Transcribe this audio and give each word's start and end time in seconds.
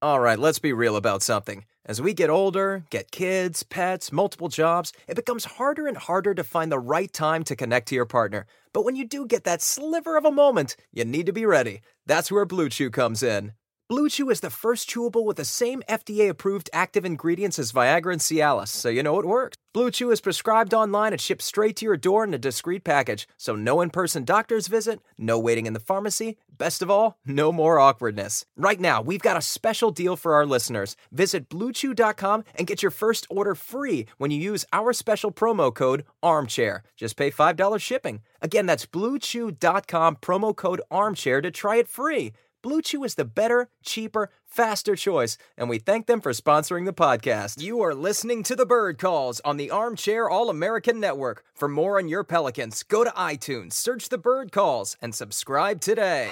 All 0.00 0.20
right, 0.20 0.38
let's 0.38 0.60
be 0.60 0.72
real 0.72 0.94
about 0.94 1.24
something. 1.24 1.64
As 1.84 2.00
we 2.00 2.14
get 2.14 2.30
older, 2.30 2.84
get 2.88 3.10
kids, 3.10 3.64
pets, 3.64 4.12
multiple 4.12 4.46
jobs, 4.48 4.92
it 5.08 5.16
becomes 5.16 5.44
harder 5.44 5.88
and 5.88 5.96
harder 5.96 6.34
to 6.34 6.44
find 6.44 6.70
the 6.70 6.78
right 6.78 7.12
time 7.12 7.42
to 7.42 7.56
connect 7.56 7.88
to 7.88 7.96
your 7.96 8.04
partner. 8.04 8.46
But 8.72 8.84
when 8.84 8.94
you 8.94 9.04
do 9.04 9.26
get 9.26 9.42
that 9.42 9.60
sliver 9.60 10.16
of 10.16 10.24
a 10.24 10.30
moment, 10.30 10.76
you 10.92 11.04
need 11.04 11.26
to 11.26 11.32
be 11.32 11.44
ready. 11.44 11.80
That's 12.06 12.30
where 12.30 12.44
Blue 12.44 12.68
Chew 12.68 12.90
comes 12.90 13.24
in. 13.24 13.54
Blue 13.88 14.10
Chew 14.10 14.28
is 14.28 14.40
the 14.40 14.50
first 14.50 14.86
chewable 14.90 15.24
with 15.24 15.38
the 15.38 15.46
same 15.46 15.82
FDA 15.88 16.28
approved 16.28 16.68
active 16.74 17.06
ingredients 17.06 17.58
as 17.58 17.72
Viagra 17.72 18.12
and 18.12 18.20
Cialis, 18.20 18.68
so 18.68 18.90
you 18.90 19.02
know 19.02 19.18
it 19.18 19.24
works. 19.24 19.56
Blue 19.72 19.90
Chew 19.90 20.10
is 20.10 20.20
prescribed 20.20 20.74
online 20.74 21.14
and 21.14 21.20
shipped 21.20 21.40
straight 21.40 21.74
to 21.76 21.86
your 21.86 21.96
door 21.96 22.22
in 22.24 22.34
a 22.34 22.38
discreet 22.38 22.84
package, 22.84 23.26
so 23.38 23.56
no 23.56 23.80
in 23.80 23.88
person 23.88 24.24
doctor's 24.24 24.66
visit, 24.66 25.00
no 25.16 25.38
waiting 25.38 25.64
in 25.64 25.72
the 25.72 25.80
pharmacy, 25.80 26.36
best 26.58 26.82
of 26.82 26.90
all, 26.90 27.16
no 27.24 27.50
more 27.50 27.78
awkwardness. 27.78 28.44
Right 28.58 28.78
now, 28.78 29.00
we've 29.00 29.22
got 29.22 29.38
a 29.38 29.42
special 29.42 29.90
deal 29.90 30.16
for 30.16 30.34
our 30.34 30.44
listeners. 30.44 30.94
Visit 31.10 31.48
bluechew.com 31.48 32.44
and 32.56 32.66
get 32.66 32.82
your 32.82 32.90
first 32.90 33.26
order 33.30 33.54
free 33.54 34.04
when 34.18 34.30
you 34.30 34.38
use 34.38 34.66
our 34.70 34.92
special 34.92 35.32
promo 35.32 35.74
code 35.74 36.04
ARMCHAIR. 36.22 36.80
Just 36.94 37.16
pay 37.16 37.30
$5 37.30 37.80
shipping. 37.80 38.20
Again, 38.42 38.66
that's 38.66 38.84
bluechew.com 38.84 40.16
promo 40.16 40.54
code 40.54 40.82
ARMCHAIR 40.90 41.42
to 41.42 41.50
try 41.50 41.76
it 41.76 41.88
free. 41.88 42.34
Blue 42.68 42.82
Chew 42.82 43.02
is 43.02 43.14
the 43.14 43.24
better, 43.24 43.70
cheaper, 43.82 44.28
faster 44.44 44.94
choice, 44.94 45.38
and 45.56 45.70
we 45.70 45.78
thank 45.78 46.06
them 46.06 46.20
for 46.20 46.32
sponsoring 46.32 46.84
the 46.84 46.92
podcast. 46.92 47.62
You 47.62 47.80
are 47.80 47.94
listening 47.94 48.42
to 48.42 48.54
the 48.54 48.66
Bird 48.66 48.98
Calls 48.98 49.40
on 49.42 49.56
the 49.56 49.70
Armchair 49.70 50.28
All 50.28 50.50
American 50.50 51.00
Network. 51.00 51.42
For 51.54 51.66
more 51.66 51.96
on 51.96 52.08
your 52.08 52.24
Pelicans, 52.24 52.82
go 52.82 53.04
to 53.04 53.10
iTunes, 53.12 53.72
search 53.72 54.10
the 54.10 54.18
Bird 54.18 54.52
Calls, 54.52 54.98
and 55.00 55.14
subscribe 55.14 55.80
today. 55.80 56.30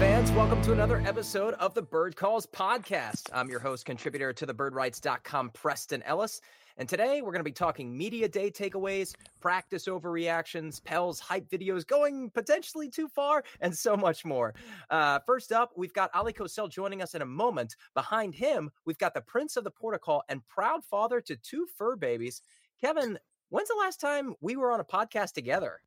Fans? 0.00 0.32
Welcome 0.32 0.62
to 0.62 0.72
another 0.72 1.02
episode 1.04 1.52
of 1.60 1.74
the 1.74 1.82
Bird 1.82 2.16
Calls 2.16 2.46
podcast. 2.46 3.28
I'm 3.34 3.50
your 3.50 3.60
host, 3.60 3.84
contributor 3.84 4.32
to 4.32 4.46
the 4.46 4.54
birdwrites.com, 4.54 5.50
Preston 5.50 6.02
Ellis. 6.04 6.40
And 6.78 6.88
today 6.88 7.20
we're 7.20 7.32
going 7.32 7.40
to 7.40 7.44
be 7.44 7.52
talking 7.52 7.94
media 7.94 8.26
day 8.26 8.50
takeaways, 8.50 9.14
practice 9.40 9.84
overreactions, 9.84 10.82
Pels 10.82 11.20
hype 11.20 11.50
videos 11.50 11.86
going 11.86 12.30
potentially 12.30 12.88
too 12.88 13.08
far, 13.08 13.44
and 13.60 13.76
so 13.76 13.94
much 13.94 14.24
more. 14.24 14.54
Uh, 14.88 15.18
first 15.26 15.52
up, 15.52 15.72
we've 15.76 15.92
got 15.92 16.10
Oleh 16.14 16.34
Kosel 16.34 16.70
joining 16.70 17.02
us 17.02 17.14
in 17.14 17.20
a 17.20 17.26
moment. 17.26 17.76
Behind 17.92 18.34
him, 18.34 18.70
we've 18.86 18.96
got 18.96 19.12
the 19.12 19.20
Prince 19.20 19.58
of 19.58 19.64
the 19.64 19.70
Protocol 19.70 20.22
and 20.30 20.40
proud 20.48 20.82
father 20.82 21.20
to 21.20 21.36
two 21.36 21.66
fur 21.76 21.94
babies. 21.94 22.40
Kevin, 22.80 23.18
when's 23.50 23.68
the 23.68 23.76
last 23.78 24.00
time 24.00 24.34
we 24.40 24.56
were 24.56 24.72
on 24.72 24.80
a 24.80 24.84
podcast 24.84 25.34
together? 25.34 25.78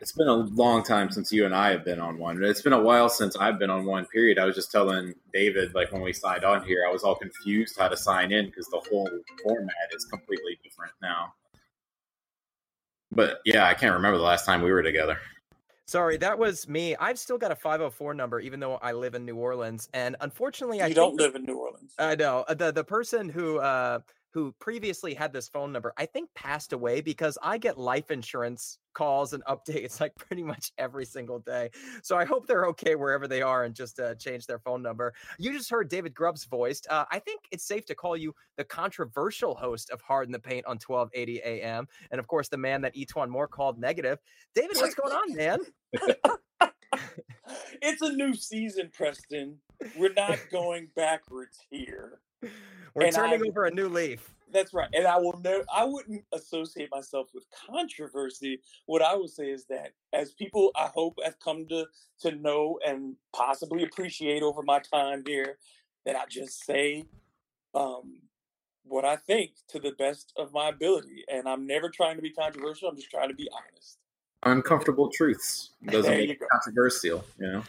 It's 0.00 0.12
been 0.12 0.28
a 0.28 0.34
long 0.34 0.82
time 0.82 1.10
since 1.10 1.32
you 1.32 1.44
and 1.46 1.54
I 1.54 1.70
have 1.70 1.84
been 1.84 2.00
on 2.00 2.18
one. 2.18 2.42
It's 2.42 2.62
been 2.62 2.72
a 2.72 2.80
while 2.80 3.08
since 3.08 3.36
I've 3.36 3.58
been 3.58 3.70
on 3.70 3.84
one. 3.84 4.06
Period. 4.06 4.38
I 4.38 4.44
was 4.44 4.54
just 4.54 4.72
telling 4.72 5.14
David, 5.32 5.74
like 5.74 5.92
when 5.92 6.02
we 6.02 6.12
signed 6.12 6.44
on 6.44 6.64
here, 6.64 6.84
I 6.88 6.92
was 6.92 7.02
all 7.04 7.14
confused 7.14 7.78
how 7.78 7.88
to 7.88 7.96
sign 7.96 8.32
in 8.32 8.46
because 8.46 8.66
the 8.68 8.80
whole 8.90 9.08
format 9.42 9.74
is 9.94 10.04
completely 10.06 10.58
different 10.64 10.92
now. 11.02 11.34
But 13.12 13.40
yeah, 13.44 13.66
I 13.66 13.74
can't 13.74 13.94
remember 13.94 14.18
the 14.18 14.24
last 14.24 14.46
time 14.46 14.62
we 14.62 14.72
were 14.72 14.82
together. 14.82 15.18
Sorry, 15.86 16.16
that 16.18 16.38
was 16.38 16.68
me. 16.68 16.96
I've 16.96 17.18
still 17.18 17.38
got 17.38 17.52
a 17.52 17.56
504 17.56 18.14
number, 18.14 18.40
even 18.40 18.60
though 18.60 18.76
I 18.76 18.92
live 18.92 19.14
in 19.14 19.26
New 19.26 19.36
Orleans. 19.36 19.88
And 19.92 20.16
unfortunately, 20.20 20.80
I 20.80 20.86
You 20.86 20.94
think 20.94 20.96
don't 20.96 21.16
live 21.16 21.34
in 21.34 21.44
New 21.44 21.58
Orleans. 21.58 21.94
I 21.98 22.14
know 22.14 22.44
uh, 22.48 22.54
the 22.54 22.72
the 22.72 22.84
person 22.84 23.28
who 23.28 23.58
uh 23.58 24.00
who 24.32 24.54
previously 24.58 25.14
had 25.14 25.32
this 25.32 25.48
phone 25.48 25.72
number, 25.72 25.92
I 25.96 26.06
think 26.06 26.30
passed 26.34 26.72
away 26.72 27.00
because 27.00 27.36
I 27.42 27.58
get 27.58 27.78
life 27.78 28.10
insurance 28.10 28.78
calls 28.94 29.32
and 29.32 29.44
updates 29.48 30.00
like 30.00 30.14
pretty 30.16 30.42
much 30.42 30.72
every 30.78 31.04
single 31.04 31.38
day. 31.38 31.70
So 32.02 32.16
I 32.16 32.24
hope 32.24 32.46
they're 32.46 32.66
okay 32.66 32.94
wherever 32.94 33.28
they 33.28 33.42
are 33.42 33.64
and 33.64 33.74
just 33.74 34.00
uh, 34.00 34.14
change 34.14 34.46
their 34.46 34.58
phone 34.58 34.82
number. 34.82 35.12
You 35.38 35.52
just 35.52 35.70
heard 35.70 35.88
David 35.88 36.14
Grubb's 36.14 36.44
voiced. 36.44 36.86
Uh, 36.90 37.04
I 37.10 37.18
think 37.18 37.42
it's 37.50 37.64
safe 37.64 37.84
to 37.86 37.94
call 37.94 38.16
you 38.16 38.34
the 38.56 38.64
controversial 38.64 39.54
host 39.54 39.90
of 39.90 40.00
Hard 40.00 40.26
in 40.28 40.32
the 40.32 40.38
Paint 40.38 40.66
on 40.66 40.78
1280 40.84 41.42
AM, 41.44 41.86
and 42.10 42.18
of 42.18 42.26
course 42.26 42.48
the 42.48 42.56
man 42.56 42.80
that 42.82 42.94
E'Twaun 42.94 43.28
Moore 43.28 43.48
called 43.48 43.78
negative. 43.78 44.18
David, 44.54 44.76
what's 44.76 44.94
going 44.94 45.12
on, 45.12 45.34
man? 45.34 45.58
it's 47.82 48.02
a 48.02 48.12
new 48.12 48.34
season, 48.34 48.90
Preston. 48.92 49.58
We're 49.96 50.12
not 50.12 50.38
going 50.52 50.88
backwards 50.94 51.58
here. 51.70 52.20
We're 52.94 53.04
And 53.06 53.14
turning 53.14 53.40
I- 53.42 53.48
over 53.48 53.64
a 53.66 53.70
new 53.70 53.88
leaf. 53.88 54.28
That's 54.52 54.74
right. 54.74 54.88
And 54.92 55.06
I 55.06 55.16
will 55.16 55.40
know 55.40 55.62
I 55.74 55.82
wouldn't 55.84 56.24
associate 56.34 56.90
myself 56.90 57.28
with 57.32 57.46
controversy. 57.70 58.60
What 58.84 59.00
I 59.00 59.16
would 59.16 59.30
say 59.30 59.48
is 59.50 59.64
that 59.70 59.92
as 60.12 60.32
people 60.32 60.70
I 60.76 60.90
hope 60.94 61.18
have 61.24 61.40
come 61.40 61.66
to 61.68 61.86
to 62.20 62.32
know 62.32 62.78
and 62.86 63.16
possibly 63.34 63.82
appreciate 63.84 64.42
over 64.42 64.62
my 64.62 64.78
time 64.80 65.22
here, 65.26 65.56
that 66.04 66.16
I 66.16 66.24
just 66.28 66.66
say 66.66 67.06
um 67.74 68.18
what 68.84 69.06
I 69.06 69.16
think 69.16 69.52
to 69.68 69.78
the 69.78 69.92
best 69.92 70.34
of 70.36 70.52
my 70.52 70.68
ability. 70.68 71.24
And 71.32 71.48
I'm 71.48 71.66
never 71.66 71.88
trying 71.88 72.16
to 72.16 72.22
be 72.22 72.30
controversial. 72.30 72.90
I'm 72.90 72.96
just 72.96 73.10
trying 73.10 73.28
to 73.30 73.34
be 73.34 73.48
honest. 73.54 73.96
Uncomfortable 74.42 75.08
truths 75.08 75.70
doesn't 75.86 76.10
make 76.14 76.28
it 76.28 76.40
go. 76.40 76.46
controversial, 76.52 77.24
you 77.38 77.46
know. 77.52 77.62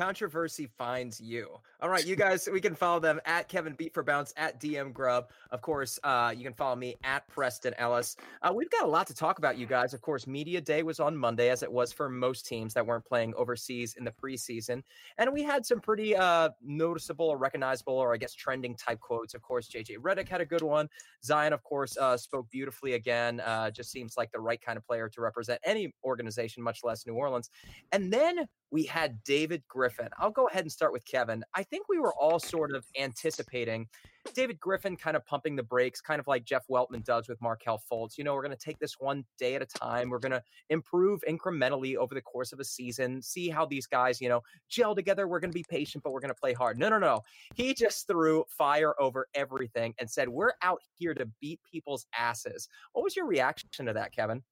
Controversy 0.00 0.66
finds 0.78 1.20
you. 1.20 1.60
All 1.82 1.90
right, 1.90 2.06
you 2.06 2.16
guys, 2.26 2.48
we 2.50 2.58
can 2.58 2.74
follow 2.74 3.00
them 3.00 3.20
at 3.26 3.48
Kevin 3.48 3.74
Beat 3.74 3.92
for 3.92 4.02
Bounce, 4.02 4.32
at 4.38 4.58
DM 4.58 4.94
Grubb. 4.94 5.28
Of 5.50 5.60
course, 5.60 5.98
uh, 6.04 6.32
you 6.34 6.42
can 6.42 6.54
follow 6.54 6.74
me 6.74 6.96
at 7.04 7.28
Preston 7.28 7.74
Ellis. 7.76 8.16
Uh, 8.40 8.50
we've 8.50 8.70
got 8.70 8.84
a 8.84 8.88
lot 8.88 9.06
to 9.08 9.14
talk 9.14 9.36
about, 9.36 9.58
you 9.58 9.66
guys. 9.66 9.92
Of 9.92 10.00
course, 10.00 10.26
Media 10.26 10.58
Day 10.58 10.82
was 10.82 11.00
on 11.00 11.14
Monday, 11.14 11.50
as 11.50 11.62
it 11.62 11.70
was 11.70 11.92
for 11.92 12.08
most 12.08 12.46
teams 12.46 12.72
that 12.72 12.86
weren't 12.86 13.04
playing 13.04 13.34
overseas 13.34 13.96
in 13.98 14.04
the 14.04 14.10
preseason. 14.10 14.82
And 15.18 15.30
we 15.34 15.42
had 15.42 15.66
some 15.66 15.80
pretty 15.80 16.16
uh, 16.16 16.48
noticeable 16.62 17.26
or 17.26 17.36
recognizable, 17.36 17.92
or 17.92 18.14
I 18.14 18.16
guess 18.16 18.32
trending 18.32 18.76
type 18.76 19.00
quotes. 19.00 19.34
Of 19.34 19.42
course, 19.42 19.68
JJ 19.68 19.98
Redick 19.98 20.30
had 20.30 20.40
a 20.40 20.46
good 20.46 20.62
one. 20.62 20.88
Zion, 21.22 21.52
of 21.52 21.62
course, 21.62 21.98
uh, 21.98 22.16
spoke 22.16 22.48
beautifully 22.48 22.94
again. 22.94 23.40
Uh, 23.40 23.70
just 23.70 23.90
seems 23.90 24.16
like 24.16 24.32
the 24.32 24.40
right 24.40 24.62
kind 24.62 24.78
of 24.78 24.86
player 24.86 25.10
to 25.10 25.20
represent 25.20 25.60
any 25.62 25.92
organization, 26.04 26.62
much 26.62 26.84
less 26.84 27.06
New 27.06 27.12
Orleans. 27.12 27.50
And 27.92 28.10
then 28.10 28.46
we 28.70 28.84
had 28.84 29.22
David 29.24 29.62
Griffin. 29.68 30.08
I'll 30.18 30.30
go 30.30 30.46
ahead 30.48 30.62
and 30.62 30.72
start 30.72 30.92
with 30.92 31.04
Kevin. 31.04 31.44
I 31.54 31.62
think 31.62 31.86
we 31.88 31.98
were 31.98 32.14
all 32.14 32.38
sort 32.38 32.74
of 32.74 32.84
anticipating 32.98 33.88
David 34.34 34.60
Griffin 34.60 34.96
kind 34.96 35.16
of 35.16 35.24
pumping 35.24 35.56
the 35.56 35.62
brakes, 35.62 36.00
kind 36.00 36.20
of 36.20 36.26
like 36.26 36.44
Jeff 36.44 36.66
Weltman 36.68 37.04
does 37.04 37.28
with 37.28 37.40
Markelle 37.40 37.82
Fultz. 37.90 38.18
You 38.18 38.24
know, 38.24 38.34
we're 38.34 38.42
going 38.42 38.56
to 38.56 38.64
take 38.64 38.78
this 38.78 38.96
one 38.98 39.24
day 39.38 39.54
at 39.54 39.62
a 39.62 39.66
time. 39.66 40.10
We're 40.10 40.18
going 40.18 40.32
to 40.32 40.42
improve 40.68 41.22
incrementally 41.28 41.96
over 41.96 42.14
the 42.14 42.20
course 42.20 42.52
of 42.52 42.60
a 42.60 42.64
season, 42.64 43.22
see 43.22 43.48
how 43.48 43.66
these 43.66 43.86
guys, 43.86 44.20
you 44.20 44.28
know, 44.28 44.42
gel 44.68 44.94
together. 44.94 45.26
We're 45.26 45.40
going 45.40 45.50
to 45.50 45.58
be 45.58 45.64
patient, 45.68 46.04
but 46.04 46.12
we're 46.12 46.20
going 46.20 46.28
to 46.28 46.40
play 46.40 46.52
hard. 46.52 46.78
No, 46.78 46.88
no, 46.88 46.98
no. 46.98 47.22
He 47.54 47.74
just 47.74 48.06
threw 48.06 48.44
fire 48.48 48.94
over 49.00 49.26
everything 49.34 49.94
and 49.98 50.08
said, 50.08 50.28
We're 50.28 50.52
out 50.62 50.80
here 50.96 51.14
to 51.14 51.26
beat 51.40 51.60
people's 51.70 52.06
asses. 52.16 52.68
What 52.92 53.02
was 53.02 53.16
your 53.16 53.26
reaction 53.26 53.86
to 53.86 53.92
that, 53.94 54.12
Kevin? 54.12 54.42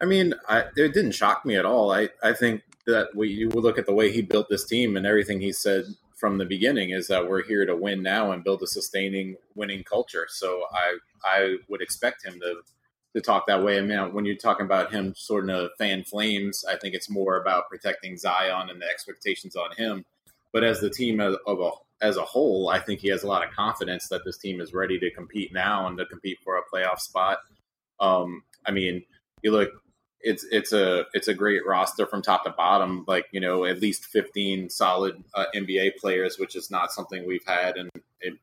I 0.00 0.04
mean, 0.04 0.34
I, 0.48 0.64
it 0.76 0.94
didn't 0.94 1.12
shock 1.12 1.44
me 1.44 1.56
at 1.56 1.64
all. 1.64 1.90
I, 1.92 2.08
I 2.22 2.32
think 2.32 2.62
that 2.88 3.14
we 3.14 3.28
you 3.28 3.50
look 3.50 3.78
at 3.78 3.86
the 3.86 3.92
way 3.92 4.10
he 4.10 4.22
built 4.22 4.48
this 4.48 4.64
team 4.64 4.96
and 4.96 5.06
everything 5.06 5.40
he 5.40 5.52
said 5.52 5.84
from 6.16 6.38
the 6.38 6.44
beginning 6.44 6.90
is 6.90 7.06
that 7.06 7.28
we're 7.28 7.44
here 7.44 7.64
to 7.64 7.76
win 7.76 8.02
now 8.02 8.32
and 8.32 8.42
build 8.42 8.62
a 8.62 8.66
sustaining 8.66 9.36
winning 9.54 9.84
culture. 9.84 10.26
So 10.28 10.64
I 10.72 10.98
I 11.24 11.56
would 11.68 11.82
expect 11.82 12.24
him 12.24 12.40
to 12.40 12.62
to 13.14 13.20
talk 13.20 13.46
that 13.46 13.62
way. 13.62 13.78
I 13.78 13.82
mean, 13.82 14.12
when 14.12 14.24
you're 14.24 14.36
talking 14.36 14.66
about 14.66 14.92
him 14.92 15.14
sort 15.16 15.48
of 15.48 15.70
fan 15.78 16.04
flames, 16.04 16.64
I 16.68 16.76
think 16.76 16.94
it's 16.94 17.10
more 17.10 17.40
about 17.40 17.68
protecting 17.68 18.16
Zion 18.16 18.70
and 18.70 18.80
the 18.80 18.86
expectations 18.86 19.54
on 19.54 19.70
him. 19.76 20.04
But 20.52 20.64
as 20.64 20.80
the 20.80 20.90
team 20.90 21.20
as, 21.20 21.34
of 21.46 21.60
a, 21.60 21.70
as 22.00 22.16
a 22.16 22.24
whole, 22.24 22.68
I 22.68 22.80
think 22.80 23.00
he 23.00 23.08
has 23.08 23.22
a 23.22 23.26
lot 23.26 23.46
of 23.46 23.52
confidence 23.52 24.08
that 24.08 24.24
this 24.24 24.38
team 24.38 24.60
is 24.60 24.72
ready 24.72 24.98
to 24.98 25.10
compete 25.10 25.52
now 25.52 25.86
and 25.86 25.96
to 25.98 26.06
compete 26.06 26.38
for 26.44 26.56
a 26.56 26.62
playoff 26.72 27.00
spot. 27.00 27.38
Um, 28.00 28.42
I 28.66 28.70
mean, 28.70 29.02
you 29.42 29.52
look 29.52 29.70
it's 30.20 30.44
it's 30.50 30.72
a 30.72 31.04
it's 31.12 31.28
a 31.28 31.34
great 31.34 31.66
roster 31.66 32.06
from 32.06 32.22
top 32.22 32.44
to 32.44 32.50
bottom. 32.50 33.04
Like 33.06 33.26
you 33.32 33.40
know, 33.40 33.64
at 33.64 33.80
least 33.80 34.06
fifteen 34.06 34.68
solid 34.70 35.22
uh, 35.34 35.46
NBA 35.54 35.96
players, 35.96 36.38
which 36.38 36.56
is 36.56 36.70
not 36.70 36.92
something 36.92 37.26
we've 37.26 37.46
had 37.46 37.76
in 37.76 37.90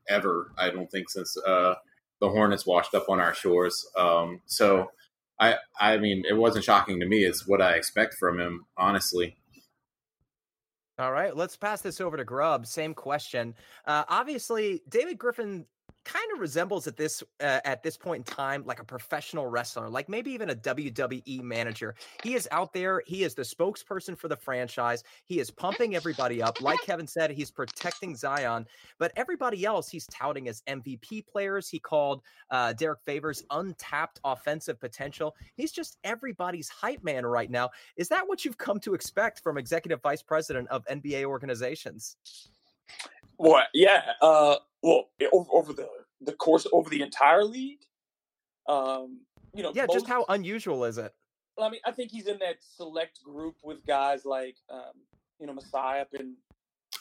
ever. 0.08 0.52
I 0.56 0.70
don't 0.70 0.90
think 0.90 1.10
since 1.10 1.36
uh, 1.36 1.74
the 2.20 2.30
Hornets 2.30 2.66
washed 2.66 2.94
up 2.94 3.08
on 3.08 3.20
our 3.20 3.34
shores. 3.34 3.86
Um, 3.96 4.40
so, 4.46 4.90
I 5.38 5.56
I 5.78 5.98
mean, 5.98 6.24
it 6.28 6.34
wasn't 6.34 6.64
shocking 6.64 7.00
to 7.00 7.06
me. 7.06 7.24
It's 7.24 7.46
what 7.46 7.60
I 7.60 7.72
expect 7.72 8.14
from 8.14 8.40
him, 8.40 8.66
honestly. 8.76 9.36
All 10.98 11.12
right, 11.12 11.36
let's 11.36 11.56
pass 11.58 11.82
this 11.82 12.00
over 12.00 12.16
to 12.16 12.24
Grubb. 12.24 12.66
Same 12.66 12.94
question. 12.94 13.54
Uh, 13.86 14.04
obviously, 14.08 14.80
David 14.88 15.18
Griffin 15.18 15.66
kind 16.06 16.32
of 16.32 16.38
resembles 16.38 16.86
at 16.86 16.96
this 16.96 17.22
uh, 17.40 17.60
at 17.64 17.82
this 17.82 17.96
point 17.96 18.18
in 18.28 18.34
time 18.34 18.64
like 18.64 18.80
a 18.80 18.84
professional 18.84 19.46
wrestler, 19.46 19.90
like 19.90 20.08
maybe 20.08 20.30
even 20.30 20.50
a 20.50 20.54
WWE 20.54 21.42
manager. 21.42 21.96
He 22.22 22.34
is 22.34 22.48
out 22.52 22.72
there. 22.72 23.02
He 23.06 23.24
is 23.24 23.34
the 23.34 23.42
spokesperson 23.42 24.16
for 24.16 24.28
the 24.28 24.36
franchise. 24.36 25.02
He 25.24 25.40
is 25.40 25.50
pumping 25.62 25.96
everybody 25.96 26.40
up. 26.42 26.60
Like 26.60 26.80
Kevin 26.82 27.06
said, 27.06 27.30
he's 27.32 27.50
protecting 27.50 28.14
Zion, 28.14 28.66
but 28.98 29.12
everybody 29.16 29.64
else 29.64 29.88
he's 29.88 30.06
touting 30.06 30.48
as 30.48 30.62
MVP 30.68 31.26
players. 31.26 31.68
He 31.68 31.80
called 31.80 32.22
uh, 32.50 32.72
Derrick 32.72 33.00
Favors 33.04 33.42
untapped 33.50 34.20
offensive 34.24 34.78
potential. 34.78 35.34
He's 35.56 35.72
just 35.72 35.98
everybody's 36.04 36.68
hype 36.68 37.02
man 37.02 37.26
right 37.26 37.50
now. 37.50 37.70
Is 37.96 38.08
that 38.08 38.26
what 38.28 38.44
you've 38.44 38.58
come 38.58 38.78
to 38.80 38.94
expect 38.94 39.42
from 39.42 39.58
executive 39.58 40.00
vice 40.02 40.22
president 40.22 40.68
of 40.68 40.84
NBA 40.86 41.24
organizations? 41.24 42.16
Well, 43.38 43.62
yeah. 43.74 44.02
Uh, 44.20 44.56
well, 44.82 45.10
over, 45.32 45.50
over, 45.52 45.72
the 45.72 45.88
the 46.20 46.32
course 46.32 46.66
over 46.72 46.88
the 46.88 47.02
entire 47.02 47.44
league, 47.44 47.80
um, 48.68 49.20
you 49.54 49.62
know, 49.62 49.72
yeah. 49.74 49.86
Most, 49.86 49.94
just 49.94 50.06
how 50.06 50.24
unusual 50.28 50.84
is 50.84 50.98
it? 50.98 51.14
I 51.60 51.70
mean, 51.70 51.80
I 51.84 51.90
think 51.90 52.10
he's 52.10 52.26
in 52.26 52.38
that 52.38 52.56
select 52.60 53.22
group 53.22 53.56
with 53.62 53.84
guys 53.86 54.24
like, 54.24 54.56
um, 54.70 54.92
you 55.40 55.46
know, 55.46 55.54
Masai 55.54 56.00
up 56.00 56.08
in 56.12 56.34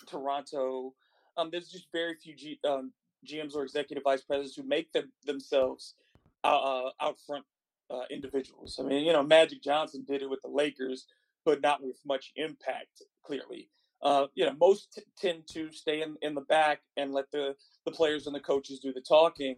Toronto. 0.08 0.94
Um, 1.38 1.50
there's 1.52 1.70
just 1.70 1.88
very 1.92 2.16
few 2.16 2.36
G, 2.36 2.60
um, 2.68 2.92
GMs 3.26 3.56
or 3.56 3.64
executive 3.64 4.04
vice 4.04 4.22
presidents 4.22 4.56
who 4.56 4.64
make 4.64 4.92
them 4.94 5.12
themselves 5.26 5.96
uh, 6.44 6.48
uh, 6.88 6.90
out 7.02 7.18
front 7.26 7.46
uh, 7.90 8.04
individuals. 8.10 8.80
I 8.80 8.84
mean, 8.84 9.06
you 9.06 9.14
know, 9.14 9.24
Magic 9.24 9.62
Johnson 9.62 10.06
did 10.08 10.22
it 10.22 10.30
with 10.30 10.42
the 10.42 10.50
Lakers, 10.50 11.06
but 11.44 11.62
not 11.62 11.84
with 11.84 11.98
much 12.06 12.31
impact. 12.36 13.02
Clearly, 13.24 13.70
uh, 14.01 14.27
you 14.36 14.45
know, 14.45 14.53
most 14.59 14.94
t- 14.94 15.01
tend 15.19 15.44
to 15.47 15.71
stay 15.71 16.01
in, 16.01 16.15
in 16.21 16.36
the 16.36 16.42
back 16.42 16.81
and 16.97 17.13
let 17.13 17.31
the, 17.31 17.56
the 17.86 17.92
players 17.92 18.27
and 18.27 18.36
the 18.36 18.39
coaches 18.39 18.80
do 18.80 18.94
the 18.94 19.01
talking. 19.01 19.56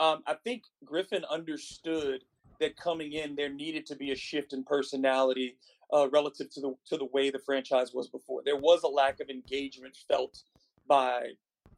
Um, 0.00 0.22
I 0.26 0.34
think 0.34 0.64
Griffin 0.84 1.24
understood 1.30 2.22
that 2.60 2.76
coming 2.76 3.12
in, 3.12 3.36
there 3.36 3.52
needed 3.52 3.86
to 3.86 3.96
be 3.96 4.12
a 4.12 4.16
shift 4.16 4.52
in 4.52 4.64
personality 4.64 5.56
uh, 5.92 6.08
relative 6.10 6.50
to 6.50 6.60
the 6.60 6.74
to 6.86 6.96
the 6.96 7.06
way 7.06 7.30
the 7.30 7.38
franchise 7.38 7.92
was 7.94 8.08
before. 8.08 8.42
There 8.44 8.56
was 8.56 8.82
a 8.82 8.88
lack 8.88 9.20
of 9.20 9.30
engagement 9.30 9.96
felt 10.08 10.42
by 10.86 11.30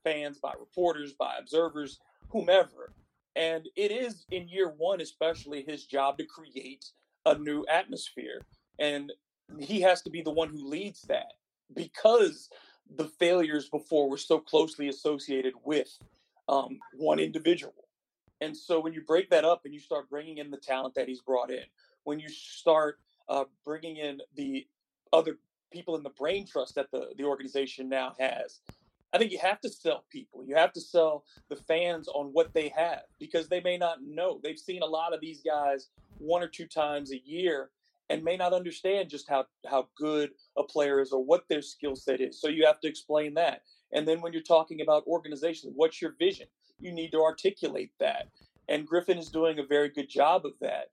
fans, 0.04 0.38
by 0.38 0.52
reporters, 0.58 1.12
by 1.12 1.36
observers, 1.38 2.00
whomever. 2.28 2.92
And 3.36 3.68
it 3.76 3.90
is 3.90 4.24
in 4.30 4.48
year 4.48 4.74
one, 4.76 5.00
especially, 5.00 5.64
his 5.66 5.84
job 5.84 6.18
to 6.18 6.24
create 6.24 6.86
a 7.26 7.38
new 7.38 7.64
atmosphere. 7.70 8.42
And 8.78 9.12
he 9.58 9.80
has 9.82 10.02
to 10.02 10.10
be 10.10 10.22
the 10.22 10.30
one 10.30 10.48
who 10.48 10.68
leads 10.68 11.02
that 11.02 11.32
because 11.74 12.48
the 12.96 13.04
failures 13.04 13.68
before 13.68 14.08
were 14.08 14.16
so 14.16 14.38
closely 14.38 14.88
associated 14.88 15.54
with 15.64 15.98
um, 16.48 16.78
one 16.96 17.18
individual. 17.18 17.74
And 18.40 18.56
so 18.56 18.80
when 18.80 18.92
you 18.92 19.02
break 19.02 19.30
that 19.30 19.44
up 19.44 19.62
and 19.64 19.74
you 19.74 19.80
start 19.80 20.10
bringing 20.10 20.38
in 20.38 20.50
the 20.50 20.56
talent 20.56 20.94
that 20.94 21.08
he's 21.08 21.20
brought 21.20 21.50
in, 21.50 21.64
when 22.04 22.18
you 22.18 22.28
start 22.28 22.98
uh, 23.28 23.44
bringing 23.64 23.96
in 23.96 24.20
the 24.34 24.66
other 25.12 25.38
people 25.70 25.96
in 25.96 26.02
the 26.02 26.10
brain 26.10 26.46
trust 26.46 26.74
that 26.74 26.90
the, 26.90 27.10
the 27.16 27.24
organization 27.24 27.88
now 27.88 28.14
has, 28.18 28.60
I 29.12 29.18
think 29.18 29.32
you 29.32 29.38
have 29.38 29.60
to 29.60 29.68
sell 29.68 30.04
people. 30.10 30.44
You 30.44 30.54
have 30.56 30.72
to 30.72 30.80
sell 30.80 31.24
the 31.48 31.56
fans 31.56 32.08
on 32.08 32.26
what 32.26 32.54
they 32.54 32.68
have 32.76 33.02
because 33.18 33.48
they 33.48 33.60
may 33.60 33.76
not 33.76 33.98
know. 34.02 34.40
They've 34.42 34.58
seen 34.58 34.82
a 34.82 34.86
lot 34.86 35.12
of 35.12 35.20
these 35.20 35.42
guys 35.42 35.88
one 36.18 36.42
or 36.42 36.48
two 36.48 36.66
times 36.66 37.12
a 37.12 37.20
year 37.24 37.70
and 38.10 38.24
may 38.24 38.36
not 38.36 38.52
understand 38.52 39.08
just 39.08 39.28
how 39.30 39.46
how 39.70 39.88
good 39.96 40.30
a 40.58 40.64
player 40.64 41.00
is 41.00 41.12
or 41.12 41.24
what 41.24 41.48
their 41.48 41.62
skill 41.62 41.96
set 41.96 42.20
is. 42.20 42.40
So 42.40 42.48
you 42.48 42.66
have 42.66 42.80
to 42.80 42.88
explain 42.88 43.34
that. 43.34 43.62
And 43.92 44.06
then 44.06 44.20
when 44.20 44.32
you're 44.32 44.42
talking 44.42 44.82
about 44.82 45.06
organization, 45.06 45.72
what's 45.74 46.02
your 46.02 46.14
vision? 46.18 46.48
You 46.80 46.92
need 46.92 47.12
to 47.12 47.22
articulate 47.22 47.92
that. 48.00 48.28
And 48.68 48.86
Griffin 48.86 49.18
is 49.18 49.30
doing 49.30 49.58
a 49.58 49.66
very 49.66 49.88
good 49.88 50.08
job 50.10 50.44
of 50.44 50.52
that. 50.60 50.88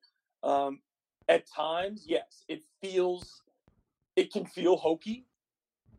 Um, 0.48 0.80
at 1.28 1.46
times, 1.48 2.06
yes, 2.08 2.46
it 2.48 2.62
feels 2.81 3.42
it 4.16 4.31
can 4.31 4.46
feel 4.46 4.78
hokey 4.78 5.25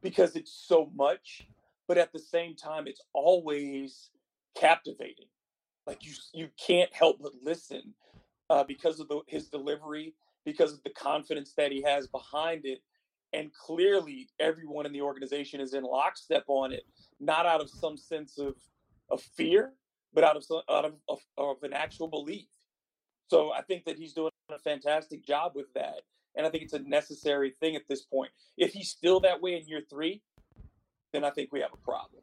because 0.03 0.37
it's 0.37 0.53
so 0.53 0.91
much, 0.95 1.49
but 1.89 1.99
at 1.99 2.13
the 2.13 2.19
same 2.19 2.55
time, 2.55 2.87
it's 2.87 3.03
always 3.13 4.11
captivating. 4.57 5.27
Like 5.87 6.05
you, 6.05 6.13
you 6.33 6.49
can't 6.65 6.93
help 6.95 7.19
but 7.23 7.33
listen 7.43 7.95
uh, 8.51 8.65
because 8.65 9.01
of 9.01 9.09
the, 9.09 9.21
his 9.27 9.49
delivery 9.49 10.15
because 10.49 10.73
of 10.73 10.83
the 10.83 10.91
confidence 10.91 11.53
that 11.57 11.71
he 11.71 11.83
has 11.83 12.07
behind 12.07 12.65
it. 12.65 12.79
And 13.35 13.53
clearly, 13.53 14.29
everyone 14.41 14.87
in 14.87 14.93
the 14.93 15.03
organization 15.03 15.61
is 15.61 15.75
in 15.75 15.85
lockstep 15.85 16.45
on 16.49 16.73
it, 16.73 16.85
not 17.21 17.45
out 17.45 17.61
of 17.61 17.69
some 17.69 17.99
sense 17.99 18.39
of, 18.39 18.55
of 19.11 19.21
fear, 19.21 19.75
but 20.15 20.25
out 20.25 20.37
of, 20.37 20.45
some, 20.45 20.63
out 20.71 20.87
of, 20.87 20.95
of, 21.11 21.19
of 21.37 21.63
an 21.63 21.75
actual 21.75 22.09
belief. 22.09 22.49
So 23.29 23.53
I 23.53 23.61
think 23.61 23.85
that 23.85 23.99
he's 23.99 24.15
doing 24.15 24.31
a 24.51 24.59
fantastic 24.59 25.27
job 25.27 25.53
with 25.55 25.71
that. 25.75 26.01
And 26.35 26.47
I 26.47 26.51
think 26.51 26.65
it's 26.65 26.73
a 26.73 26.79
necessary 26.79 27.53
thing 27.61 27.77
at 27.77 27.83
this 27.87 28.03
point. 28.03 28.31
If 28.57 28.73
he's 28.73 28.89
still 28.89 29.21
that 29.21 29.43
way 29.43 29.57
in 29.57 29.69
year 29.69 29.83
three, 29.91 30.23
then 31.13 31.25
I 31.25 31.31
think 31.31 31.53
we 31.53 31.61
have 31.61 31.75
a 31.75 31.85
problem. 31.85 32.23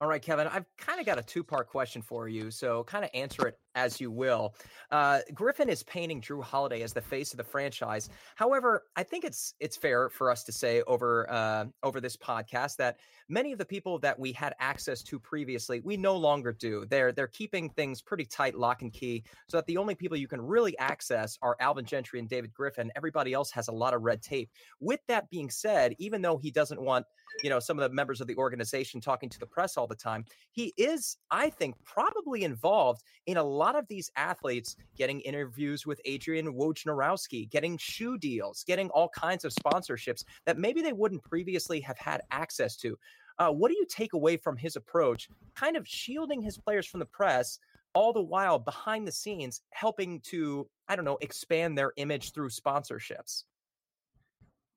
All 0.00 0.08
right, 0.08 0.22
Kevin, 0.22 0.46
I've 0.46 0.64
kind 0.78 0.98
of 0.98 1.04
got 1.04 1.18
a 1.18 1.22
two 1.22 1.44
part 1.44 1.68
question 1.68 2.00
for 2.00 2.26
you. 2.26 2.50
So, 2.50 2.84
kind 2.84 3.04
of 3.04 3.10
answer 3.12 3.46
it 3.46 3.58
as 3.74 4.00
you 4.00 4.10
will. 4.10 4.54
Uh, 4.90 5.20
Griffin 5.34 5.68
is 5.68 5.82
painting 5.84 6.20
Jrue 6.20 6.42
Holiday 6.42 6.82
as 6.82 6.92
the 6.92 7.00
face 7.00 7.32
of 7.32 7.36
the 7.36 7.44
franchise. 7.44 8.08
However, 8.34 8.84
I 8.96 9.02
think 9.02 9.24
it's 9.24 9.54
it's 9.60 9.76
fair 9.76 10.08
for 10.08 10.30
us 10.30 10.44
to 10.44 10.52
say 10.52 10.82
over 10.82 11.30
uh, 11.30 11.66
over 11.82 12.00
this 12.00 12.16
podcast 12.16 12.76
that 12.76 12.98
many 13.28 13.52
of 13.52 13.58
the 13.58 13.64
people 13.64 13.98
that 14.00 14.18
we 14.18 14.32
had 14.32 14.54
access 14.58 15.02
to 15.04 15.18
previously, 15.18 15.80
we 15.80 15.96
no 15.96 16.16
longer 16.16 16.52
do. 16.52 16.84
They're 16.88 17.12
they're 17.12 17.28
keeping 17.28 17.70
things 17.70 18.02
pretty 18.02 18.24
tight, 18.24 18.56
lock 18.56 18.82
and 18.82 18.92
key, 18.92 19.24
so 19.48 19.58
that 19.58 19.66
the 19.66 19.76
only 19.76 19.94
people 19.94 20.16
you 20.16 20.28
can 20.28 20.40
really 20.40 20.76
access 20.78 21.38
are 21.42 21.56
Alvin 21.60 21.84
Gentry 21.84 22.18
and 22.18 22.28
David 22.28 22.52
Griffin. 22.52 22.90
Everybody 22.96 23.32
else 23.32 23.50
has 23.52 23.68
a 23.68 23.72
lot 23.72 23.94
of 23.94 24.02
red 24.02 24.22
tape. 24.22 24.50
With 24.80 25.00
that 25.08 25.30
being 25.30 25.50
said, 25.50 25.94
even 25.98 26.22
though 26.22 26.38
he 26.38 26.50
doesn't 26.50 26.80
want 26.80 27.06
you 27.42 27.50
know 27.50 27.60
some 27.60 27.78
of 27.78 27.88
the 27.88 27.94
members 27.94 28.20
of 28.20 28.26
the 28.26 28.36
organization 28.36 29.00
talking 29.00 29.28
to 29.28 29.38
the 29.38 29.46
press 29.46 29.76
all 29.76 29.86
the 29.86 29.94
time 29.94 30.24
he 30.52 30.72
is 30.76 31.16
i 31.30 31.48
think 31.48 31.74
probably 31.84 32.44
involved 32.44 33.02
in 33.26 33.36
a 33.36 33.42
lot 33.60 33.76
of 33.76 33.86
these 33.88 34.10
athletes 34.16 34.76
getting 34.96 35.20
interviews 35.20 35.86
with 35.86 36.00
adrian 36.06 36.54
wojnarowski 36.54 37.48
getting 37.50 37.76
shoe 37.76 38.16
deals 38.16 38.64
getting 38.64 38.88
all 38.90 39.10
kinds 39.10 39.44
of 39.44 39.52
sponsorships 39.52 40.24
that 40.46 40.56
maybe 40.56 40.80
they 40.80 40.94
wouldn't 40.94 41.22
previously 41.22 41.78
have 41.78 41.98
had 41.98 42.22
access 42.30 42.74
to 42.74 42.98
uh, 43.38 43.50
what 43.50 43.70
do 43.70 43.76
you 43.76 43.86
take 43.86 44.14
away 44.14 44.36
from 44.38 44.56
his 44.56 44.76
approach 44.76 45.28
kind 45.54 45.76
of 45.76 45.86
shielding 45.86 46.40
his 46.40 46.56
players 46.56 46.86
from 46.86 47.00
the 47.00 47.06
press 47.06 47.58
all 47.92 48.14
the 48.14 48.22
while 48.22 48.58
behind 48.58 49.06
the 49.06 49.12
scenes 49.12 49.60
helping 49.70 50.20
to 50.20 50.66
i 50.88 50.96
don't 50.96 51.04
know 51.04 51.18
expand 51.20 51.76
their 51.76 51.92
image 51.96 52.32
through 52.32 52.48
sponsorships 52.48 53.44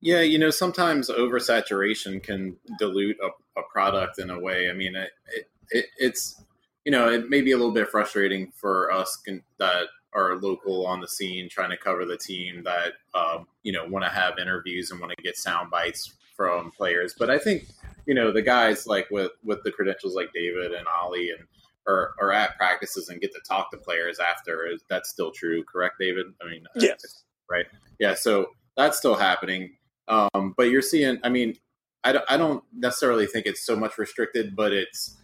yeah, 0.05 0.19
you 0.19 0.37
know, 0.37 0.49
sometimes 0.49 1.09
oversaturation 1.09 2.21
can 2.21 2.57
dilute 2.77 3.15
a, 3.23 3.27
a 3.57 3.63
product 3.71 4.19
in 4.19 4.29
a 4.29 4.37
way. 4.37 4.69
I 4.69 4.73
mean, 4.73 4.97
it, 4.97 5.11
it, 5.33 5.49
it, 5.69 5.85
it's, 5.97 6.43
you 6.85 6.91
know, 6.91 7.09
it 7.09 7.29
may 7.29 7.41
be 7.41 7.51
a 7.51 7.57
little 7.57 7.71
bit 7.71 7.89
frustrating 7.89 8.51
for 8.51 8.91
us 8.91 9.15
can, 9.17 9.41
that 9.57 9.85
are 10.13 10.35
local 10.35 10.85
on 10.85 10.99
the 10.99 11.07
scene 11.07 11.49
trying 11.49 11.69
to 11.69 11.77
cover 11.77 12.05
the 12.05 12.17
team 12.17 12.63
that, 12.63 12.93
um, 13.15 13.47
you 13.63 13.71
know, 13.71 13.85
want 13.85 14.05
to 14.05 14.11
have 14.11 14.37
interviews 14.37 14.91
and 14.91 14.99
want 14.99 15.11
to 15.15 15.23
get 15.23 15.37
sound 15.37 15.71
bites 15.71 16.13
from 16.35 16.71
players. 16.71 17.15
But 17.17 17.29
I 17.29 17.39
think, 17.39 17.67
you 18.05 18.13
know, 18.13 18.31
the 18.31 18.41
guys 18.41 18.85
like 18.85 19.09
with, 19.09 19.31
with 19.43 19.63
the 19.63 19.71
credentials 19.71 20.13
like 20.13 20.31
David 20.33 20.73
and 20.73 20.85
Oleh 20.85 21.29
and, 21.37 21.47
are, 21.87 22.13
are 22.21 22.31
at 22.31 22.55
practices 22.57 23.09
and 23.09 23.19
get 23.19 23.33
to 23.33 23.41
talk 23.47 23.71
to 23.71 23.77
players 23.77 24.19
after. 24.19 24.67
Is 24.67 24.83
that 24.89 25.05
still 25.05 25.31
true? 25.31 25.63
Correct, 25.63 25.95
David? 25.99 26.27
I 26.41 26.49
mean, 26.49 26.65
yes. 26.75 27.23
Right. 27.49 27.65
Yeah. 27.99 28.13
So 28.13 28.47
that's 28.77 28.97
still 28.97 29.15
happening. 29.15 29.77
Um, 30.07 30.53
but 30.55 30.69
you're 30.69 30.81
seeing, 30.81 31.19
I 31.23 31.29
mean, 31.29 31.57
I 32.03 32.11
don't, 32.11 32.25
I 32.29 32.37
don't 32.37 32.63
necessarily 32.73 33.25
think 33.25 33.45
it's 33.45 33.65
so 33.65 33.75
much 33.75 33.97
restricted, 33.97 34.55
but 34.55 34.73
it's, 34.73 35.17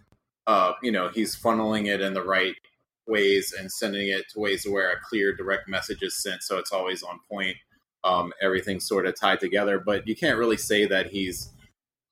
uh, 0.49 0.73
you 0.81 0.91
know, 0.91 1.09
he's 1.09 1.35
funneling 1.35 1.85
it 1.85 2.01
in 2.01 2.15
the 2.15 2.23
right 2.23 2.55
ways 3.05 3.53
and 3.57 3.71
sending 3.71 4.07
it 4.07 4.23
to 4.33 4.39
ways 4.39 4.65
where 4.67 4.91
a 4.91 4.99
clear, 5.07 5.31
direct 5.35 5.69
message 5.69 6.01
is 6.01 6.17
sent. 6.23 6.41
So 6.41 6.57
it's 6.57 6.71
always 6.71 7.03
on 7.03 7.19
point. 7.29 7.55
Um, 8.03 8.33
everything's 8.41 8.87
sort 8.87 9.05
of 9.05 9.13
tied 9.13 9.39
together, 9.39 9.77
but 9.77 10.07
you 10.07 10.15
can't 10.15 10.39
really 10.39 10.57
say 10.57 10.87
that 10.87 11.11
he's, 11.11 11.53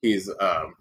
he's, 0.02 0.30
um, 0.38 0.74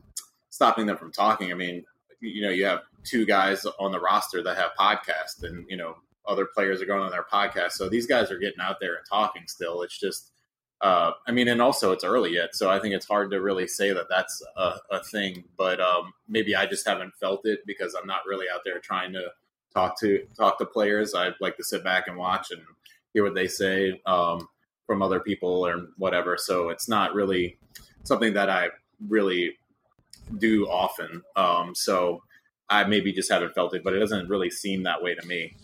stopping 0.52 0.86
them 0.86 0.98
from 0.98 1.12
talking. 1.12 1.52
I 1.52 1.56
mean, 1.56 1.84
you 2.20 2.44
know, 2.44 2.52
you 2.52 2.66
have 2.66 2.82
two 3.04 3.26
guys 3.26 3.66
on 3.80 3.92
the 3.92 4.00
roster 4.00 4.44
that 4.44 4.58
have 4.58 4.72
podcasts 4.80 5.42
and, 5.42 5.66
you 5.68 5.78
know, 5.78 5.96
other 6.28 6.46
players 6.46 6.80
are 6.80 6.86
going 6.86 7.02
on 7.02 7.10
their 7.10 7.26
podcast. 7.34 7.72
So 7.72 7.90
these 7.90 8.06
guys 8.06 8.30
are 8.30 8.38
getting 8.38 8.62
out 8.62 8.76
there 8.80 8.98
and 8.98 9.06
talking 9.10 9.44
still. 9.48 9.82
It's 9.82 10.00
just, 10.00 10.32
uh, 10.82 11.12
I 11.28 11.32
mean, 11.32 11.48
and 11.48 11.62
also 11.62 11.92
it's 11.92 12.04
early 12.04 12.34
yet, 12.34 12.56
so 12.56 12.70
I 12.70 12.80
think 12.80 12.94
it's 12.94 13.08
hard 13.08 13.32
to 13.32 13.42
really 13.42 13.68
say 13.68 13.94
that 13.94 14.08
that's 14.10 14.44
a, 14.56 14.76
a 14.92 15.04
thing. 15.04 15.44
But 15.58 15.80
um, 15.82 16.14
maybe 16.28 16.56
I 16.56 16.66
just 16.66 16.88
haven't 16.88 17.16
felt 17.20 17.46
it 17.46 17.62
because 17.66 17.96
I'm 17.96 18.08
not 18.08 18.22
really 18.28 18.46
out 18.54 18.62
there 18.64 18.80
trying 18.80 19.14
to 19.14 19.32
talk 19.74 20.00
to 20.02 20.26
talk 20.38 20.60
to 20.60 20.66
players. 20.66 21.16
I'd 21.16 21.34
like 21.42 21.58
to 21.58 21.64
sit 21.64 21.84
back 21.84 22.08
and 22.08 22.18
watch 22.18 22.52
and 22.52 22.62
hear 23.14 23.24
what 23.24 23.34
they 23.34 23.48
say 23.48 24.00
um, 24.06 24.48
from 24.86 25.02
other 25.02 25.20
people 25.20 25.66
or 25.66 25.88
whatever. 25.98 26.38
So 26.38 26.70
it's 26.70 26.88
not 26.88 27.16
really 27.16 27.58
something 28.04 28.34
that 28.34 28.50
I 28.50 28.70
really 29.08 29.58
do 30.38 30.68
often. 30.68 31.24
Um, 31.36 31.74
so 31.74 32.22
I 32.70 32.84
maybe 32.84 33.14
just 33.14 33.32
haven't 33.32 33.56
felt 33.56 33.74
it, 33.74 33.84
but 33.84 33.94
it 33.94 34.00
doesn't 34.00 34.30
really 34.30 34.50
seem 34.50 34.84
that 34.84 35.02
way 35.02 35.16
to 35.16 35.26
me. 35.26 35.56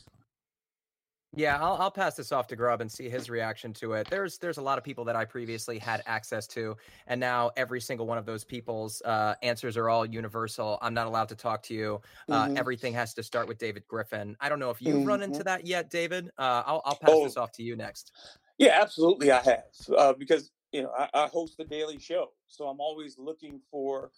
Yeah, 1.36 1.58
I'll, 1.60 1.76
I'll 1.82 1.92
pass 1.92 2.16
this 2.16 2.32
off 2.32 2.46
to 2.48 2.56
Grubb 2.56 2.82
and 2.82 2.92
see 2.92 3.10
his 3.10 3.28
reaction 3.28 3.74
to 3.74 3.94
it. 3.94 4.08
There's 4.10 4.38
there's 4.38 4.58
a 4.58 4.62
lot 4.62 4.78
of 4.78 4.84
people 4.84 5.04
that 5.06 5.16
I 5.16 5.26
previously 5.26 5.80
had 5.80 6.04
access 6.06 6.46
to, 6.48 6.78
and 7.08 7.20
now 7.20 7.50
every 7.58 7.82
single 7.82 8.06
one 8.06 8.20
of 8.20 8.26
those 8.26 8.44
people's 8.44 9.02
uh, 9.04 9.34
answers 9.42 9.76
are 9.76 9.90
all 9.90 10.06
universal. 10.06 10.78
I'm 10.82 10.94
not 10.94 11.08
allowed 11.08 11.30
to 11.30 11.36
talk 11.36 11.64
to 11.64 11.74
you. 11.74 12.02
Uh, 12.30 12.46
mm-hmm. 12.46 12.58
Everything 12.58 12.94
has 12.94 13.16
to 13.16 13.24
start 13.24 13.48
with 13.48 13.58
David 13.58 13.88
Griffin. 13.88 14.38
I 14.40 14.50
don't 14.50 14.60
know 14.60 14.70
if 14.70 14.80
you've 14.80 14.98
mm-hmm. 14.98 15.08
run 15.08 15.24
into 15.24 15.44
that 15.44 15.66
yet, 15.66 15.90
David. 15.90 16.30
Uh, 16.38 16.64
I'll, 16.68 16.82
I'll 16.86 16.96
pass 16.96 17.12
oh, 17.12 17.24
this 17.24 17.36
off 17.36 17.52
to 17.54 17.64
you 17.64 17.76
next. 17.76 18.12
Yeah, 18.60 18.78
absolutely, 18.80 19.32
I 19.32 19.42
have 19.42 19.64
uh, 19.98 20.14
because 20.14 20.52
you 20.72 20.84
know 20.84 20.92
I, 20.96 21.10
I, 21.16 21.28
host 21.28 21.58
the 21.58 21.66
daily 21.66 21.98
show, 21.98 22.30
so 22.48 22.66
I'm 22.66 22.80
always 22.80 23.18
looking 23.18 23.60
for 23.72 24.12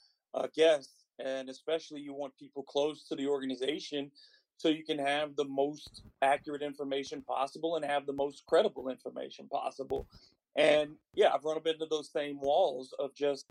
guests, 0.53 1.05
and 1.23 1.47
especially 1.47 2.01
you 2.01 2.13
want 2.13 2.35
people 2.37 2.61
close 2.63 3.07
to 3.07 3.15
the 3.15 3.25
organization 3.25 4.11
so 4.57 4.69
you 4.69 4.83
can 4.83 4.99
have 4.99 5.35
the 5.35 5.45
most 5.45 6.03
accurate 6.21 6.61
information 6.61 7.21
possible 7.21 7.75
and 7.75 7.85
have 7.85 8.05
the 8.05 8.13
most 8.13 8.45
credible 8.45 8.89
information 8.89 9.47
possible. 9.47 10.07
And 10.55 10.91
yeah, 11.13 11.31
I've 11.33 11.43
run 11.43 11.57
up 11.57 11.67
into 11.67 11.85
those 11.89 12.09
same 12.11 12.39
walls 12.39 12.93
of 12.99 13.13
just 13.13 13.45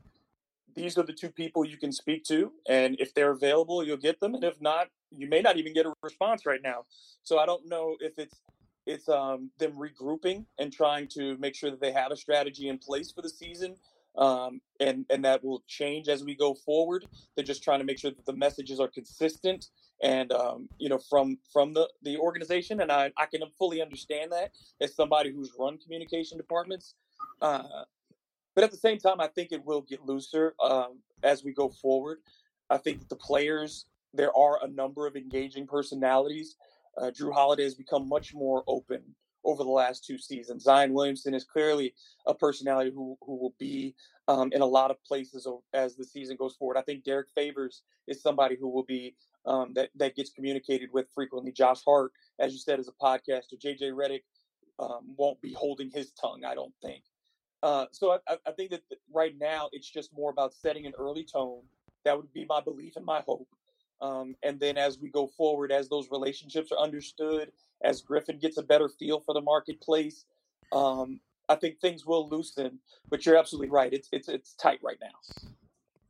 these 0.74 0.98
are 0.98 1.02
the 1.02 1.12
two 1.12 1.30
people 1.30 1.64
you 1.64 1.76
can 1.76 1.92
speak 1.92 2.24
to, 2.24 2.50
and 2.68 2.96
if 2.98 3.14
they're 3.14 3.30
available, 3.30 3.84
you'll 3.84 3.96
get 3.96 4.18
them, 4.18 4.34
and 4.34 4.42
if 4.42 4.60
not, 4.60 4.88
you 5.10 5.28
may 5.28 5.40
not 5.40 5.56
even 5.56 5.72
get 5.72 5.86
a 5.86 5.92
response 6.02 6.46
right 6.46 6.62
now. 6.62 6.84
So 7.22 7.38
I 7.38 7.46
don't 7.46 7.68
know 7.68 7.96
if 8.00 8.18
it's 8.18 8.40
it's 8.86 9.08
um, 9.08 9.50
them 9.58 9.72
regrouping 9.72 10.44
and 10.58 10.72
trying 10.72 11.08
to 11.08 11.38
make 11.38 11.54
sure 11.54 11.70
that 11.70 11.80
they 11.80 11.92
have 11.92 12.10
a 12.12 12.16
strategy 12.16 12.68
in 12.68 12.78
place 12.78 13.12
for 13.12 13.22
the 13.22 13.30
season 13.30 13.76
um, 14.16 14.60
and 14.80 15.04
and 15.10 15.24
that 15.24 15.42
will 15.44 15.62
change 15.66 16.08
as 16.08 16.24
we 16.24 16.34
go 16.34 16.54
forward. 16.54 17.04
They're 17.34 17.44
just 17.44 17.64
trying 17.64 17.80
to 17.80 17.84
make 17.84 17.98
sure 17.98 18.10
that 18.10 18.26
the 18.26 18.32
messages 18.32 18.80
are 18.80 18.88
consistent 18.88 19.66
and 20.02 20.32
um, 20.32 20.68
you 20.78 20.88
know 20.88 20.98
from 20.98 21.38
from 21.52 21.72
the 21.72 21.88
the 22.02 22.16
organization, 22.18 22.80
and 22.80 22.90
I 22.90 23.12
I 23.16 23.26
can 23.26 23.42
fully 23.58 23.80
understand 23.82 24.32
that 24.32 24.52
as 24.80 24.94
somebody 24.94 25.32
who's 25.32 25.52
run 25.58 25.78
communication 25.78 26.36
departments. 26.36 26.94
Uh, 27.40 27.84
but 28.54 28.64
at 28.64 28.70
the 28.70 28.76
same 28.76 28.98
time, 28.98 29.20
I 29.20 29.26
think 29.26 29.50
it 29.50 29.64
will 29.64 29.82
get 29.82 30.04
looser 30.04 30.54
um, 30.62 30.98
as 31.22 31.42
we 31.42 31.52
go 31.52 31.68
forward. 31.68 32.18
I 32.70 32.78
think 32.78 33.08
the 33.08 33.16
players 33.16 33.86
there 34.12 34.36
are 34.36 34.64
a 34.64 34.68
number 34.68 35.06
of 35.06 35.16
engaging 35.16 35.66
personalities. 35.66 36.56
Uh, 36.96 37.10
Jrue 37.10 37.32
Holiday 37.32 37.64
has 37.64 37.74
become 37.74 38.08
much 38.08 38.32
more 38.32 38.62
open 38.68 39.02
over 39.44 39.64
the 39.64 39.70
last 39.70 40.04
two 40.04 40.16
seasons. 40.16 40.62
Zion 40.62 40.92
Williamson 40.92 41.34
is 41.34 41.44
clearly 41.44 41.94
a 42.26 42.34
personality 42.34 42.90
who 42.94 43.16
who 43.22 43.36
will 43.36 43.54
be 43.58 43.94
um, 44.28 44.52
in 44.52 44.62
a 44.62 44.66
lot 44.66 44.90
of 44.90 45.02
places 45.04 45.46
as 45.72 45.96
the 45.96 46.04
season 46.04 46.36
goes 46.36 46.54
forward. 46.56 46.76
I 46.76 46.82
think 46.82 47.04
Derrick 47.04 47.28
Favors 47.34 47.82
is 48.06 48.22
somebody 48.22 48.56
who 48.58 48.68
will 48.68 48.84
be 48.84 49.14
um, 49.46 49.72
that 49.74 49.90
that 49.96 50.16
gets 50.16 50.30
communicated 50.30 50.90
with 50.92 51.06
frequently. 51.14 51.52
Josh 51.52 51.82
Hart, 51.84 52.12
as 52.38 52.52
you 52.52 52.58
said, 52.58 52.78
is 52.78 52.88
a 52.88 53.04
podcaster. 53.04 53.58
JJ 53.58 53.92
Redick 53.92 54.22
um, 54.78 55.14
won't 55.16 55.40
be 55.40 55.52
holding 55.52 55.90
his 55.90 56.12
tongue, 56.12 56.42
I 56.44 56.54
don't 56.54 56.74
think. 56.82 57.04
Uh, 57.62 57.86
so 57.92 58.18
I, 58.28 58.36
I 58.46 58.52
think 58.52 58.70
that 58.70 58.82
right 59.12 59.34
now 59.40 59.68
it's 59.72 59.90
just 59.90 60.12
more 60.14 60.30
about 60.30 60.52
setting 60.52 60.86
an 60.86 60.92
early 60.98 61.24
tone. 61.24 61.62
That 62.04 62.16
would 62.16 62.32
be 62.32 62.44
my 62.44 62.60
belief 62.60 62.96
and 62.96 63.04
my 63.06 63.20
hope. 63.20 63.48
Um, 64.02 64.36
and 64.42 64.60
then 64.60 64.76
as 64.76 64.98
we 64.98 65.08
go 65.08 65.26
forward, 65.26 65.72
as 65.72 65.88
those 65.88 66.08
relationships 66.10 66.70
are 66.72 66.78
understood, 66.78 67.52
as 67.82 68.02
Griffin 68.02 68.38
gets 68.38 68.58
a 68.58 68.62
better 68.62 68.88
feel 68.88 69.20
for 69.20 69.32
the 69.32 69.40
marketplace, 69.40 70.26
um, 70.72 71.20
I 71.48 71.54
think 71.54 71.80
things 71.80 72.04
will 72.04 72.28
loosen. 72.28 72.80
But 73.08 73.24
you're 73.24 73.36
absolutely 73.36 73.70
right; 73.70 73.92
it's 73.92 74.08
it's 74.12 74.28
it's 74.28 74.54
tight 74.54 74.80
right 74.82 74.98
now. 75.00 75.48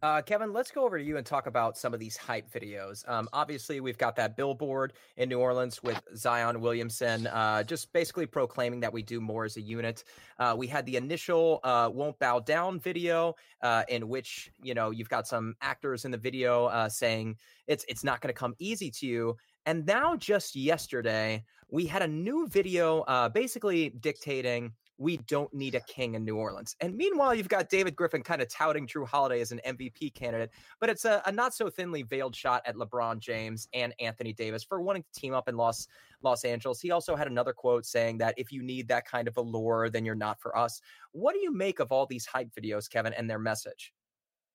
Uh, 0.04 0.20
Kevin, 0.20 0.52
let's 0.52 0.70
go 0.70 0.84
over 0.84 0.98
to 0.98 1.02
you 1.02 1.16
and 1.16 1.24
talk 1.24 1.46
about 1.46 1.78
some 1.78 1.94
of 1.94 1.98
these 1.98 2.14
hype 2.14 2.52
videos. 2.52 3.08
Um, 3.08 3.26
obviously, 3.32 3.80
we've 3.80 3.96
got 3.96 4.14
that 4.16 4.36
billboard 4.36 4.92
in 5.16 5.30
New 5.30 5.38
Orleans 5.38 5.82
with 5.82 5.98
Zion 6.14 6.60
Williamson, 6.60 7.26
uh, 7.26 7.62
just 7.62 7.90
basically 7.94 8.26
proclaiming 8.26 8.80
that 8.80 8.92
we 8.92 9.02
do 9.02 9.18
more 9.18 9.46
as 9.46 9.56
a 9.56 9.62
unit. 9.62 10.04
Uh, 10.38 10.54
we 10.58 10.66
had 10.66 10.84
the 10.84 10.96
initial 10.96 11.58
uh, 11.64 11.88
"Won't 11.90 12.18
Bow 12.18 12.38
Down" 12.40 12.78
video, 12.80 13.34
uh, 13.62 13.84
in 13.88 14.06
which 14.06 14.50
you 14.62 14.74
know 14.74 14.90
you've 14.90 15.08
got 15.08 15.26
some 15.26 15.54
actors 15.62 16.04
in 16.04 16.10
the 16.10 16.18
video 16.18 16.66
uh, 16.66 16.90
saying 16.90 17.38
it's 17.66 17.86
it's 17.88 18.04
not 18.04 18.20
going 18.20 18.28
to 18.28 18.38
come 18.38 18.54
easy 18.58 18.90
to 18.90 19.06
you. 19.06 19.38
And 19.64 19.86
now, 19.86 20.16
just 20.16 20.54
yesterday, 20.54 21.42
we 21.70 21.86
had 21.86 22.02
a 22.02 22.08
new 22.08 22.46
video, 22.46 23.30
basically 23.32 23.88
dictating 23.88 24.72
we 24.98 25.16
don't 25.16 25.52
need 25.52 25.74
a 25.74 25.80
king 25.80 26.14
in 26.14 26.24
New 26.24 26.36
Orleans. 26.36 26.76
And 26.80 26.96
meanwhile, 26.96 27.34
you've 27.34 27.48
got 27.48 27.68
David 27.68 27.96
Griffin 27.96 28.22
kind 28.22 28.40
of 28.40 28.48
touting 28.48 28.86
Jrue 28.86 29.06
Holiday 29.06 29.40
as 29.40 29.50
an 29.52 29.60
MVP 29.66 30.14
candidate, 30.14 30.50
but 30.80 30.88
it's 30.88 31.04
a, 31.04 31.22
a, 31.26 31.32
not 31.32 31.52
so 31.52 31.68
thinly 31.68 32.02
veiled 32.02 32.36
shot 32.36 32.62
at 32.64 32.76
LeBron 32.76 33.18
James 33.18 33.68
and 33.74 33.92
Anthony 33.98 34.32
Davis 34.32 34.62
for 34.62 34.80
wanting 34.80 35.02
to 35.02 35.20
team 35.20 35.34
up 35.34 35.48
in 35.48 35.56
Los 35.56 35.88
Los 36.22 36.44
Angeles. 36.44 36.80
He 36.80 36.90
also 36.90 37.16
had 37.16 37.26
another 37.26 37.52
quote 37.52 37.84
saying 37.84 38.18
that 38.18 38.34
if 38.36 38.52
you 38.52 38.62
need 38.62 38.88
that 38.88 39.06
kind 39.06 39.28
of 39.28 39.36
allure, 39.36 39.90
then 39.90 40.04
you're 40.04 40.14
not 40.14 40.40
for 40.40 40.56
us. 40.56 40.80
What 41.12 41.34
do 41.34 41.40
you 41.40 41.52
make 41.52 41.80
of 41.80 41.92
all 41.92 42.06
these 42.06 42.24
hype 42.24 42.50
videos, 42.54 42.88
Kevin, 42.88 43.12
and 43.12 43.28
their 43.28 43.38
message? 43.38 43.92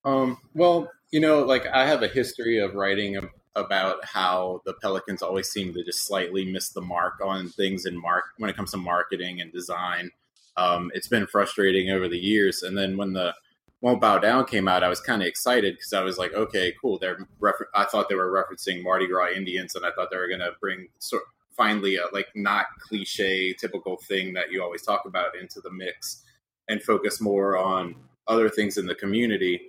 Um, 0.06 0.38
well, 0.54 0.90
you 1.12 1.20
know, 1.20 1.44
like 1.44 1.68
I 1.68 1.86
have 1.86 2.02
a 2.02 2.08
history 2.08 2.60
of 2.60 2.76
writing 2.76 3.18
about 3.56 4.06
how 4.06 4.62
the 4.66 4.74
Pelicans 4.74 5.22
always 5.22 5.50
seem 5.50 5.74
to 5.74 5.84
just 5.84 6.06
slightly 6.06 6.50
miss 6.50 6.70
the 6.70 6.82
mark 6.82 7.16
on 7.24 7.50
things 7.50 7.86
in 7.86 8.00
mark 8.00 8.26
when 8.38 8.50
it 8.50 8.56
comes 8.56 8.72
to 8.72 8.78
marketing 8.78 9.42
and 9.42 9.52
design 9.52 10.12
um, 10.58 10.92
it's 10.94 11.08
been 11.08 11.28
frustrating 11.28 11.90
over 11.90 12.08
the 12.08 12.18
years. 12.18 12.64
And 12.64 12.78
then 12.78 12.98
when 12.98 13.14
the 13.14 13.34
won't 13.82 14.02
bow 14.02 14.20
down 14.20 14.46
came 14.46 14.68
out, 14.68 14.84
I 14.84 14.90
was 14.90 15.00
kind 15.00 15.22
of 15.22 15.28
excited 15.28 15.76
because 15.76 15.94
I 15.94 16.02
was 16.02 16.18
like, 16.18 16.34
okay, 16.34 16.74
cool. 16.82 17.00
They're 17.00 17.26
refer- 17.40 17.70
I 17.74 17.86
thought 17.86 18.10
they 18.10 18.16
were 18.16 18.32
referencing 18.32 18.84
Mardi 18.84 19.08
Gras 19.08 19.32
Indians, 19.36 19.76
and 19.76 19.86
I 19.86 19.92
thought 19.92 20.10
they 20.12 20.18
were 20.18 20.28
going 20.28 20.40
to 20.42 20.52
bring 20.60 20.88
sort 21.00 21.24
finally 21.56 21.98
a 21.98 22.04
like 22.14 22.28
not 22.36 22.68
cliche 22.80 23.54
typical 23.54 23.98
thing 23.98 24.34
that 24.34 24.52
you 24.52 24.64
always 24.64 24.82
talk 24.82 25.04
about 25.06 25.36
into 25.36 25.60
the 25.62 25.72
mix 25.72 26.24
and 26.70 26.82
focus 26.82 27.20
more 27.20 27.58
on 27.58 27.96
other 28.28 28.50
things 28.50 28.78
in 28.78 28.86
the 28.86 28.96
community. 28.96 29.62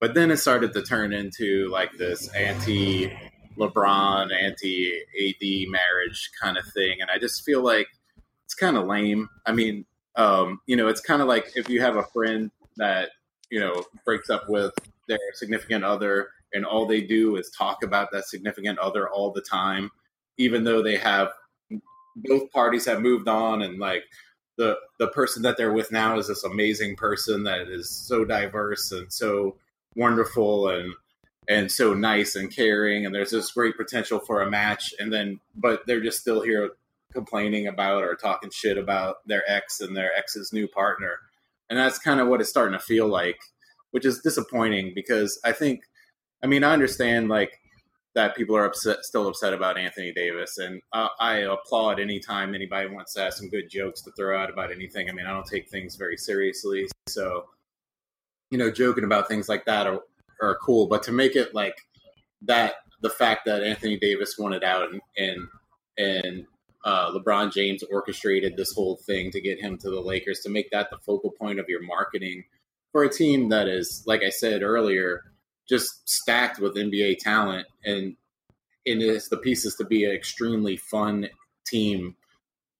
But 0.00 0.14
then 0.14 0.30
it 0.30 0.36
started 0.36 0.72
to 0.74 0.82
turn 0.82 1.12
into 1.12 1.68
like 1.70 1.90
this 1.98 2.28
anti 2.34 3.12
LeBron, 3.58 4.32
anti 4.32 4.92
AD 4.92 5.70
marriage 5.70 6.30
kind 6.40 6.56
of 6.56 6.64
thing, 6.74 7.00
and 7.00 7.10
I 7.10 7.18
just 7.18 7.44
feel 7.44 7.62
like 7.62 7.86
it's 8.44 8.54
kind 8.54 8.76
of 8.76 8.86
lame. 8.86 9.28
I 9.46 9.52
mean, 9.52 9.84
um, 10.16 10.60
you 10.66 10.76
know, 10.76 10.88
it's 10.88 11.00
kind 11.00 11.22
of 11.22 11.28
like 11.28 11.52
if 11.56 11.68
you 11.68 11.80
have 11.80 11.96
a 11.96 12.04
friend 12.04 12.50
that 12.76 13.10
you 13.50 13.60
know 13.60 13.84
breaks 14.04 14.30
up 14.30 14.48
with 14.48 14.72
their 15.08 15.18
significant 15.34 15.84
other, 15.84 16.28
and 16.52 16.64
all 16.64 16.86
they 16.86 17.00
do 17.00 17.36
is 17.36 17.50
talk 17.50 17.82
about 17.82 18.10
that 18.12 18.26
significant 18.26 18.78
other 18.78 19.08
all 19.08 19.30
the 19.30 19.40
time, 19.40 19.90
even 20.38 20.64
though 20.64 20.82
they 20.82 20.96
have 20.96 21.30
both 22.16 22.50
parties 22.52 22.86
have 22.86 23.00
moved 23.00 23.28
on, 23.28 23.62
and 23.62 23.78
like 23.78 24.04
the 24.56 24.76
the 24.98 25.08
person 25.08 25.42
that 25.42 25.56
they're 25.56 25.72
with 25.72 25.90
now 25.90 26.18
is 26.18 26.28
this 26.28 26.44
amazing 26.44 26.96
person 26.96 27.44
that 27.44 27.68
is 27.68 27.88
so 27.88 28.24
diverse 28.24 28.92
and 28.92 29.12
so 29.12 29.56
wonderful 29.96 30.68
and 30.68 30.92
and 31.48 31.70
so 31.70 31.92
nice 31.94 32.36
and 32.36 32.54
caring 32.54 33.04
and 33.04 33.14
there's 33.14 33.30
this 33.30 33.50
great 33.50 33.76
potential 33.76 34.18
for 34.20 34.42
a 34.42 34.50
match 34.50 34.94
and 35.00 35.12
then 35.12 35.40
but 35.56 35.84
they're 35.86 36.00
just 36.00 36.20
still 36.20 36.40
here 36.40 36.70
complaining 37.12 37.66
about 37.66 38.02
or 38.02 38.14
talking 38.14 38.50
shit 38.52 38.78
about 38.78 39.16
their 39.26 39.42
ex 39.48 39.80
and 39.80 39.96
their 39.96 40.10
ex's 40.16 40.52
new 40.52 40.68
partner. 40.68 41.18
And 41.70 41.78
that's 41.78 41.98
kind 41.98 42.20
of 42.20 42.28
what 42.28 42.40
it's 42.40 42.50
starting 42.50 42.78
to 42.78 42.84
feel 42.84 43.08
like, 43.08 43.38
which 43.90 44.04
is 44.04 44.20
disappointing 44.20 44.92
because 44.94 45.40
I 45.44 45.52
think, 45.52 45.82
I 46.42 46.46
mean, 46.46 46.64
I 46.64 46.72
understand 46.72 47.28
like 47.28 47.52
that 48.14 48.36
people 48.36 48.56
are 48.56 48.64
upset, 48.64 49.04
still 49.04 49.28
upset 49.28 49.54
about 49.54 49.78
Anthony 49.78 50.12
Davis, 50.12 50.58
and 50.58 50.82
uh, 50.92 51.08
I 51.18 51.38
applaud 51.38 51.98
anytime 51.98 52.54
anybody 52.54 52.88
wants 52.88 53.14
to 53.14 53.20
have 53.22 53.32
some 53.34 53.48
good 53.48 53.70
jokes 53.70 54.02
to 54.02 54.12
throw 54.12 54.38
out 54.38 54.50
about 54.50 54.70
anything. 54.70 55.08
I 55.08 55.12
mean, 55.12 55.26
I 55.26 55.32
don't 55.32 55.46
take 55.46 55.70
things 55.70 55.96
very 55.96 56.16
seriously, 56.16 56.88
so 57.08 57.46
you 58.50 58.58
know, 58.58 58.70
joking 58.70 59.04
about 59.04 59.28
things 59.28 59.48
like 59.48 59.64
that 59.64 59.86
are, 59.86 60.00
are 60.42 60.58
cool. 60.62 60.86
But 60.86 61.02
to 61.04 61.12
make 61.12 61.36
it 61.36 61.54
like 61.54 61.74
that, 62.42 62.74
the 63.00 63.08
fact 63.08 63.46
that 63.46 63.62
Anthony 63.62 63.98
Davis 63.98 64.36
wanted 64.38 64.62
out 64.62 64.90
and 64.90 65.00
and, 65.16 65.48
and 65.96 66.46
uh, 66.84 67.12
LeBron 67.12 67.52
James 67.52 67.82
orchestrated 67.84 68.56
this 68.56 68.72
whole 68.72 68.96
thing 68.96 69.30
to 69.30 69.40
get 69.40 69.60
him 69.60 69.78
to 69.78 69.90
the 69.90 70.00
Lakers 70.00 70.40
to 70.40 70.50
make 70.50 70.70
that 70.70 70.90
the 70.90 70.98
focal 70.98 71.30
point 71.30 71.60
of 71.60 71.68
your 71.68 71.82
marketing 71.82 72.44
for 72.90 73.04
a 73.04 73.12
team 73.12 73.48
that 73.50 73.68
is, 73.68 74.02
like 74.06 74.22
I 74.22 74.30
said 74.30 74.62
earlier, 74.62 75.22
just 75.68 76.08
stacked 76.08 76.58
with 76.58 76.76
NBA 76.76 77.18
talent 77.18 77.66
and 77.84 78.16
and 78.84 79.00
it's 79.00 79.28
the 79.28 79.36
pieces 79.36 79.76
to 79.76 79.84
be 79.84 80.04
an 80.04 80.10
extremely 80.10 80.76
fun 80.76 81.28
team 81.64 82.16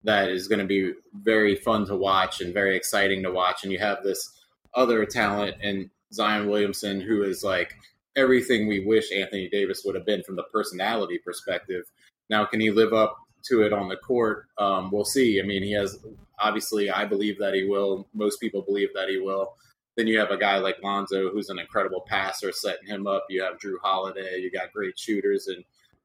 that 0.05 0.31
is 0.31 0.49
going 0.49 0.59
to 0.59 0.67
be 0.67 0.93
very 1.15 1.55
fun 1.55 1.87
to 1.87 1.97
watch 1.97 2.41
and 2.41 2.53
very 2.53 2.77
exciting 2.77 3.23
to 3.23 3.31
watch. 3.31 3.63
And 3.63 3.73
you 3.73 3.79
have 3.79 4.03
this 4.03 4.29
other 4.75 5.07
talent 5.07 5.57
and 5.63 5.91
Zion 6.13 6.49
Williamson, 6.49 7.01
who 7.01 7.23
is 7.23 7.45
like 7.45 7.75
everything 8.17 8.67
we 8.67 8.85
wish 8.85 9.13
Anthony 9.13 9.49
Davis 9.49 9.83
would 9.85 9.95
have 9.95 10.05
been 10.05 10.25
from 10.25 10.37
the 10.37 10.43
personality 10.53 11.19
perspective. 11.25 11.85
Now, 12.29 12.45
can 12.45 12.61
he 12.61 12.71
live 12.71 12.93
up 12.93 13.17
to 13.49 13.63
it 13.63 13.73
on 13.73 13.89
the 13.89 13.97
court. 13.97 14.47
Um, 14.59 14.91
we'll 14.91 15.05
see. 15.05 15.41
I 15.41 15.45
mean, 15.45 15.63
he 15.63 15.73
has 15.73 15.99
obviously, 16.39 16.91
I 16.91 17.05
believe 17.05 17.39
that 17.39 17.55
he 17.55 17.65
will. 17.65 18.09
Most 18.15 18.41
people 18.41 18.63
believe 18.63 18.89
that 18.95 19.09
he 19.09 19.19
will. 19.19 19.55
then 19.97 20.07
you 20.07 20.19
have 20.19 20.31
a 20.31 20.39
guy 20.39 20.59
like 20.59 20.83
Lonzo 20.83 21.31
who's 21.31 21.51
an 21.51 21.59
incredible 21.59 22.03
passer 22.07 22.51
setting 22.53 22.89
him 22.89 23.07
up. 23.07 23.27
You 23.29 23.43
have 23.43 23.59
Jrue 23.59 23.77
Holiday. 23.83 24.39
You 24.39 24.51
got 24.51 24.73
great 24.73 24.99
shooters 24.99 25.49
and 25.49 25.65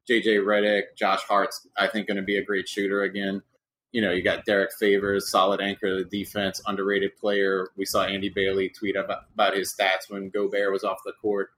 JJ 0.10 0.44
Redick, 0.44 0.96
Josh 0.98 1.24
Hart's 1.24 1.68
I 1.78 1.88
think 1.88 2.08
going 2.08 2.18
to 2.18 2.24
be 2.24 2.38
a 2.38 2.44
great 2.44 2.68
shooter 2.68 3.04
again. 3.04 3.42
You 3.92 4.02
know, 4.02 4.12
you 4.12 4.22
got 4.22 4.46
Derrick 4.46 4.72
Favors, 4.78 5.32
solid 5.32 5.62
anchor 5.62 5.88
of 5.88 5.98
the 6.10 6.20
defense, 6.20 6.62
underrated 6.66 7.16
player. 7.18 7.70
We 7.78 7.86
saw 7.86 8.04
Andy 8.04 8.30
Bailey 8.30 8.70
tweet 8.70 8.96
about, 8.96 9.24
about 9.34 9.56
his 9.56 9.74
stats 9.74 10.10
when 10.10 10.30
Gobert 10.30 10.72
was 10.72 10.84
off 10.84 11.00
the 11.06 11.14
court 11.22 11.50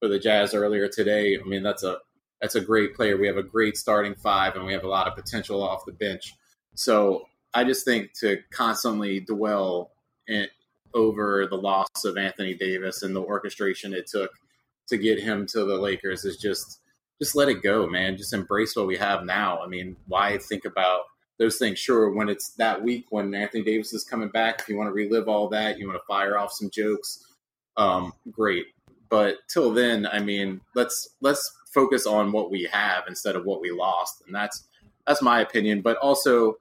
for 0.00 0.08
the 0.08 0.18
Jazz 0.18 0.54
earlier 0.54 0.88
today. 0.88 1.38
I 1.38 1.46
mean, 1.46 1.62
that's 1.62 1.82
a 1.82 1.98
that's 2.40 2.54
a 2.54 2.60
great 2.60 2.94
player. 2.94 3.16
We 3.16 3.26
have 3.26 3.36
a 3.36 3.42
great 3.42 3.76
starting 3.76 4.14
five, 4.14 4.54
and 4.54 4.64
we 4.64 4.72
have 4.72 4.84
a 4.84 4.88
lot 4.88 5.08
of 5.08 5.16
potential 5.16 5.62
off 5.62 5.84
the 5.86 5.92
bench. 5.92 6.34
So 6.74 7.26
I 7.54 7.64
just 7.64 7.84
think 7.84 8.12
to 8.20 8.38
constantly 8.50 9.20
dwell 9.20 9.90
in, 10.26 10.46
over 10.94 11.46
the 11.46 11.56
loss 11.56 12.04
of 12.04 12.16
Anthony 12.16 12.54
Davis 12.54 13.02
and 13.02 13.14
the 13.14 13.22
orchestration 13.22 13.92
it 13.92 14.06
took 14.06 14.30
to 14.88 14.96
get 14.96 15.20
him 15.20 15.46
to 15.46 15.64
the 15.64 15.76
Lakers 15.76 16.24
is 16.24 16.36
just 16.36 16.80
just 17.20 17.34
let 17.34 17.48
it 17.48 17.62
go, 17.62 17.86
man. 17.86 18.16
Just 18.16 18.32
embrace 18.32 18.76
what 18.76 18.86
we 18.86 18.96
have 18.96 19.24
now. 19.24 19.60
I 19.60 19.66
mean, 19.66 19.96
why 20.06 20.38
think 20.38 20.64
about 20.64 21.00
those 21.38 21.58
things? 21.58 21.78
Sure, 21.78 22.14
when 22.14 22.28
it's 22.28 22.50
that 22.50 22.82
week 22.82 23.06
when 23.10 23.34
Anthony 23.34 23.64
Davis 23.64 23.92
is 23.92 24.04
coming 24.04 24.28
back, 24.28 24.60
if 24.60 24.68
you 24.68 24.76
want 24.76 24.88
to 24.88 24.92
relive 24.92 25.28
all 25.28 25.48
that, 25.48 25.78
you 25.78 25.88
want 25.88 25.98
to 26.00 26.06
fire 26.06 26.38
off 26.38 26.52
some 26.52 26.70
jokes, 26.70 27.26
um, 27.76 28.12
great. 28.30 28.66
But 29.10 29.36
till 29.48 29.72
then, 29.72 30.06
I 30.06 30.20
mean, 30.20 30.60
let's 30.74 31.08
let's 31.20 31.50
focus 31.72 32.06
on 32.06 32.32
what 32.32 32.50
we 32.50 32.68
have 32.72 33.04
instead 33.08 33.36
of 33.36 33.44
what 33.44 33.60
we 33.60 33.70
lost, 33.70 34.22
and 34.26 34.34
that's 34.34 34.64
that's 35.06 35.22
my 35.22 35.40
opinion. 35.40 35.82
But 35.82 35.96
also, 35.98 36.58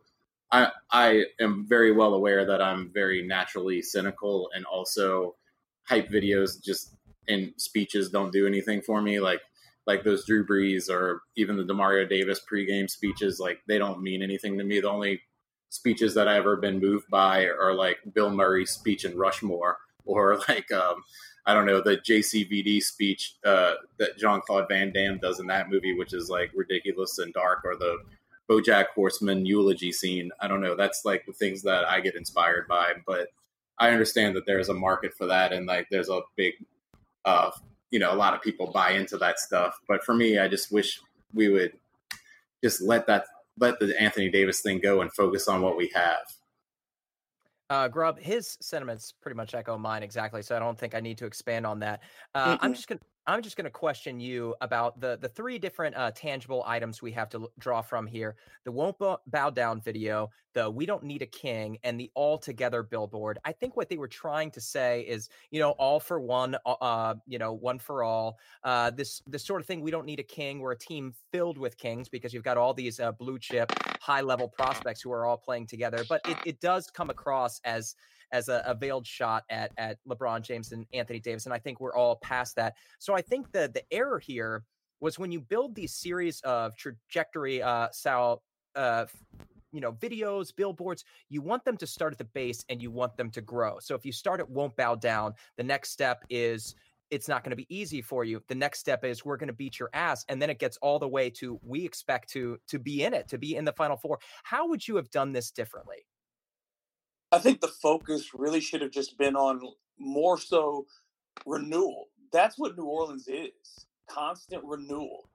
I 0.51 0.71
I 0.91 1.25
am 1.39 1.65
very 1.67 1.91
well 1.91 2.13
aware 2.13 2.45
that 2.45 2.61
I'm 2.61 2.91
very 2.93 3.25
naturally 3.25 3.81
cynical, 3.81 4.49
and 4.53 4.65
also 4.65 5.35
hype 5.83 6.09
videos 6.09 6.61
just 6.61 6.93
and 7.27 7.53
speeches 7.57 8.09
don't 8.09 8.31
do 8.31 8.47
anything 8.47 8.81
for 8.81 9.01
me. 9.01 9.19
Like 9.19 9.41
like 9.85 10.03
those 10.03 10.25
Drew 10.25 10.45
Brees 10.45 10.89
or 10.89 11.21
even 11.35 11.55
the 11.55 11.63
Demario 11.63 12.07
Davis 12.07 12.41
pregame 12.51 12.89
speeches, 12.89 13.39
like 13.39 13.59
they 13.67 13.77
don't 13.77 14.01
mean 14.01 14.21
anything 14.21 14.57
to 14.57 14.63
me. 14.63 14.81
The 14.81 14.89
only 14.89 15.21
speeches 15.69 16.13
that 16.13 16.27
I've 16.27 16.41
ever 16.41 16.57
been 16.57 16.79
moved 16.79 17.09
by 17.09 17.45
are 17.45 17.73
like 17.73 17.97
Bill 18.13 18.29
Murray's 18.29 18.71
speech 18.71 19.05
in 19.05 19.17
Rushmore 19.17 19.77
or 20.05 20.37
like 20.49 20.71
um, 20.71 21.03
I 21.47 21.53
don't 21.53 21.65
know 21.65 21.81
the 21.81 21.95
JCVD 21.97 22.81
speech 22.81 23.35
uh, 23.45 23.75
that 23.99 24.17
Jean 24.17 24.41
Claude 24.41 24.67
Van 24.67 24.91
Damme 24.91 25.17
does 25.17 25.39
in 25.39 25.47
that 25.47 25.69
movie, 25.69 25.97
which 25.97 26.13
is 26.13 26.29
like 26.29 26.51
ridiculous 26.53 27.17
and 27.19 27.33
dark, 27.33 27.61
or 27.63 27.77
the 27.77 27.99
BoJack 28.49 28.87
Horseman 28.93 29.45
eulogy 29.45 29.93
scene. 29.93 30.29
I 30.41 30.49
don't 30.49 30.59
know. 30.59 30.75
That's 30.75 31.05
like 31.05 31.25
the 31.25 31.31
things 31.31 31.61
that 31.63 31.87
I 31.87 32.01
get 32.01 32.15
inspired 32.15 32.67
by. 32.67 32.95
But 33.05 33.29
I 33.79 33.91
understand 33.91 34.35
that 34.35 34.45
there's 34.45 34.67
a 34.67 34.73
market 34.73 35.13
for 35.13 35.25
that, 35.27 35.53
and 35.53 35.65
like 35.65 35.87
there's 35.89 36.09
a 36.09 36.19
big, 36.35 36.53
uh, 37.23 37.51
you 37.91 37.99
know, 37.99 38.13
a 38.13 38.15
lot 38.15 38.33
of 38.33 38.41
people 38.41 38.71
buy 38.73 38.91
into 38.91 39.17
that 39.17 39.39
stuff. 39.39 39.79
But 39.87 40.03
for 40.03 40.13
me, 40.13 40.37
I 40.37 40.49
just 40.49 40.69
wish 40.69 40.99
we 41.33 41.47
would 41.47 41.71
just 42.61 42.81
let 42.81 43.07
that 43.07 43.25
let 43.57 43.79
the 43.79 43.99
Anthony 43.99 44.29
Davis 44.29 44.59
thing 44.59 44.79
go 44.79 44.99
and 44.99 45.13
focus 45.13 45.47
on 45.47 45.61
what 45.61 45.77
we 45.77 45.91
have. 45.95 46.37
Uh, 47.69 47.88
Grubb, 47.88 48.19
his 48.19 48.57
sentiments 48.62 49.13
pretty 49.21 49.36
much 49.36 49.53
echo 49.53 49.77
mine 49.77 50.03
exactly, 50.03 50.41
so 50.41 50.55
I 50.55 50.59
don't 50.59 50.77
think 50.77 50.95
I 50.95 51.01
need 51.01 51.17
to 51.17 51.25
expand 51.25 51.65
on 51.65 51.79
that. 51.79 52.01
Uh, 52.33 52.53
mm-hmm. 52.53 52.65
I'm 52.65 52.74
just 52.74 52.88
gonna 52.88 53.01
I'm 53.27 53.41
just 53.41 53.57
going 53.57 53.65
to 53.65 53.69
question 53.69 54.22
you 54.22 54.55
about 54.62 55.01
the 55.01 55.17
the 55.17 55.27
three 55.27 55.60
different 55.60 55.98
uh, 55.98 56.12
tangible 56.15 56.63
items 56.65 57.01
we 57.01 57.12
have 57.12 57.27
to 57.29 57.41
l- 57.41 57.51
draw 57.60 57.81
from 57.81 58.07
here: 58.07 58.38
the 58.63 58.72
"Won't 58.72 58.98
Bow 59.00 59.50
Down" 59.50 59.81
video, 59.81 60.29
the 60.53 60.72
"We 60.72 60.86
Don't 60.86 61.03
Need 61.03 61.22
a 61.22 61.25
King," 61.25 61.77
and 61.84 62.00
the 62.00 62.10
"All 62.15 62.38
Together" 62.38 62.84
billboard. 62.84 63.38
I 63.43 63.51
think 63.51 63.75
what 63.75 63.89
they 63.89 63.98
were 63.98 64.07
trying 64.07 64.50
to 64.51 64.62
say 64.62 65.01
is, 65.01 65.27
you 65.51 65.60
know, 65.60 65.72
all 65.72 66.00
for 66.00 66.22
one, 66.22 66.55
uh, 66.65 66.72
uh, 66.79 67.15
you 67.25 67.38
know, 67.38 67.51
one 67.51 67.79
for 67.79 68.01
all. 68.01 68.39
Uh, 68.63 68.91
this 68.91 69.22
this 69.27 69.46
sort 69.46 69.60
of 69.60 69.67
thing. 69.67 69.81
We 69.81 69.91
don't 69.91 70.05
need 70.05 70.22
a 70.22 70.24
king. 70.24 70.60
We're 70.60 70.72
a 70.72 70.77
team 70.79 71.13
filled 71.34 71.57
with 71.57 71.77
kings 71.77 72.07
because 72.07 72.34
you've 72.34 72.46
got 72.46 72.57
all 72.57 72.74
these 72.74 73.01
uh, 73.01 73.12
blue 73.12 73.39
chip, 73.39 73.74
high 74.00 74.22
level 74.22 74.48
prospects 74.48 75.01
who 75.01 75.12
are 75.12 75.25
all 75.25 75.38
playing 75.38 75.67
together. 75.67 76.05
But 76.07 76.22
it, 76.29 76.38
it 76.46 76.62
does 76.62 76.89
come 76.89 77.10
across 77.10 77.60
as 77.65 77.93
as 78.31 78.50
a, 78.50 78.63
a, 78.65 78.75
veiled 78.75 79.05
shot 79.05 79.43
at 79.50 79.72
at 79.77 79.98
LeBron 80.07 80.41
James 80.41 80.72
and 80.72 80.86
Anthony 80.93 81.19
Davis, 81.19 81.46
and 81.46 81.53
I 81.53 81.60
think 81.60 81.79
we're 81.79 81.96
all 81.96 82.17
past 82.17 82.55
that. 82.55 82.74
So 83.00 83.13
I 83.13 83.22
think 83.22 83.51
the 83.51 83.69
the 83.74 83.84
error 83.91 84.19
here 84.19 84.63
was 85.00 85.19
when 85.19 85.31
you 85.31 85.41
build 85.41 85.75
these 85.75 85.93
series 85.93 86.41
of 86.41 86.75
trajectory 86.75 87.62
uh, 87.62 87.88
Sal, 87.91 88.41
uh, 88.75 89.05
you 89.72 89.81
know 89.81 89.91
videos 89.91 90.56
billboards 90.56 91.04
you 91.30 91.41
want 91.41 91.63
them 91.65 91.78
to 91.78 91.86
start 91.86 92.13
at 92.13 92.17
the 92.17 92.23
base 92.23 92.63
and 92.69 92.82
you 92.82 92.91
want 92.91 93.15
them 93.17 93.30
to 93.32 93.41
grow. 93.41 93.80
So 93.80 93.95
if 93.95 94.06
you 94.06 94.12
start 94.12 94.39
at 94.39 94.49
won't 94.49 94.75
bow 94.75 94.95
down. 94.95 95.34
The 95.58 95.63
next 95.63 95.91
step 95.91 96.23
is 96.30 96.75
it's 97.10 97.28
not 97.28 97.43
going 97.43 97.51
to 97.51 97.56
be 97.56 97.67
easy 97.69 98.01
for 98.01 98.25
you. 98.25 98.41
The 98.47 98.56
next 98.56 98.80
step 98.80 99.06
is 99.06 99.23
we're 99.23 99.38
going 99.38 99.47
to 99.47 99.54
beat 99.54 99.80
your 99.80 99.89
ass 99.93 100.25
and 100.30 100.41
then 100.41 100.49
it 100.49 100.60
gets 100.60 100.78
all 100.78 100.99
the 100.99 101.08
way 101.08 101.30
to 101.32 101.60
we 101.63 101.86
expect 101.86 102.30
to 102.32 102.58
to 102.67 102.80
be 102.80 103.04
in 103.04 103.13
it 103.13 103.28
to 103.30 103.38
be 103.38 103.56
in 103.56 103.65
the 103.65 103.73
final 103.73 103.97
four. 103.97 104.19
How 104.43 104.67
would 104.67 104.88
you 104.88 104.95
have 104.95 105.10
done 105.10 105.32
this 105.32 105.51
differently 105.51 106.06
I 107.38 107.39
think 107.39 107.62
the 107.62 107.67
focus 107.67 108.32
really 108.34 108.60
should 108.60 108.82
have 108.82 108.89
just 108.89 109.15
been 109.15 109.36
on 109.36 109.62
more 110.00 110.39
so 110.39 110.88
renewal. 111.45 112.08
That's 112.32 112.58
what 112.58 112.76
New 112.76 112.86
Orleans 112.86 113.28
is 113.28 113.86
constant 114.10 114.63
renewal. 114.65 115.30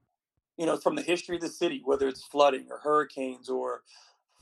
You 0.56 0.66
know, 0.66 0.76
from 0.76 0.96
the 0.96 1.02
history 1.02 1.36
of 1.36 1.42
the 1.42 1.48
city, 1.48 1.80
whether 1.84 2.08
it's 2.08 2.24
flooding 2.24 2.66
or 2.72 2.78
hurricanes 2.78 3.48
or 3.48 3.82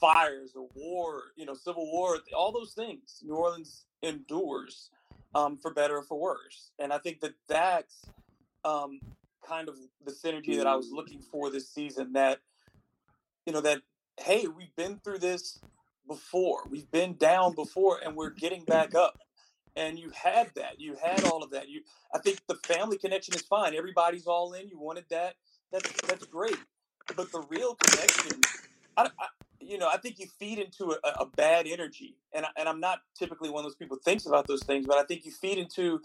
fires 0.00 0.52
or 0.56 0.68
war, 0.74 1.20
you 1.36 1.44
know, 1.44 1.52
civil 1.52 1.84
war, 1.92 2.16
all 2.34 2.50
those 2.50 2.72
things, 2.72 3.20
New 3.22 3.34
Orleans 3.34 3.84
endures 4.02 4.88
um, 5.34 5.58
for 5.58 5.70
better 5.74 5.98
or 5.98 6.02
for 6.02 6.18
worse. 6.18 6.70
And 6.78 6.94
I 6.94 6.98
think 6.98 7.20
that 7.20 7.34
that's 7.46 8.06
um, 8.64 9.00
kind 9.46 9.68
of 9.68 9.76
the 10.02 10.12
synergy 10.12 10.56
that 10.56 10.66
I 10.66 10.76
was 10.76 10.90
looking 10.90 11.20
for 11.20 11.50
this 11.50 11.68
season. 11.68 12.14
That, 12.14 12.38
you 13.44 13.52
know, 13.52 13.60
that, 13.60 13.82
hey, 14.18 14.46
we've 14.46 14.74
been 14.76 14.98
through 15.04 15.18
this 15.18 15.60
before. 16.10 16.64
We've 16.70 16.90
been 16.92 17.16
down 17.16 17.56
before 17.56 18.00
and 18.04 18.16
we're 18.16 18.32
getting 18.32 18.66
back 18.66 18.94
up. 18.96 19.20
And 19.76 19.98
you 19.98 20.10
had 20.10 20.52
that. 20.56 20.80
You 20.80 20.96
had 21.02 21.24
all 21.24 21.44
of 21.44 21.52
that. 21.52 21.70
You 21.70 21.82
I 22.14 22.20
think 22.20 22.40
the 22.48 22.56
family 22.56 22.98
connection 22.98 23.34
is 23.36 23.42
fine. 23.42 23.74
Everybody's 23.76 24.26
all 24.28 24.54
in. 24.54 24.68
You 24.68 24.78
wanted 24.80 25.06
that. 25.10 25.36
That's 25.72 25.90
that's 26.08 26.26
great. 26.26 26.58
But 27.16 27.32
the 27.32 27.44
real 27.50 27.76
connection 27.76 28.42
I, 28.98 29.04
I 29.20 29.28
you 29.60 29.78
know, 29.78 29.88
I 29.88 29.98
think 29.98 30.20
you 30.20 30.28
feed 30.38 30.60
into 30.60 30.96
a, 31.04 31.08
a 31.22 31.26
bad 31.26 31.68
energy. 31.68 32.16
And 32.34 32.46
I, 32.46 32.50
and 32.58 32.68
I'm 32.68 32.80
not 32.80 33.00
typically 33.18 33.50
one 33.50 33.60
of 33.60 33.66
those 33.66 33.76
people 33.76 33.98
thinks 34.04 34.26
about 34.26 34.48
those 34.48 34.64
things, 34.64 34.86
but 34.86 34.98
I 34.98 35.04
think 35.04 35.26
you 35.26 35.32
feed 35.32 35.58
into 35.58 36.02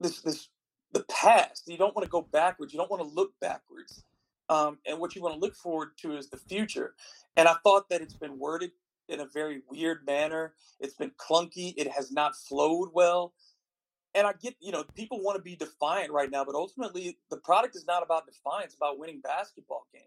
this 0.00 0.20
this 0.22 0.48
the 0.92 1.04
past. 1.10 1.64
You 1.68 1.78
don't 1.78 1.94
want 1.94 2.06
to 2.06 2.10
go 2.10 2.22
backwards. 2.22 2.72
You 2.72 2.78
don't 2.78 2.90
want 2.90 3.02
to 3.02 3.08
look 3.08 3.32
backwards. 3.40 4.04
Um, 4.48 4.78
and 4.86 5.00
what 5.00 5.16
you 5.16 5.22
want 5.22 5.34
to 5.34 5.40
look 5.40 5.56
forward 5.56 5.90
to 6.02 6.16
is 6.16 6.30
the 6.30 6.36
future. 6.38 6.94
And 7.36 7.48
I 7.48 7.56
thought 7.64 7.88
that 7.90 8.00
it's 8.02 8.14
been 8.14 8.38
worded 8.38 8.72
in 9.08 9.20
a 9.20 9.26
very 9.26 9.62
weird 9.70 10.06
manner. 10.06 10.54
It's 10.80 10.94
been 10.94 11.12
clunky. 11.12 11.74
It 11.76 11.88
has 11.88 12.10
not 12.10 12.36
flowed 12.36 12.90
well. 12.92 13.32
And 14.14 14.26
I 14.26 14.32
get, 14.32 14.54
you 14.60 14.72
know, 14.72 14.84
people 14.94 15.22
want 15.22 15.36
to 15.36 15.42
be 15.42 15.56
defiant 15.56 16.10
right 16.10 16.30
now, 16.30 16.44
but 16.44 16.54
ultimately 16.54 17.18
the 17.30 17.36
product 17.36 17.76
is 17.76 17.86
not 17.86 18.02
about 18.02 18.24
defiance, 18.26 18.72
it's 18.72 18.76
about 18.76 18.98
winning 18.98 19.20
basketball 19.20 19.86
games. 19.92 20.04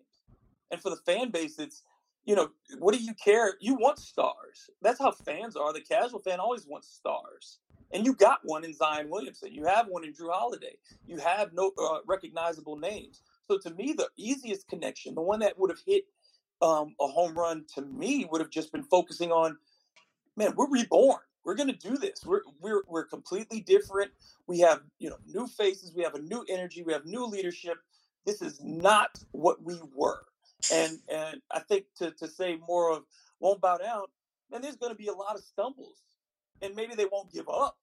And 0.72 0.82
for 0.82 0.90
the 0.90 0.98
fan 1.06 1.30
base, 1.30 1.60
it's, 1.60 1.84
you 2.26 2.36
know, 2.36 2.50
what 2.80 2.96
do 2.96 3.04
you 3.04 3.14
care? 3.14 3.54
You 3.60 3.76
want 3.76 4.00
stars. 4.00 4.70
That's 4.82 5.00
how 5.00 5.12
fans 5.12 5.56
are. 5.56 5.74
The 5.74 5.82
casual 5.82 6.20
fan 6.20 6.40
always 6.40 6.66
wants 6.66 6.88
stars. 6.88 7.60
And 7.92 8.06
you 8.06 8.14
got 8.14 8.40
one 8.44 8.64
in 8.64 8.74
Zion 8.74 9.10
Williamson. 9.10 9.54
You 9.54 9.66
have 9.66 9.88
one 9.88 10.04
in 10.04 10.14
Jrue 10.14 10.32
Holiday. 10.32 10.78
You 11.08 11.18
have 11.18 11.54
no 11.54 11.72
uh, 11.82 12.00
recognizable 12.08 12.78
names. 12.78 13.22
So 13.48 13.58
to 13.60 13.72
me, 13.72 13.94
the 13.94 14.10
easiest 14.16 14.68
connection, 14.68 15.16
the 15.16 15.22
one 15.22 15.40
that 15.40 15.58
would 15.58 15.72
have 15.72 15.82
hit 15.86 16.04
um, 16.62 16.96
a 17.00 17.08
home 17.08 17.34
run 17.38 17.66
to 17.76 17.82
me 17.82 18.28
would 18.32 18.42
have 18.42 18.50
just 18.50 18.72
been 18.72 18.84
focusing 18.84 19.32
on, 19.32 19.58
man, 20.36 20.54
we're 20.56 20.70
reborn. 20.70 21.20
We're 21.46 21.56
going 21.56 21.74
to 21.74 21.90
do 21.90 21.98
this. 21.98 22.26
We're 22.26 22.42
we're 22.60 22.84
we're 22.88 23.06
completely 23.06 23.62
different. 23.62 24.12
We 24.48 24.60
have 24.60 24.82
you 25.00 25.10
know 25.10 25.18
new 25.26 25.48
faces. 25.48 25.94
We 25.96 26.04
have 26.04 26.16
a 26.16 26.22
new 26.22 26.46
energy. 26.50 26.84
We 26.84 26.94
have 26.94 27.06
new 27.06 27.26
leadership. 27.26 27.78
This 28.26 28.42
is 28.42 28.62
not 28.62 29.24
what 29.32 29.64
we 29.64 29.80
were. 29.96 30.20
And 30.72 31.00
and 31.12 31.42
I 31.52 31.60
think 31.60 31.86
to 31.98 32.12
to 32.12 32.28
say 32.28 32.58
more 32.68 32.92
of 32.92 33.04
won't 33.40 33.62
bow 33.62 33.78
down, 33.78 34.04
then 34.52 34.62
there's 34.62 34.76
going 34.76 34.92
to 34.92 34.98
be 34.98 35.08
a 35.08 35.14
lot 35.14 35.36
of 35.36 35.42
stumbles, 35.42 36.04
and 36.62 36.76
maybe 36.76 36.94
they 36.94 37.06
won't 37.06 37.32
give 37.32 37.48
up. 37.50 37.78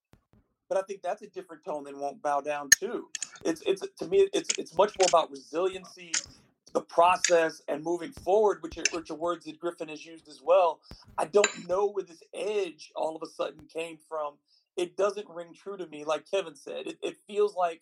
But 0.68 0.78
I 0.78 0.82
think 0.82 1.02
that's 1.02 1.22
a 1.22 1.28
different 1.28 1.64
tone 1.64 1.84
than 1.84 1.98
won't 1.98 2.22
bow 2.22 2.42
down 2.42 2.70
too. 2.78 3.08
It's 3.44 3.62
it's 3.66 3.82
to 3.98 4.06
me 4.06 4.28
it's 4.34 4.50
it's 4.58 4.76
much 4.76 4.92
more 5.00 5.08
about 5.08 5.30
resiliency 5.30 6.12
the 6.76 6.82
process 6.82 7.62
and 7.68 7.82
moving 7.82 8.12
forward, 8.12 8.58
which 8.62 8.76
are, 8.76 8.84
which 8.92 9.10
are 9.10 9.16
words 9.16 9.46
that 9.46 9.58
Griffin 9.58 9.88
has 9.88 10.04
used 10.04 10.28
as 10.28 10.42
well. 10.44 10.80
I 11.16 11.24
don't 11.24 11.66
know 11.66 11.88
where 11.88 12.04
this 12.04 12.22
edge 12.34 12.92
all 12.94 13.16
of 13.16 13.22
a 13.22 13.32
sudden 13.32 13.66
came 13.72 13.96
from. 14.06 14.34
It 14.76 14.94
doesn't 14.94 15.26
ring 15.30 15.54
true 15.54 15.78
to 15.78 15.86
me, 15.86 16.04
like 16.04 16.30
Kevin 16.30 16.54
said. 16.54 16.86
It, 16.86 16.98
it 17.02 17.16
feels 17.26 17.56
like 17.56 17.80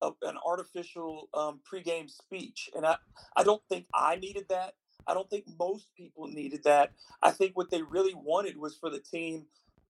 a, 0.00 0.12
an 0.22 0.36
artificial 0.46 1.28
um, 1.34 1.60
pregame 1.70 2.08
speech, 2.08 2.70
and 2.74 2.86
I, 2.86 2.96
I 3.36 3.44
don't 3.44 3.62
think 3.68 3.84
I 3.94 4.16
needed 4.16 4.46
that. 4.48 4.72
I 5.06 5.12
don't 5.12 5.28
think 5.28 5.44
most 5.58 5.88
people 5.94 6.26
needed 6.26 6.64
that. 6.64 6.92
I 7.22 7.32
think 7.32 7.54
what 7.54 7.70
they 7.70 7.82
really 7.82 8.14
wanted 8.14 8.56
was 8.56 8.78
for 8.78 8.88
the 8.88 9.00
team 9.00 9.44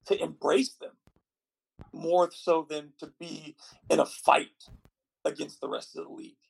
to 0.06 0.20
embrace 0.20 0.74
them, 0.80 0.96
more 1.92 2.28
so 2.34 2.66
than 2.68 2.94
to 2.98 3.12
be 3.20 3.54
in 3.88 4.00
a 4.00 4.06
fight 4.06 4.64
against 5.24 5.60
the 5.60 5.68
rest 5.68 5.96
of 5.96 6.06
the 6.06 6.12
league. 6.12 6.43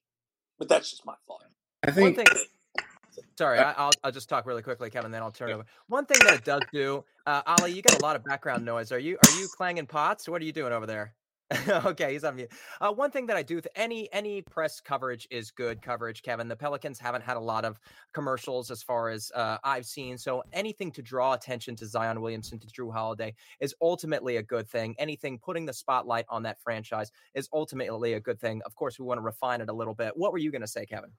But 0.59 0.69
that's 0.69 0.91
just 0.91 1.05
my 1.05 1.15
thought. 1.27 1.45
I 1.87 1.91
think. 1.91 2.17
One 2.17 2.27
thing, 2.27 2.37
sorry, 3.39 3.59
I, 3.59 3.87
will 3.87 3.93
I'll 4.05 4.13
just 4.13 4.29
talk 4.29 4.47
really 4.47 4.63
quickly, 4.63 4.91
Kevin. 4.91 5.11
Then 5.11 5.23
I'll 5.23 5.31
turn 5.31 5.51
it 5.51 5.55
over. 5.55 5.65
One 5.89 6.07
thing 6.07 6.19
that 6.25 6.35
it 6.35 6.45
does 6.45 6.63
do, 6.73 7.05
uh, 7.27 7.43
Oleh, 7.43 7.75
you 7.75 7.83
got 7.83 7.99
a 7.99 8.03
lot 8.03 8.17
of 8.17 8.25
background 8.25 8.65
noise. 8.65 8.93
Are 8.93 8.99
you 8.99 9.19
are 9.25 9.41
you 9.41 9.49
clanging 9.57 9.87
pots? 9.87 10.29
What 10.29 10.41
are 10.41 10.45
you 10.45 10.53
doing 10.53 10.73
over 10.73 10.87
there? 10.87 11.15
okay, 11.69 12.13
he's 12.13 12.25
on 12.25 12.37
mute. 12.37 12.51
Uh, 12.81 12.91
one 12.91 13.11
thing 13.11 13.27
that 13.27 13.37
I 13.37 13.43
do, 13.43 13.61
th- 13.61 13.73
any 13.77 14.11
any 14.13 14.41
press 14.41 14.81
coverage 14.81 15.29
is 15.31 15.51
good 15.51 15.83
coverage. 15.83 16.23
Kevin, 16.23 16.49
the 16.49 16.57
Pelicans 16.57 16.99
haven't 16.99 17.23
had 17.23 17.37
a 17.37 17.41
lot 17.41 17.65
of 17.65 17.79
commercials 18.15 18.71
as 18.71 18.83
far 18.83 19.11
as 19.11 19.31
uh, 19.35 19.59
I've 19.63 19.85
seen, 19.85 20.17
so 20.17 20.43
anything 20.53 20.91
to 20.93 21.03
draw 21.03 21.35
attention 21.35 21.77
to 21.77 21.87
Zion 21.87 22.21
Williamson, 22.23 22.59
to 22.61 22.67
Jrue 22.67 22.93
Holiday, 22.93 23.35
is 23.61 23.75
ultimately 23.83 24.37
a 24.37 24.43
good 24.43 24.69
thing. 24.69 24.95
Anything 24.99 25.39
putting 25.39 25.67
the 25.67 25.75
spotlight 25.75 26.25
on 26.31 26.45
that 26.45 26.61
franchise 26.63 27.13
is 27.35 27.49
ultimately 27.53 28.15
a 28.15 28.21
good 28.21 28.41
thing. 28.41 28.63
Of 28.65 28.75
course, 28.75 28.99
we 28.99 29.05
want 29.05 29.19
to 29.19 29.23
refine 29.23 29.61
it 29.61 29.69
a 29.69 29.75
little 29.75 29.95
bit. 29.95 30.17
What 30.17 30.33
were 30.33 30.39
you 30.39 30.51
going 30.51 30.63
to 30.63 30.69
say, 30.69 30.87
Kevin? 30.87 31.11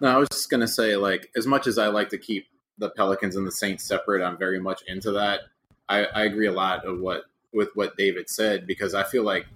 No, 0.00 0.08
I 0.08 0.16
was 0.16 0.28
just 0.30 0.48
going 0.48 0.62
to 0.62 0.68
say, 0.68 0.96
like, 0.96 1.30
as 1.36 1.46
much 1.46 1.66
as 1.66 1.76
I 1.76 1.88
like 1.88 2.08
to 2.10 2.18
keep 2.18 2.46
the 2.78 2.90
Pelicans 2.90 3.36
and 3.36 3.46
the 3.46 3.52
Saints 3.52 3.84
separate, 3.84 4.22
I'm 4.22 4.38
very 4.38 4.60
much 4.60 4.82
into 4.86 5.12
that. 5.12 5.40
I, 5.88 6.04
I 6.06 6.24
agree 6.24 6.46
a 6.46 6.52
lot 6.52 6.86
of 6.86 6.98
what 6.98 7.24
with 7.52 7.70
what 7.74 7.96
David 7.96 8.28
said 8.28 8.66
because 8.66 8.94
I 8.94 9.04
feel 9.04 9.22
like 9.22 9.46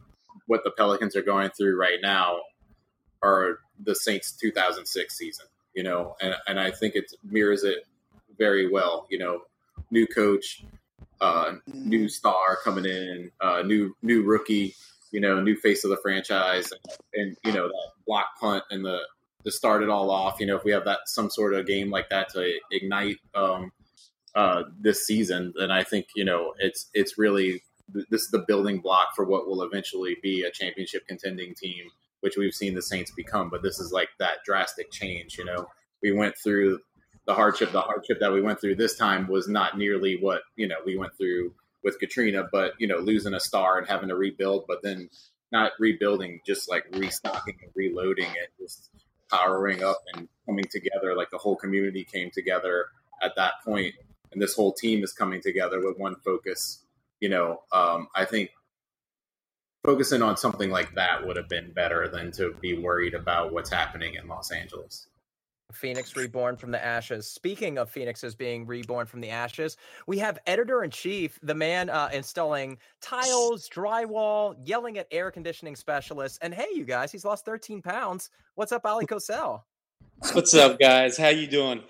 what 0.51 0.65
the 0.65 0.71
Pelicans 0.73 1.15
are 1.15 1.23
going 1.23 1.49
through 1.51 1.79
right 1.79 2.01
now 2.03 2.41
are 3.23 3.61
the 3.85 3.95
Saints 3.95 4.33
2006 4.33 5.17
season, 5.17 5.47
you 5.75 5.85
know, 5.85 6.17
and, 6.21 6.35
and 6.49 6.59
I 6.59 6.73
think 6.73 6.97
it 6.97 7.05
mirrors 7.23 7.63
it 7.63 7.87
very 8.37 8.69
well, 8.69 9.07
you 9.11 9.19
know, 9.21 9.43
new 9.93 10.09
coach, 10.09 10.65
uh, 11.21 11.53
new 11.73 12.09
star 12.09 12.59
coming 12.65 12.85
in, 12.85 13.31
uh, 13.41 13.63
new, 13.63 13.95
new 14.03 14.25
rookie, 14.25 14.75
you 15.13 15.21
know, 15.21 15.41
new 15.41 15.55
face 15.55 15.85
of 15.85 15.91
the 15.91 15.99
franchise 15.99 16.73
and, 16.73 16.97
and, 17.15 17.37
you 17.45 17.53
know, 17.53 17.69
that 17.69 17.91
block 18.05 18.31
punt 18.41 18.65
and 18.73 18.85
the, 18.85 18.99
to 19.45 19.53
start 19.53 19.85
it 19.85 19.89
all 19.89 20.11
off, 20.11 20.41
you 20.41 20.47
know, 20.47 20.57
if 20.57 20.65
we 20.65 20.73
have 20.73 20.85
that, 20.85 20.99
some 21.07 21.31
sort 21.31 21.55
of 21.55 21.65
game 21.65 21.91
like 21.91 22.09
that 22.09 22.29
to 22.31 22.59
ignite, 22.73 23.19
um, 23.37 23.71
uh, 24.35 24.65
this 24.81 25.07
season, 25.07 25.55
then 25.57 25.71
I 25.71 25.85
think, 25.85 26.07
you 26.17 26.25
know, 26.25 26.55
it's, 26.59 26.91
it's 26.93 27.19
really 27.19 27.63
this 27.93 28.23
is 28.23 28.31
the 28.31 28.45
building 28.47 28.81
block 28.81 29.15
for 29.15 29.25
what 29.25 29.47
will 29.47 29.63
eventually 29.63 30.17
be 30.23 30.43
a 30.43 30.51
championship 30.51 31.07
contending 31.07 31.55
team, 31.55 31.85
which 32.21 32.37
we've 32.37 32.55
seen 32.55 32.75
the 32.75 32.83
Saints 32.83 33.13
become. 33.17 33.51
But 33.51 33.63
this 33.63 33.79
is 33.79 33.93
like 33.93 34.09
that 34.19 34.39
drastic 34.45 34.91
change. 34.91 35.39
You 35.39 35.45
know, 35.45 35.67
we 36.03 36.13
went 36.13 36.35
through 36.43 36.81
the 37.27 37.35
hardship. 37.35 37.73
The 37.73 37.81
hardship 37.81 38.21
that 38.21 38.33
we 38.33 38.43
went 38.43 38.61
through 38.61 38.77
this 38.77 38.97
time 38.97 39.29
was 39.29 39.49
not 39.49 39.79
nearly 39.79 40.19
what 40.21 40.43
you 40.57 40.69
know 40.69 40.77
we 40.85 40.97
went 40.97 41.17
through 41.17 41.55
with 41.83 41.99
Katrina, 41.99 42.45
but 42.51 42.73
you 42.79 42.87
know, 42.87 42.99
losing 42.99 43.35
a 43.35 43.41
star 43.41 43.79
and 43.79 43.89
having 43.89 44.09
to 44.09 44.17
rebuild, 44.17 44.65
but 44.69 44.83
then 44.83 45.09
not 45.53 45.73
rebuilding, 45.79 46.41
just 46.47 46.69
like 46.69 46.85
restocking 46.93 47.57
and 47.63 47.73
reloading 47.75 48.27
and 48.27 48.49
just 48.59 48.91
powering 49.31 49.83
up 49.83 49.99
and 50.15 50.29
coming 50.47 50.65
together. 50.71 51.17
Like 51.17 51.31
the 51.31 51.39
whole 51.39 51.57
community 51.57 52.05
came 52.05 52.31
together 52.33 52.87
at 53.23 53.37
that 53.37 53.55
point, 53.65 53.95
and 54.33 54.41
this 54.41 54.55
whole 54.55 54.73
team 54.73 55.03
is 55.03 55.13
coming 55.13 55.41
together 55.41 55.81
with 55.85 55.99
one 55.99 56.17
focus 56.25 56.85
you 57.21 57.29
know, 57.29 57.61
um, 57.73 58.09
I 58.15 58.25
think 58.25 58.51
focusing 59.85 60.23
on 60.23 60.37
something 60.37 60.71
like 60.71 60.95
that 60.95 61.27
would 61.27 61.37
have 61.37 61.49
been 61.49 61.73
better 61.73 62.09
than 62.09 62.33
to 62.33 62.55
be 62.61 62.79
worried 62.79 63.15
about 63.15 63.53
what's 63.53 63.71
happening 63.71 64.15
in 64.15 64.29
Los 64.29 64.51
Angeles. 64.51 65.09
Phoenix 65.73 66.17
reborn 66.17 66.57
from 66.57 66.71
the 66.71 66.85
ashes. 66.85 67.27
Speaking 67.27 67.79
of 67.79 67.89
Phoenixes 67.89 68.35
being 68.35 68.67
reborn 68.67 69.07
from 69.07 69.21
the 69.21 69.31
ashes, 69.31 69.77
we 70.07 70.19
have 70.19 70.39
editor 70.47 70.83
in 70.83 70.91
chief, 70.91 71.39
the 71.43 71.55
man 71.55 71.89
uh, 71.89 72.11
installing 72.13 72.79
tiles, 73.01 73.69
drywall, 73.69 74.57
yelling 74.65 74.99
at 74.99 75.07
air 75.11 75.31
conditioning 75.31 75.77
specialists, 75.77 76.39
and 76.43 76.53
hey, 76.53 76.67
you 76.75 76.85
guys, 76.85 77.13
he's 77.13 77.25
lost 77.25 77.45
13 77.45 77.83
pounds. 77.83 78.31
What's 78.55 78.73
up, 78.73 78.83
Oleh 78.83 79.07
Kosel? 79.07 79.63
What's 80.33 80.55
up, 80.55 80.79
guys? 80.79 81.17
How 81.17 81.29
you 81.29 81.47
doing? 81.47 81.83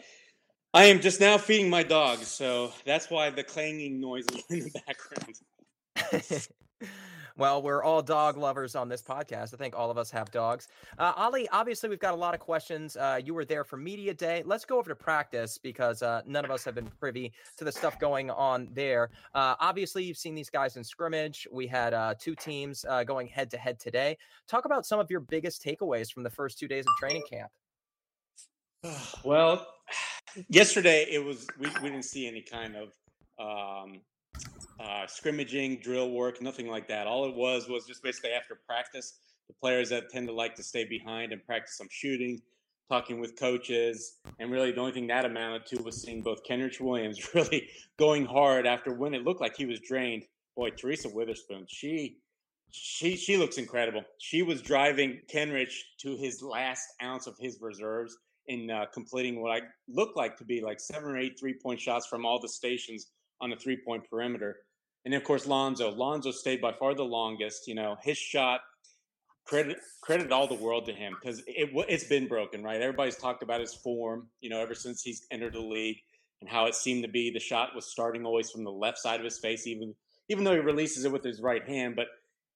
I 0.72 0.84
am 0.84 1.00
just 1.00 1.20
now 1.20 1.36
feeding 1.36 1.68
my 1.68 1.82
dog, 1.82 2.18
so 2.18 2.72
that's 2.84 3.10
why 3.10 3.28
the 3.30 3.42
clanging 3.42 4.00
noises 4.00 4.44
in 4.50 4.60
the 4.60 4.80
background. 4.86 6.48
well, 7.36 7.60
we're 7.60 7.82
all 7.82 8.02
dog 8.02 8.36
lovers 8.36 8.76
on 8.76 8.88
this 8.88 9.02
podcast. 9.02 9.52
I 9.52 9.56
think 9.56 9.74
all 9.76 9.90
of 9.90 9.98
us 9.98 10.12
have 10.12 10.30
dogs. 10.30 10.68
Uh, 10.96 11.12
Oleh, 11.14 11.46
obviously, 11.50 11.88
we've 11.88 11.98
got 11.98 12.14
a 12.14 12.16
lot 12.16 12.34
of 12.34 12.40
questions. 12.40 12.96
Uh, 12.96 13.20
you 13.22 13.34
were 13.34 13.44
there 13.44 13.64
for 13.64 13.78
media 13.78 14.14
day. 14.14 14.44
Let's 14.46 14.64
go 14.64 14.78
over 14.78 14.88
to 14.90 14.94
practice 14.94 15.58
because 15.58 16.02
uh, 16.02 16.22
none 16.24 16.44
of 16.44 16.52
us 16.52 16.64
have 16.66 16.76
been 16.76 16.88
privy 17.00 17.32
to 17.56 17.64
the 17.64 17.72
stuff 17.72 17.98
going 17.98 18.30
on 18.30 18.68
there. 18.72 19.10
Uh, 19.34 19.56
obviously, 19.58 20.04
you've 20.04 20.18
seen 20.18 20.36
these 20.36 20.50
guys 20.50 20.76
in 20.76 20.84
scrimmage. 20.84 21.48
We 21.50 21.66
had 21.66 21.94
uh, 21.94 22.14
two 22.16 22.36
teams 22.36 22.84
uh, 22.88 23.02
going 23.02 23.26
head 23.26 23.50
to 23.50 23.58
head 23.58 23.80
today. 23.80 24.16
Talk 24.46 24.66
about 24.66 24.86
some 24.86 25.00
of 25.00 25.10
your 25.10 25.20
biggest 25.20 25.64
takeaways 25.64 26.12
from 26.12 26.22
the 26.22 26.30
first 26.30 26.60
two 26.60 26.68
days 26.68 26.84
of 26.86 26.94
training 27.00 27.24
camp. 27.28 27.50
Well, 29.24 29.66
yesterday 30.48 31.06
it 31.10 31.24
was 31.24 31.46
we, 31.58 31.68
we 31.82 31.90
didn't 31.90 32.04
see 32.04 32.26
any 32.26 32.42
kind 32.42 32.76
of 32.76 32.92
um, 33.38 34.00
uh, 34.80 35.06
scrimmaging, 35.06 35.80
drill 35.80 36.10
work, 36.10 36.40
nothing 36.40 36.68
like 36.68 36.88
that. 36.88 37.06
All 37.06 37.26
it 37.26 37.34
was 37.34 37.68
was 37.68 37.86
just 37.86 38.02
basically 38.02 38.30
after 38.30 38.58
practice, 38.66 39.18
the 39.48 39.54
players 39.54 39.90
that 39.90 40.10
tend 40.10 40.28
to 40.28 40.34
like 40.34 40.54
to 40.56 40.62
stay 40.62 40.84
behind 40.84 41.32
and 41.32 41.44
practice 41.44 41.76
some 41.76 41.88
shooting, 41.90 42.40
talking 42.88 43.20
with 43.20 43.38
coaches, 43.38 44.18
and 44.38 44.50
really 44.50 44.72
the 44.72 44.80
only 44.80 44.92
thing 44.92 45.06
that 45.08 45.24
amounted 45.24 45.66
to 45.66 45.82
was 45.82 46.00
seeing 46.00 46.22
both 46.22 46.44
Kenrich 46.48 46.80
Williams 46.80 47.18
really 47.34 47.68
going 47.98 48.24
hard 48.24 48.66
after 48.66 48.94
when 48.94 49.14
it 49.14 49.24
looked 49.24 49.40
like 49.40 49.56
he 49.56 49.66
was 49.66 49.80
drained. 49.80 50.24
Boy, 50.56 50.70
Teresa 50.70 51.08
Weatherspoon, 51.08 51.64
she 51.68 52.18
she 52.70 53.16
she 53.16 53.36
looks 53.36 53.58
incredible. 53.58 54.02
She 54.18 54.42
was 54.42 54.62
driving 54.62 55.20
Kenrich 55.32 55.74
to 56.00 56.16
his 56.16 56.42
last 56.42 56.86
ounce 57.02 57.26
of 57.26 57.36
his 57.38 57.58
reserves 57.60 58.16
in 58.46 58.70
uh, 58.70 58.86
completing 58.92 59.40
what 59.40 59.52
I 59.52 59.60
look 59.88 60.16
like 60.16 60.36
to 60.38 60.44
be 60.44 60.60
like 60.60 60.80
seven 60.80 61.10
or 61.10 61.18
eight 61.18 61.38
three 61.38 61.54
point 61.54 61.80
shots 61.80 62.06
from 62.06 62.24
all 62.24 62.40
the 62.40 62.48
stations 62.48 63.10
on 63.40 63.50
the 63.50 63.56
three 63.56 63.78
point 63.84 64.08
perimeter. 64.08 64.56
And 65.04 65.14
of 65.14 65.24
course, 65.24 65.46
Lonzo. 65.46 65.90
Lonzo 65.90 66.30
stayed 66.30 66.60
by 66.60 66.72
far 66.72 66.94
the 66.94 67.04
longest. 67.04 67.66
You 67.66 67.74
know, 67.74 67.96
his 68.02 68.18
shot 68.18 68.60
credit 69.46 69.78
credit 70.00 70.30
all 70.30 70.46
the 70.46 70.54
world 70.54 70.86
to 70.86 70.92
him 70.92 71.16
because 71.20 71.42
it 71.46 71.70
it's 71.88 72.04
been 72.04 72.28
broken, 72.28 72.62
right? 72.62 72.80
Everybody's 72.80 73.16
talked 73.16 73.42
about 73.42 73.60
his 73.60 73.74
form, 73.74 74.28
you 74.40 74.50
know, 74.50 74.60
ever 74.60 74.74
since 74.74 75.02
he's 75.02 75.26
entered 75.30 75.54
the 75.54 75.60
league 75.60 75.98
and 76.40 76.48
how 76.48 76.66
it 76.66 76.74
seemed 76.74 77.02
to 77.02 77.08
be 77.08 77.30
the 77.30 77.40
shot 77.40 77.74
was 77.74 77.90
starting 77.90 78.24
always 78.24 78.50
from 78.50 78.64
the 78.64 78.70
left 78.70 78.98
side 78.98 79.20
of 79.20 79.24
his 79.24 79.38
face, 79.38 79.66
even 79.66 79.94
even 80.28 80.44
though 80.44 80.54
he 80.54 80.60
releases 80.60 81.04
it 81.04 81.12
with 81.12 81.24
his 81.24 81.40
right 81.40 81.66
hand. 81.66 81.96
But 81.96 82.06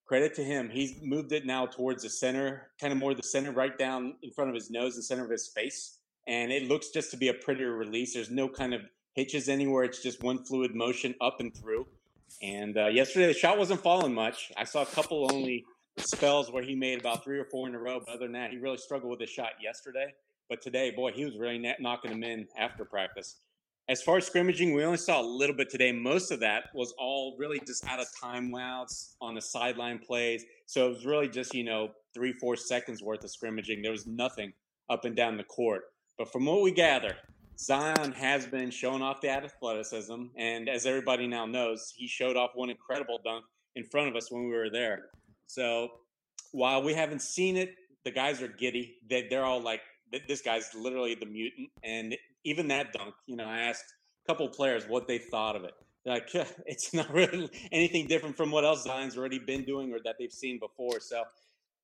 credit 0.06 0.34
to 0.34 0.44
him. 0.44 0.70
He's 0.70 1.00
moved 1.02 1.32
it 1.32 1.46
now 1.46 1.66
towards 1.66 2.02
the 2.02 2.10
center, 2.10 2.70
kind 2.80 2.92
of 2.92 2.98
more 2.98 3.14
the 3.14 3.22
center, 3.22 3.52
right 3.52 3.76
down 3.76 4.14
in 4.22 4.30
front 4.30 4.50
of 4.50 4.54
his 4.54 4.70
nose 4.70 4.94
and 4.96 5.04
center 5.04 5.24
of 5.24 5.30
his 5.30 5.48
face. 5.48 5.98
And 6.26 6.52
it 6.52 6.68
looks 6.68 6.90
just 6.90 7.10
to 7.10 7.16
be 7.16 7.28
a 7.28 7.34
prettier 7.34 7.72
release. 7.72 8.14
There's 8.14 8.30
no 8.30 8.48
kind 8.48 8.74
of 8.74 8.82
hitches 9.14 9.48
anywhere. 9.48 9.84
It's 9.84 10.02
just 10.02 10.22
one 10.22 10.44
fluid 10.44 10.74
motion 10.74 11.14
up 11.20 11.40
and 11.40 11.54
through. 11.54 11.86
And 12.42 12.76
uh, 12.76 12.86
yesterday, 12.86 13.26
the 13.26 13.34
shot 13.34 13.58
wasn't 13.58 13.80
falling 13.80 14.14
much. 14.14 14.50
I 14.56 14.64
saw 14.64 14.82
a 14.82 14.86
couple 14.86 15.28
only 15.32 15.64
spells 15.98 16.50
where 16.50 16.62
he 16.62 16.74
made 16.74 17.00
about 17.00 17.22
three 17.22 17.38
or 17.38 17.44
four 17.44 17.68
in 17.68 17.74
a 17.74 17.78
row. 17.78 18.00
But 18.04 18.14
other 18.14 18.24
than 18.24 18.32
that, 18.32 18.50
he 18.50 18.58
really 18.58 18.78
struggled 18.78 19.10
with 19.10 19.20
his 19.20 19.30
shot 19.30 19.50
yesterday. 19.62 20.12
But 20.48 20.60
today, 20.60 20.90
boy, 20.90 21.12
he 21.12 21.24
was 21.24 21.38
really 21.38 21.64
knocking 21.80 22.10
them 22.10 22.24
in 22.24 22.46
after 22.58 22.84
practice. 22.84 23.36
As 23.86 24.02
far 24.02 24.16
as 24.16 24.26
scrimmaging, 24.26 24.72
we 24.72 24.82
only 24.82 24.96
saw 24.96 25.20
a 25.20 25.26
little 25.26 25.54
bit 25.54 25.68
today. 25.68 25.92
Most 25.92 26.30
of 26.30 26.40
that 26.40 26.64
was 26.74 26.94
all 26.98 27.36
really 27.38 27.60
just 27.66 27.86
out 27.86 28.00
of 28.00 28.06
timeouts 28.22 29.14
on 29.20 29.34
the 29.34 29.42
sideline 29.42 29.98
plays. 29.98 30.42
So 30.64 30.86
it 30.86 30.88
was 30.94 31.04
really 31.04 31.28
just, 31.28 31.54
you 31.54 31.64
know, 31.64 31.90
three, 32.14 32.32
four 32.32 32.56
seconds 32.56 33.02
worth 33.02 33.22
of 33.24 33.30
scrimmaging. 33.30 33.82
There 33.82 33.92
was 33.92 34.06
nothing 34.06 34.54
up 34.88 35.04
and 35.04 35.14
down 35.14 35.36
the 35.36 35.44
court. 35.44 35.82
But 36.16 36.32
from 36.32 36.46
what 36.46 36.62
we 36.62 36.72
gather, 36.72 37.14
Zion 37.58 38.12
has 38.12 38.46
been 38.46 38.70
showing 38.70 39.02
off 39.02 39.20
the 39.20 39.28
athleticism. 39.28 40.28
And 40.38 40.66
as 40.66 40.86
everybody 40.86 41.26
now 41.26 41.44
knows, 41.44 41.92
he 41.94 42.08
showed 42.08 42.38
off 42.38 42.52
one 42.54 42.70
incredible 42.70 43.20
dunk 43.22 43.44
in 43.76 43.84
front 43.84 44.08
of 44.08 44.16
us 44.16 44.30
when 44.30 44.44
we 44.44 44.56
were 44.56 44.70
there. 44.70 45.10
So 45.46 45.88
while 46.52 46.82
we 46.82 46.94
haven't 46.94 47.20
seen 47.20 47.58
it, 47.58 47.74
the 48.06 48.10
guys 48.10 48.40
are 48.40 48.48
giddy. 48.48 48.96
They, 49.10 49.26
they're 49.28 49.44
all 49.44 49.60
like, 49.60 49.82
this 50.26 50.40
guy's 50.40 50.70
literally 50.74 51.14
the 51.16 51.26
mutant. 51.26 51.68
And 51.82 52.16
even 52.44 52.68
that 52.68 52.92
dunk, 52.92 53.14
you 53.26 53.36
know, 53.36 53.44
I 53.44 53.60
asked 53.60 53.84
a 54.24 54.32
couple 54.32 54.48
players 54.48 54.84
what 54.86 55.08
they 55.08 55.18
thought 55.18 55.56
of 55.56 55.64
it. 55.64 55.74
They're 56.04 56.14
like, 56.14 56.28
it's 56.66 56.92
not 56.94 57.12
really 57.12 57.50
anything 57.72 58.06
different 58.06 58.36
from 58.36 58.50
what 58.50 58.64
else 58.64 58.84
Zion's 58.84 59.16
already 59.16 59.38
been 59.38 59.64
doing 59.64 59.92
or 59.92 59.98
that 60.04 60.16
they've 60.18 60.32
seen 60.32 60.58
before. 60.58 61.00
So 61.00 61.24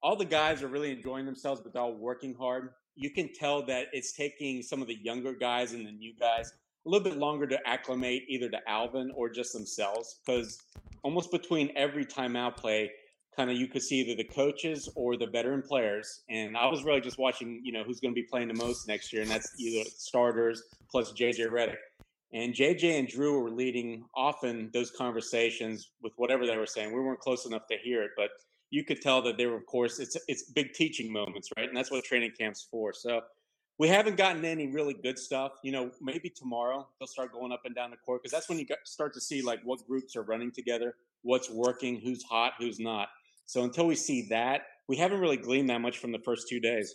all 0.02 0.16
the 0.16 0.24
guys 0.24 0.62
are 0.62 0.68
really 0.68 0.90
enjoying 0.90 1.26
themselves, 1.26 1.60
but 1.60 1.72
they're 1.72 1.82
all 1.82 1.94
working 1.94 2.34
hard. 2.34 2.70
You 2.96 3.10
can 3.10 3.32
tell 3.32 3.64
that 3.66 3.86
it's 3.92 4.12
taking 4.12 4.62
some 4.62 4.82
of 4.82 4.88
the 4.88 4.96
younger 4.96 5.32
guys 5.32 5.72
and 5.72 5.86
the 5.86 5.92
new 5.92 6.12
guys 6.18 6.52
a 6.86 6.88
little 6.88 7.04
bit 7.04 7.18
longer 7.18 7.46
to 7.46 7.68
acclimate 7.68 8.24
either 8.28 8.48
to 8.48 8.58
Alvin 8.68 9.10
or 9.14 9.28
just 9.28 9.52
themselves 9.52 10.20
because 10.24 10.58
almost 11.02 11.30
between 11.30 11.70
every 11.76 12.04
timeout 12.04 12.56
play, 12.56 12.90
kind 13.36 13.50
of 13.50 13.56
you 13.56 13.68
could 13.68 13.82
see 13.82 13.96
either 13.96 14.16
the 14.16 14.24
coaches 14.24 14.88
or 14.94 15.16
the 15.16 15.26
veteran 15.26 15.62
players. 15.62 16.22
And 16.28 16.56
I 16.56 16.66
was 16.66 16.84
really 16.84 17.00
just 17.00 17.18
watching, 17.18 17.60
you 17.64 17.72
know, 17.72 17.82
who's 17.84 18.00
going 18.00 18.14
to 18.14 18.20
be 18.20 18.26
playing 18.26 18.48
the 18.48 18.54
most 18.54 18.88
next 18.88 19.12
year, 19.12 19.22
and 19.22 19.30
that's 19.30 19.52
either 19.58 19.88
starters 19.96 20.62
plus 20.90 21.12
JJ 21.12 21.48
Redick. 21.50 21.76
And 22.32 22.54
JJ 22.54 22.98
and 22.98 23.08
Jrue 23.08 23.42
were 23.42 23.50
leading 23.50 24.04
often 24.14 24.70
those 24.72 24.90
conversations 24.90 25.90
with 26.02 26.12
whatever 26.16 26.46
they 26.46 26.56
were 26.56 26.66
saying. 26.66 26.94
We 26.94 27.00
weren't 27.00 27.18
close 27.18 27.44
enough 27.44 27.66
to 27.68 27.76
hear 27.76 28.02
it, 28.02 28.12
but 28.16 28.30
you 28.70 28.84
could 28.84 29.00
tell 29.00 29.20
that 29.22 29.36
they 29.36 29.46
were, 29.46 29.56
of 29.56 29.66
course, 29.66 29.98
it's 29.98 30.16
it's 30.28 30.44
big 30.44 30.72
teaching 30.72 31.12
moments, 31.12 31.48
right? 31.56 31.66
And 31.66 31.76
that's 31.76 31.90
what 31.90 32.04
training 32.04 32.32
camp's 32.38 32.66
for. 32.70 32.92
So 32.92 33.22
we 33.78 33.88
haven't 33.88 34.16
gotten 34.16 34.44
any 34.44 34.68
really 34.68 34.94
good 34.94 35.18
stuff. 35.18 35.52
You 35.64 35.72
know, 35.72 35.90
maybe 36.00 36.30
tomorrow 36.30 36.86
they'll 36.98 37.08
start 37.08 37.32
going 37.32 37.50
up 37.50 37.62
and 37.64 37.74
down 37.74 37.90
the 37.90 37.96
court 37.96 38.22
because 38.22 38.32
that's 38.32 38.48
when 38.48 38.58
you 38.58 38.66
start 38.84 39.12
to 39.14 39.20
see 39.20 39.42
like 39.42 39.60
what 39.64 39.84
groups 39.88 40.14
are 40.16 40.22
running 40.22 40.52
together, 40.52 40.94
what's 41.22 41.50
working, 41.50 41.98
who's 41.98 42.22
hot, 42.22 42.52
who's 42.58 42.78
not. 42.78 43.08
So 43.50 43.64
until 43.64 43.88
we 43.88 43.96
see 43.96 44.28
that, 44.28 44.60
we 44.86 44.96
haven't 44.96 45.18
really 45.18 45.36
gleaned 45.36 45.70
that 45.70 45.80
much 45.80 45.98
from 45.98 46.12
the 46.12 46.20
first 46.20 46.48
two 46.48 46.60
days. 46.60 46.94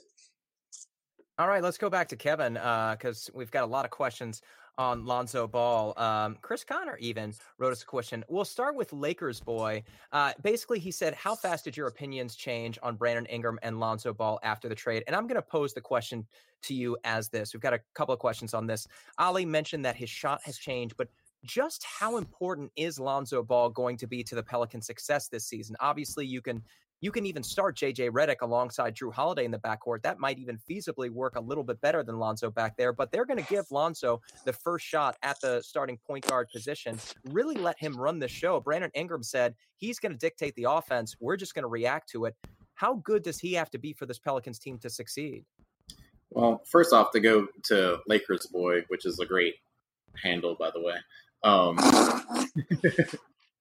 All 1.37 1.49
right, 1.49 1.61
let's 1.61 1.77
go 1.77 1.89
back 1.89 2.07
to 2.07 2.15
Kevin 2.15 2.53
because 2.53 3.27
uh, 3.27 3.37
we've 3.37 3.51
got 3.51 3.65
a 3.65 3.67
lot 3.67 3.83
of 3.83 3.91
questions 3.91 4.41
on 4.77 5.05
Lonzo 5.05 5.49
Ball. 5.49 5.93
Um, 5.97 6.37
Chris 6.41 6.63
Connor 6.63 6.95
even 6.95 7.33
wrote 7.57 7.73
us 7.73 7.83
a 7.83 7.85
question. 7.85 8.23
We'll 8.29 8.45
start 8.45 8.77
with 8.77 8.93
Lakers 8.93 9.41
boy. 9.41 9.83
Uh, 10.13 10.31
basically, 10.43 10.79
he 10.79 10.91
said, 10.91 11.13
"How 11.13 11.35
fast 11.35 11.65
did 11.65 11.75
your 11.75 11.87
opinions 11.87 12.37
change 12.37 12.79
on 12.81 12.95
Brandon 12.95 13.25
Ingram 13.25 13.59
and 13.61 13.81
Lonzo 13.81 14.13
Ball 14.13 14.39
after 14.41 14.69
the 14.69 14.75
trade?" 14.75 15.03
And 15.07 15.15
I'm 15.15 15.27
going 15.27 15.35
to 15.35 15.41
pose 15.41 15.73
the 15.73 15.81
question 15.81 16.25
to 16.63 16.73
you 16.73 16.97
as 17.03 17.27
this. 17.27 17.53
We've 17.53 17.61
got 17.61 17.73
a 17.73 17.81
couple 17.95 18.13
of 18.13 18.19
questions 18.21 18.53
on 18.53 18.65
this. 18.65 18.87
Oleh 19.19 19.45
mentioned 19.45 19.83
that 19.83 19.97
his 19.97 20.09
shot 20.09 20.39
has 20.45 20.57
changed, 20.57 20.95
but 20.97 21.09
just 21.45 21.85
how 21.85 22.17
important 22.17 22.71
is 22.75 22.99
Lonzo 22.99 23.43
Ball 23.43 23.69
going 23.69 23.97
to 23.97 24.07
be 24.07 24.23
to 24.23 24.35
the 24.35 24.43
Pelicans' 24.43 24.85
success 24.85 25.27
this 25.27 25.45
season? 25.45 25.75
Obviously, 25.79 26.25
you 26.25 26.41
can 26.41 26.63
you 27.01 27.11
can 27.11 27.25
even 27.25 27.43
start 27.43 27.77
JJ 27.77 28.11
Redick 28.11 28.41
alongside 28.41 28.95
Jrue 28.95 29.13
Holiday 29.13 29.45
in 29.45 29.51
the 29.51 29.59
backcourt. 29.59 30.01
That 30.01 30.17
might 30.17 30.39
even 30.39 30.57
feasibly 30.69 31.09
work 31.09 31.35
a 31.35 31.39
little 31.41 31.63
bit 31.63 31.79
better 31.81 32.03
than 32.03 32.17
Lonzo 32.17 32.49
back 32.49 32.77
there, 32.77 32.93
but 32.93 33.11
they're 33.11 33.25
going 33.25 33.43
to 33.43 33.49
give 33.49 33.69
Lonzo 33.69 34.21
the 34.45 34.53
first 34.53 34.85
shot 34.85 35.17
at 35.21 35.39
the 35.41 35.61
starting 35.61 35.99
point 36.07 36.25
guard 36.27 36.49
position, 36.49 36.97
really 37.25 37.55
let 37.55 37.77
him 37.79 37.95
run 37.95 38.17
the 38.19 38.27
show. 38.27 38.59
Brandon 38.59 38.91
Ingram 38.95 39.23
said 39.23 39.55
he's 39.75 39.99
going 39.99 40.13
to 40.13 40.17
dictate 40.17 40.55
the 40.55 40.65
offense. 40.69 41.15
We're 41.19 41.37
just 41.37 41.53
going 41.53 41.63
to 41.63 41.69
react 41.69 42.09
to 42.11 42.25
it. 42.25 42.35
How 42.75 42.95
good 42.95 43.23
does 43.23 43.39
he 43.39 43.53
have 43.53 43.69
to 43.71 43.77
be 43.77 43.93
for 43.93 44.05
this 44.05 44.19
Pelicans 44.19 44.57
team 44.57 44.79
to 44.79 44.89
succeed? 44.89 45.45
Well, 46.31 46.63
first 46.65 46.91
off, 46.91 47.11
to 47.11 47.19
go 47.19 47.47
to 47.65 47.99
Lakers 48.07 48.47
boy, 48.47 48.81
which 48.87 49.05
is 49.05 49.19
a 49.19 49.25
great 49.25 49.55
handle, 50.21 50.55
by 50.55 50.71
the 50.73 50.81
way. 50.81 50.95
Um, 51.45 51.77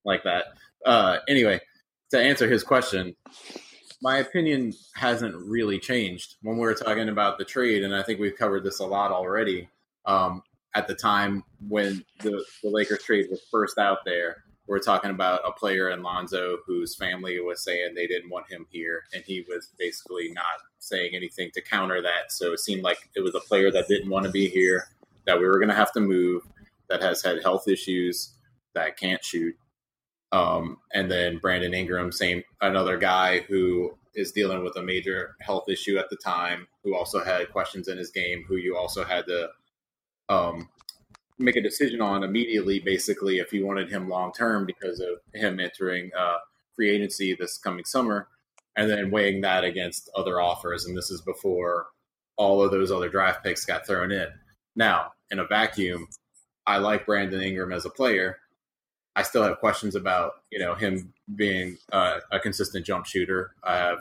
like 0.04 0.24
that. 0.24 0.46
Uh, 0.84 1.18
anyway, 1.28 1.60
to 2.10 2.18
answer 2.18 2.48
his 2.48 2.64
question, 2.64 3.14
my 4.02 4.18
opinion 4.18 4.72
hasn't 4.96 5.34
really 5.36 5.78
changed 5.78 6.36
when 6.42 6.56
we 6.56 6.62
were 6.62 6.74
talking 6.74 7.08
about 7.08 7.38
the 7.38 7.44
trade, 7.44 7.84
and 7.84 7.94
I 7.94 8.02
think 8.02 8.18
we've 8.20 8.36
covered 8.36 8.64
this 8.64 8.80
a 8.80 8.86
lot 8.86 9.12
already. 9.12 9.68
Um, 10.06 10.42
at 10.74 10.88
the 10.88 10.94
time 10.94 11.44
when 11.68 12.04
the, 12.20 12.44
the 12.62 12.70
Lakers 12.70 13.04
trade 13.04 13.28
was 13.30 13.42
first 13.50 13.78
out 13.78 13.98
there, 14.04 14.44
we 14.66 14.76
are 14.76 14.80
talking 14.80 15.10
about 15.10 15.42
a 15.46 15.52
player 15.52 15.90
in 15.90 16.02
Lonzo 16.02 16.58
whose 16.66 16.96
family 16.96 17.38
was 17.40 17.62
saying 17.62 17.94
they 17.94 18.06
didn't 18.06 18.30
want 18.30 18.50
him 18.50 18.66
here, 18.70 19.04
and 19.12 19.22
he 19.24 19.44
was 19.48 19.68
basically 19.78 20.30
not 20.32 20.44
saying 20.78 21.14
anything 21.14 21.50
to 21.52 21.60
counter 21.60 22.00
that. 22.02 22.32
So 22.32 22.52
it 22.52 22.60
seemed 22.60 22.82
like 22.82 23.10
it 23.14 23.20
was 23.20 23.34
a 23.34 23.40
player 23.40 23.70
that 23.70 23.88
didn't 23.88 24.10
want 24.10 24.24
to 24.24 24.32
be 24.32 24.48
here, 24.48 24.88
that 25.26 25.38
we 25.38 25.46
were 25.46 25.58
going 25.58 25.68
to 25.68 25.74
have 25.74 25.92
to 25.92 26.00
move, 26.00 26.42
that 26.88 27.02
has 27.02 27.22
had 27.22 27.42
health 27.42 27.68
issues, 27.68 28.34
that 28.74 28.96
can't 28.96 29.24
shoot. 29.24 29.54
Um, 30.32 30.78
and 30.92 31.10
then 31.10 31.38
Brandon 31.38 31.74
Ingram, 31.74 32.10
same 32.10 32.42
another 32.60 32.98
guy 32.98 33.40
who 33.40 33.96
is 34.14 34.32
dealing 34.32 34.62
with 34.64 34.76
a 34.76 34.82
major 34.82 35.36
health 35.40 35.68
issue 35.68 35.98
at 35.98 36.10
the 36.10 36.16
time, 36.16 36.66
who 36.82 36.94
also 36.94 37.22
had 37.22 37.50
questions 37.52 37.88
in 37.88 37.98
his 37.98 38.10
game, 38.10 38.44
who 38.48 38.56
you 38.56 38.76
also 38.76 39.04
had 39.04 39.26
to 39.26 39.48
um, 40.28 40.68
make 41.38 41.56
a 41.56 41.62
decision 41.62 42.00
on 42.00 42.24
immediately, 42.24 42.80
basically, 42.80 43.38
if 43.38 43.52
you 43.52 43.66
wanted 43.66 43.90
him 43.90 44.08
long 44.08 44.32
term 44.32 44.66
because 44.66 45.00
of 45.00 45.20
him 45.34 45.60
entering 45.60 46.10
uh, 46.18 46.36
free 46.74 46.90
agency 46.90 47.34
this 47.34 47.58
coming 47.58 47.84
summer, 47.84 48.28
and 48.76 48.90
then 48.90 49.10
weighing 49.10 49.40
that 49.40 49.64
against 49.64 50.10
other 50.16 50.40
offers. 50.40 50.84
And 50.84 50.96
this 50.96 51.10
is 51.10 51.20
before 51.20 51.86
all 52.36 52.62
of 52.62 52.70
those 52.70 52.90
other 52.90 53.08
draft 53.08 53.44
picks 53.44 53.64
got 53.64 53.86
thrown 53.86 54.10
in. 54.10 54.26
Now, 54.76 55.12
in 55.30 55.38
a 55.38 55.46
vacuum, 55.46 56.08
I 56.66 56.79
like 56.79 57.07
Brandon 57.07 57.42
Ingram 57.42 57.72
as 57.72 57.85
a 57.85 57.90
player. 57.90 58.38
I 59.16 59.22
still 59.22 59.42
have 59.42 59.61
questions 59.61 59.94
about 59.94 60.33
you 60.50 60.59
know 60.59 60.74
him 60.74 61.12
being 61.35 61.79
uh, 61.92 62.20
a 62.33 62.40
consistent 62.40 62.85
jump 62.85 63.07
shooter. 63.07 63.55
I 63.62 63.77
have, 63.77 63.98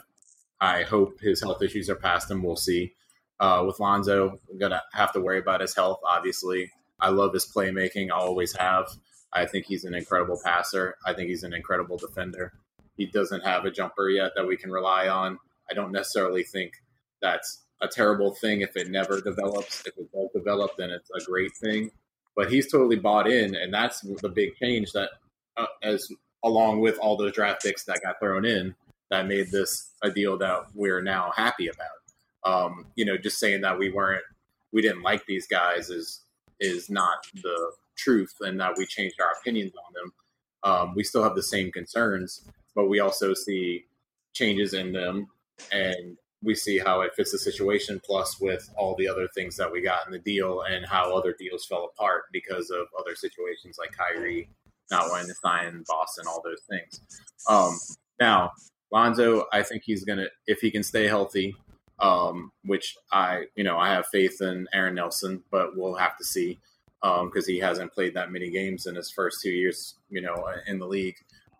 I 0.60 0.84
hope 0.84 1.19
his 1.19 1.41
health 1.41 1.62
issues 1.62 1.89
are 1.89 1.95
past 1.95 2.32
him. 2.32 2.43
We'll 2.43 2.56
see. 2.56 2.93
Uh, 3.39 3.63
with 3.65 3.80
Lonzo, 3.80 4.39
I'm 4.52 4.58
gonna 4.58 4.82
have 4.93 5.12
to 5.13 5.19
worry 5.19 5.39
about 5.39 5.62
his 5.62 5.76
health. 5.76 5.99
Obviously, 6.06 6.71
I 6.99 7.10
love 7.10 7.34
his 7.34 7.45
playmaking. 7.45 8.10
I 8.12 8.15
always 8.15 8.56
have. 8.58 8.88
I 9.32 9.45
think 9.45 9.65
he's 9.65 9.84
an 9.84 9.95
incredible 9.95 10.39
passer. 10.43 10.95
I 11.06 11.13
think 11.13 11.30
he's 11.30 11.43
an 11.43 11.54
incredible 11.54 11.97
defender. 11.97 12.54
He 12.95 13.08
doesn't 13.08 13.43
have 13.43 13.65
a 13.65 13.71
jumper 13.71 14.10
yet 14.10 14.34
that 14.36 14.47
we 14.47 14.58
can 14.58 14.71
rely 14.71 15.08
on. 15.08 15.39
I 15.69 15.73
don't 15.73 15.91
necessarily 15.91 16.43
think 16.43 16.73
that's 17.21 17.63
a 17.82 17.88
terrible 17.88 18.36
thing 18.36 18.62
if 18.62 18.78
it 18.78 18.89
never 18.89 19.21
develops. 19.21 19.82
If 19.86 19.97
it 19.97 20.12
does 20.12 20.30
develop, 20.34 20.78
then 20.78 20.91
it's 20.91 21.10
a 21.10 21.26
great 21.26 21.56
thing 21.56 21.91
but 22.35 22.51
he's 22.51 22.71
totally 22.71 22.95
bought 22.95 23.29
in, 23.29 23.55
and 23.55 23.73
that's 23.73 24.01
the 24.01 24.29
big 24.29 24.55
change 24.55 24.91
that, 24.93 25.09
uh, 25.57 25.65
as 25.81 26.07
along 26.43 26.81
with 26.81 26.97
all 26.99 27.15
those 27.15 27.33
draft 27.33 27.63
picks 27.63 27.85
that 27.85 28.01
got 28.03 28.19
thrown 28.19 28.45
in, 28.45 28.75
that 29.09 29.27
made 29.27 29.51
this 29.51 29.91
a 30.03 30.09
deal 30.09 30.37
that 30.37 30.65
we're 30.73 31.01
now 31.01 31.31
happy 31.35 31.67
about. 31.67 31.87
Um, 32.45 32.87
you 32.95 33.05
know, 33.05 33.17
just 33.17 33.39
saying 33.39 33.61
that 33.61 33.77
we 33.77 33.89
weren't, 33.89 34.23
we 34.71 34.81
didn't 34.81 35.03
like 35.03 35.25
these 35.25 35.47
guys 35.47 35.89
is 35.89 36.21
is 36.59 36.89
not 36.89 37.25
the 37.41 37.71
truth, 37.95 38.33
and 38.41 38.59
that 38.59 38.77
we 38.77 38.85
changed 38.85 39.19
our 39.21 39.33
opinions 39.39 39.73
on 39.75 39.93
them. 39.93 40.13
Um, 40.63 40.95
we 40.95 41.03
still 41.03 41.23
have 41.23 41.35
the 41.35 41.43
same 41.43 41.71
concerns, 41.71 42.47
but 42.75 42.87
we 42.87 42.99
also 42.99 43.33
see 43.33 43.85
changes 44.33 44.73
in 44.73 44.91
them, 44.91 45.27
and 45.71 46.17
we 46.43 46.56
see 46.56 46.77
how 46.77 47.01
it 47.01 47.15
fits 47.15 47.32
the 47.32 47.38
situation, 47.38 48.01
plus 48.03 48.39
with 48.39 48.69
all 48.77 48.95
the 48.95 49.08
other 49.08 49.27
things 49.34 49.56
that 49.58 49.71
we 49.71 49.82
got 49.82 50.06
in 50.06 50.12
the 50.12 50.19
deal 50.19 50.62
and 50.62 50.86
how 50.86 51.15
other 51.15 51.34
deals 51.38 51.65
fell 51.65 51.86
apart 51.86 52.23
because 52.32 52.69
of 52.69 52.88
other 52.99 53.15
situations 53.15 53.77
like 53.79 53.95
Kyrie 53.95 54.49
not 54.91 55.10
wanting 55.10 55.27
to 55.27 55.36
sign 55.36 55.84
Boston, 55.88 56.25
all 56.27 56.41
those 56.43 56.62
things. 56.69 57.01
Um, 57.49 57.77
now, 58.19 58.51
Lonzo, 58.91 59.45
I 59.51 59.63
think 59.63 59.84
he's 59.86 60.03
gonna 60.03 60.27
if 60.47 60.60
he 60.60 60.71
can 60.71 60.84
stay 60.84 61.08
healthy, 61.08 61.56
um, 61.99 62.51
which 62.63 62.95
I 63.12 63.45
you 63.56 63.63
know 63.63 63.77
I 63.77 63.89
have 63.89 64.06
faith 64.08 64.41
in 64.41 64.67
Aaron 64.73 64.95
Nelson, 64.95 65.43
but 65.51 65.75
we'll 65.75 65.95
have 65.95 66.17
to 66.17 66.23
see 66.23 66.60
because 67.01 67.47
um, 67.47 67.53
he 67.53 67.60
hasn't 67.60 67.91
played 67.91 68.13
that 68.13 68.32
many 68.32 68.49
games 68.49 68.86
in 68.86 68.95
his 68.95 69.12
first 69.12 69.41
two 69.41 69.51
years, 69.51 69.95
you 70.10 70.21
know, 70.21 70.47
in 70.67 70.79
the 70.79 70.88
league. 70.88 71.17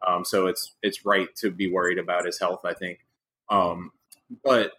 Um, 0.08 0.24
so 0.24 0.48
it's 0.48 0.76
it's 0.84 1.06
right 1.06 1.34
to 1.38 1.50
be 1.50 1.72
worried 1.72 1.98
about 1.98 2.26
his 2.26 2.40
health. 2.40 2.62
I 2.66 2.74
think. 2.74 3.00
Um, 3.50 3.92
but 4.44 4.74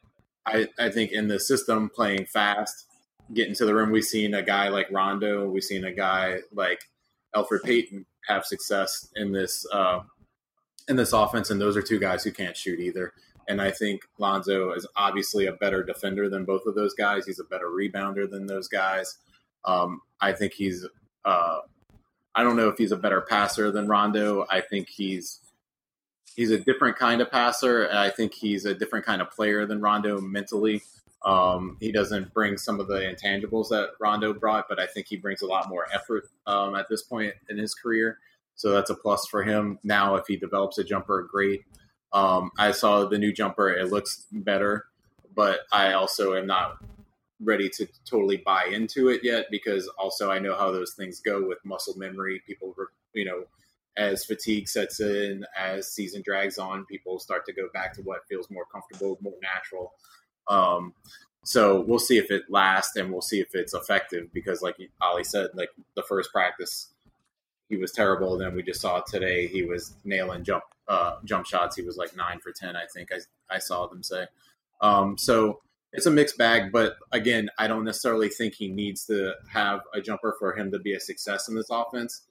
I, 0.47 0.69
I 0.79 0.90
think 0.90 1.12
in 1.12 1.29
the 1.29 1.40
system 1.40 1.90
playing 1.95 2.27
fast, 2.27 2.87
getting 3.33 3.55
to 3.55 3.64
the 3.64 3.75
rim, 3.75 3.90
we've 3.90 4.05
seen 4.05 4.35
a 4.35 4.43
guy 4.43 4.69
like 4.69 4.88
Rondo, 4.90 5.49
we've 5.49 5.64
seen 5.64 5.85
a 5.85 5.93
guy 5.93 6.40
like 6.53 6.81
Elfrid 7.35 7.62
Payton 7.64 8.07
have 8.29 8.45
success 8.45 9.09
in 9.17 9.33
this 9.33 9.67
uh, 9.73 10.01
in 10.88 10.97
this 10.97 11.12
offense, 11.12 11.51
and 11.51 11.61
those 11.61 11.77
are 11.77 11.83
two 11.83 11.99
guys 11.99 12.23
who 12.25 12.33
can't 12.33 12.57
shoot 12.57 12.81
either. 12.81 13.12
And 13.49 13.61
I 13.61 13.71
think 13.71 14.03
Lonzo 14.19 14.73
is 14.73 14.87
obviously 14.97 15.47
a 15.47 15.53
better 15.53 15.83
defender 15.83 16.29
than 16.29 16.45
both 16.45 16.67
of 16.67 16.75
those 16.75 16.95
guys. 16.95 17.27
He's 17.27 17.40
a 17.40 17.45
better 17.45 17.69
rebounder 17.69 18.31
than 18.31 18.47
those 18.47 18.69
guys. 18.69 19.19
Um, 19.64 20.01
I 20.21 20.33
think 20.33 20.53
he's. 20.53 20.87
Uh, 21.25 21.61
I 22.35 22.43
don't 22.43 22.57
know 22.57 22.69
if 22.69 22.77
he's 22.79 22.93
a 22.93 22.97
better 22.97 23.21
passer 23.21 23.71
than 23.71 23.87
Rondo. 23.87 24.45
I 24.51 24.61
think 24.61 24.88
he's 24.88 25.40
he's 26.35 26.51
a 26.51 26.59
different 26.59 26.97
kind 26.97 27.20
of 27.20 27.31
passer. 27.31 27.85
And 27.85 27.99
I 27.99 28.11
think 28.11 28.35
he's 28.35 28.64
a 28.64 28.75
different 28.75 29.05
kind 29.05 29.23
of 29.23 29.31
player 29.31 29.66
than 29.66 29.81
Rondo 29.81 30.20
mentally. 30.20 30.83
Um, 31.25 31.79
he 31.81 31.90
doesn't 31.90 32.35
bring 32.35 32.59
some 32.59 32.81
of 32.81 32.87
the 32.87 32.99
intangibles 32.99 33.70
that 33.70 33.90
Rondo 33.99 34.35
brought, 34.35 34.66
but 34.68 34.79
I 34.79 34.87
think 34.87 35.07
he 35.09 35.16
brings 35.16 35.40
a 35.40 35.47
lot 35.47 35.68
more 35.68 35.87
effort 35.92 36.29
um, 36.47 36.75
at 36.75 36.88
this 36.88 37.03
point 37.03 37.33
in 37.49 37.57
his 37.57 37.75
career. 37.75 38.18
So 38.57 38.70
that's 38.70 38.90
a 38.90 38.94
plus 38.94 39.27
for 39.27 39.42
him. 39.42 39.79
Now, 39.83 40.16
if 40.16 40.27
he 40.27 40.37
develops 40.37 40.79
a 40.79 40.85
jumper, 40.85 41.27
great. 41.31 41.64
Um, 42.12 42.51
I 42.59 42.70
saw 42.70 43.07
the 43.07 43.18
new 43.18 43.33
jumper; 43.33 43.70
it 43.70 43.90
looks 43.90 44.27
better, 44.31 44.87
but 45.35 45.61
I 45.73 45.94
also 45.94 46.35
am 46.35 46.47
not 46.47 46.77
ready 47.40 47.68
to 47.68 47.88
totally 48.05 48.37
buy 48.37 48.66
into 48.70 49.09
it 49.09 49.23
yet 49.25 49.47
because 49.51 49.88
also 49.99 50.31
I 50.31 50.38
know 50.38 50.55
how 50.55 50.70
those 50.70 50.94
things 50.94 51.20
go 51.20 51.44
with 51.44 51.59
muscle 51.64 51.94
memory. 51.97 52.40
People, 52.47 52.75
you 53.14 53.25
know, 53.25 53.44
as 53.96 54.24
fatigue 54.24 54.68
sets 54.68 55.00
in, 55.00 55.44
as 55.57 55.92
season 55.92 56.22
drags 56.24 56.59
on, 56.59 56.85
people 56.87 57.18
start 57.18 57.46
to 57.46 57.52
go 57.52 57.68
back 57.72 57.94
to 57.94 58.02
what 58.02 58.26
feels 58.28 58.50
more 58.50 58.64
comfortable, 58.72 59.18
more 59.20 59.35
natural. 59.42 59.92
Um, 60.48 60.94
so 61.44 61.80
we'll 61.83 61.98
see 61.98 62.18
if 62.18 62.30
it 62.30 62.44
lasts 62.48 62.96
and 62.96 63.12
we'll 63.12 63.20
see 63.20 63.40
if 63.40 63.54
it's 63.54 63.74
effective 63.74 64.33
because, 64.33 64.62
like 64.62 64.76
Oleh 65.02 65.24
said, 65.24 65.50
like 65.54 65.70
the 65.94 66.02
first 66.02 66.33
practice, 66.33 66.88
he 67.68 67.76
was 67.76 67.92
terrible. 67.92 68.37
Then 68.38 68.54
we 68.54 68.62
just 68.62 68.80
saw 68.80 69.00
today 69.00 69.46
he 69.46 69.62
was 69.62 69.94
nailing 70.04 70.42
jump 70.42 70.64
uh, 70.88 71.16
jump 71.24 71.46
shots. 71.46 71.76
He 71.76 71.83
was 71.83 71.96
like 71.96 72.16
nine 72.16 72.40
for 72.40 72.52
ten, 72.52 72.76
I 72.76 72.85
think. 72.92 73.11
I 73.12 73.18
I 73.54 73.59
saw 73.59 73.87
them 73.87 74.02
say. 74.02 74.26
Um, 74.80 75.16
so 75.18 75.61
it's 75.92 76.07
a 76.07 76.11
mixed 76.11 76.38
bag. 76.38 76.72
But 76.72 76.96
again, 77.12 77.50
I 77.59 77.68
don't 77.68 77.85
necessarily 77.85 78.28
think 78.28 78.54
he 78.54 78.68
needs 78.68 79.07
to 79.07 79.35
have 79.50 79.80
a 79.94 80.00
jumper 80.00 80.35
for 80.38 80.57
him 80.57 80.70
to 80.72 80.78
be 80.78 80.94
a 80.94 81.00
success 81.00 81.48
in 81.48 81.54
this 81.54 81.68
offense 81.70 82.22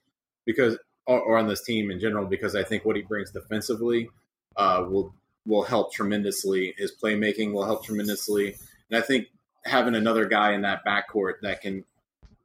because 0.44 0.76
or, 1.06 1.20
or 1.20 1.38
on 1.38 1.48
this 1.48 1.62
team 1.62 1.90
in 1.90 2.00
general. 2.00 2.26
Because 2.26 2.54
I 2.54 2.62
think 2.62 2.84
what 2.84 2.96
he 2.96 3.02
brings 3.02 3.30
defensively 3.30 4.08
uh, 4.56 4.84
will 4.88 5.14
will 5.46 5.64
help 5.64 5.92
tremendously. 5.92 6.74
His 6.76 6.92
playmaking 6.92 7.52
will 7.52 7.64
help 7.64 7.84
tremendously, 7.84 8.56
and 8.90 9.02
I 9.02 9.06
think 9.06 9.28
having 9.64 9.94
another 9.94 10.26
guy 10.26 10.52
in 10.52 10.62
that 10.62 10.84
backcourt 10.84 11.34
that 11.42 11.60
can 11.60 11.84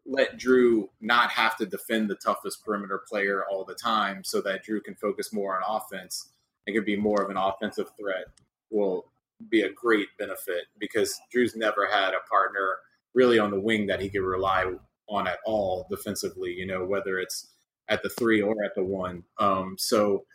let 0.05 0.37
Jrue 0.39 0.89
not 1.01 1.29
have 1.31 1.55
to 1.57 1.65
defend 1.65 2.09
the 2.09 2.15
toughest 2.15 2.65
perimeter 2.65 3.01
player 3.07 3.45
all 3.45 3.63
the 3.63 3.75
time 3.75 4.23
so 4.23 4.41
that 4.41 4.65
Jrue 4.65 4.83
can 4.83 4.95
focus 4.95 5.31
more 5.31 5.55
on 5.55 5.61
offense 5.67 6.29
and 6.65 6.75
could 6.75 6.85
be 6.85 6.95
more 6.95 7.21
of 7.21 7.29
an 7.29 7.37
offensive 7.37 7.91
threat 7.99 8.25
will 8.71 9.05
be 9.49 9.61
a 9.61 9.71
great 9.71 10.07
benefit 10.17 10.65
because 10.79 11.19
Jrue's 11.33 11.55
never 11.55 11.87
had 11.91 12.13
a 12.13 12.27
partner 12.29 12.77
really 13.13 13.39
on 13.39 13.51
the 13.51 13.59
wing 13.59 13.87
that 13.87 14.01
he 14.01 14.09
could 14.09 14.21
rely 14.21 14.65
on 15.07 15.27
at 15.27 15.39
all 15.45 15.87
defensively, 15.89 16.51
you 16.51 16.65
know, 16.65 16.85
whether 16.85 17.19
it's 17.19 17.47
at 17.89 18.03
the 18.03 18.09
three 18.09 18.41
or 18.41 18.63
at 18.63 18.75
the 18.75 18.83
one. 18.83 19.23
Um, 19.39 19.75
so 19.77 20.25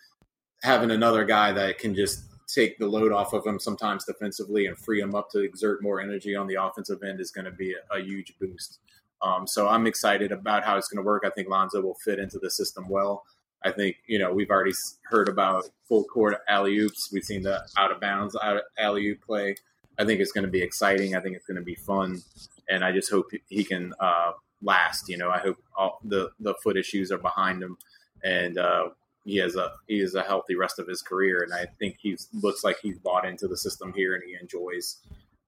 having 0.63 0.91
another 0.91 1.25
guy 1.25 1.53
that 1.53 1.79
can 1.79 1.95
just 1.95 2.25
take 2.47 2.79
the 2.79 2.87
load 2.87 3.13
off 3.13 3.33
of 3.33 3.47
him 3.47 3.59
sometimes 3.59 4.05
defensively 4.05 4.67
and 4.67 4.79
free 4.79 5.01
him 5.01 5.15
up 5.15 5.31
to 5.31 5.41
exert 5.41 5.83
more 5.83 6.01
energy 6.01 6.35
on 6.35 6.47
the 6.47 6.55
offensive 6.55 7.03
end 7.03 7.21
is 7.21 7.31
going 7.31 7.45
to 7.45 7.51
be 7.51 7.75
a, 7.75 7.97
a 7.97 8.01
huge 8.01 8.35
boost. 8.41 8.81
Um, 9.23 9.47
so 9.47 9.69
I'm 9.69 9.87
excited 9.87 10.33
about 10.33 10.65
how 10.65 10.77
it's 10.77 10.89
going 10.89 11.03
to 11.03 11.07
work. 11.07 11.25
I 11.27 11.31
think 11.31 11.49
Lonzo 11.49 11.81
will 11.81 11.97
fit 12.05 12.19
into 12.19 12.39
the 12.39 12.51
system 12.51 12.89
well. 12.89 13.25
I 13.65 13.71
think 13.71 13.97
you 14.07 14.19
know 14.19 14.33
we've 14.33 14.51
already 14.51 14.73
heard 15.05 15.29
about 15.29 15.65
full 15.89 16.05
court 16.05 16.37
alley 16.49 16.77
oops. 16.79 17.09
We've 17.11 17.25
seen 17.25 17.43
the 17.43 17.67
out 17.79 17.91
of 17.91 18.01
bounds 18.01 18.37
alley 18.79 19.09
oop 19.09 19.25
play. 19.25 19.57
I 19.99 20.05
think 20.05 20.21
it's 20.21 20.33
going 20.33 20.45
to 20.45 20.51
be 20.51 20.61
exciting. 20.61 21.17
I 21.17 21.21
think 21.21 21.35
it's 21.35 21.47
going 21.47 21.57
to 21.57 21.63
be 21.63 21.75
fun, 21.75 22.21
and 22.69 22.85
I 22.85 22.93
just 22.93 23.11
hope 23.11 23.31
he 23.49 23.65
can 23.65 23.95
uh, 23.99 24.33
last. 24.65 25.09
You 25.09 25.19
know, 25.19 25.31
I 25.31 25.39
hope 25.39 25.59
all 25.77 26.01
the 26.05 26.31
the 26.41 26.55
foot 26.63 26.77
issues 26.77 27.13
are 27.13 27.19
behind 27.19 27.63
him, 27.63 27.77
and 28.25 28.59
uh, 28.59 28.89
he 29.25 29.37
has 29.37 29.57
a 29.57 29.73
he 29.87 29.99
has 30.01 30.15
a 30.15 30.23
healthy 30.23 30.57
rest 30.57 30.79
of 30.79 30.89
his 30.89 31.03
career. 31.03 31.43
And 31.43 31.53
I 31.53 31.67
think 31.79 31.99
he 32.01 32.17
looks 32.33 32.65
like 32.65 32.79
he's 32.83 32.99
bought 32.99 33.27
into 33.27 33.47
the 33.47 33.57
system 33.57 33.93
here, 33.95 34.15
and 34.15 34.25
he 34.27 34.37
enjoys 34.41 34.97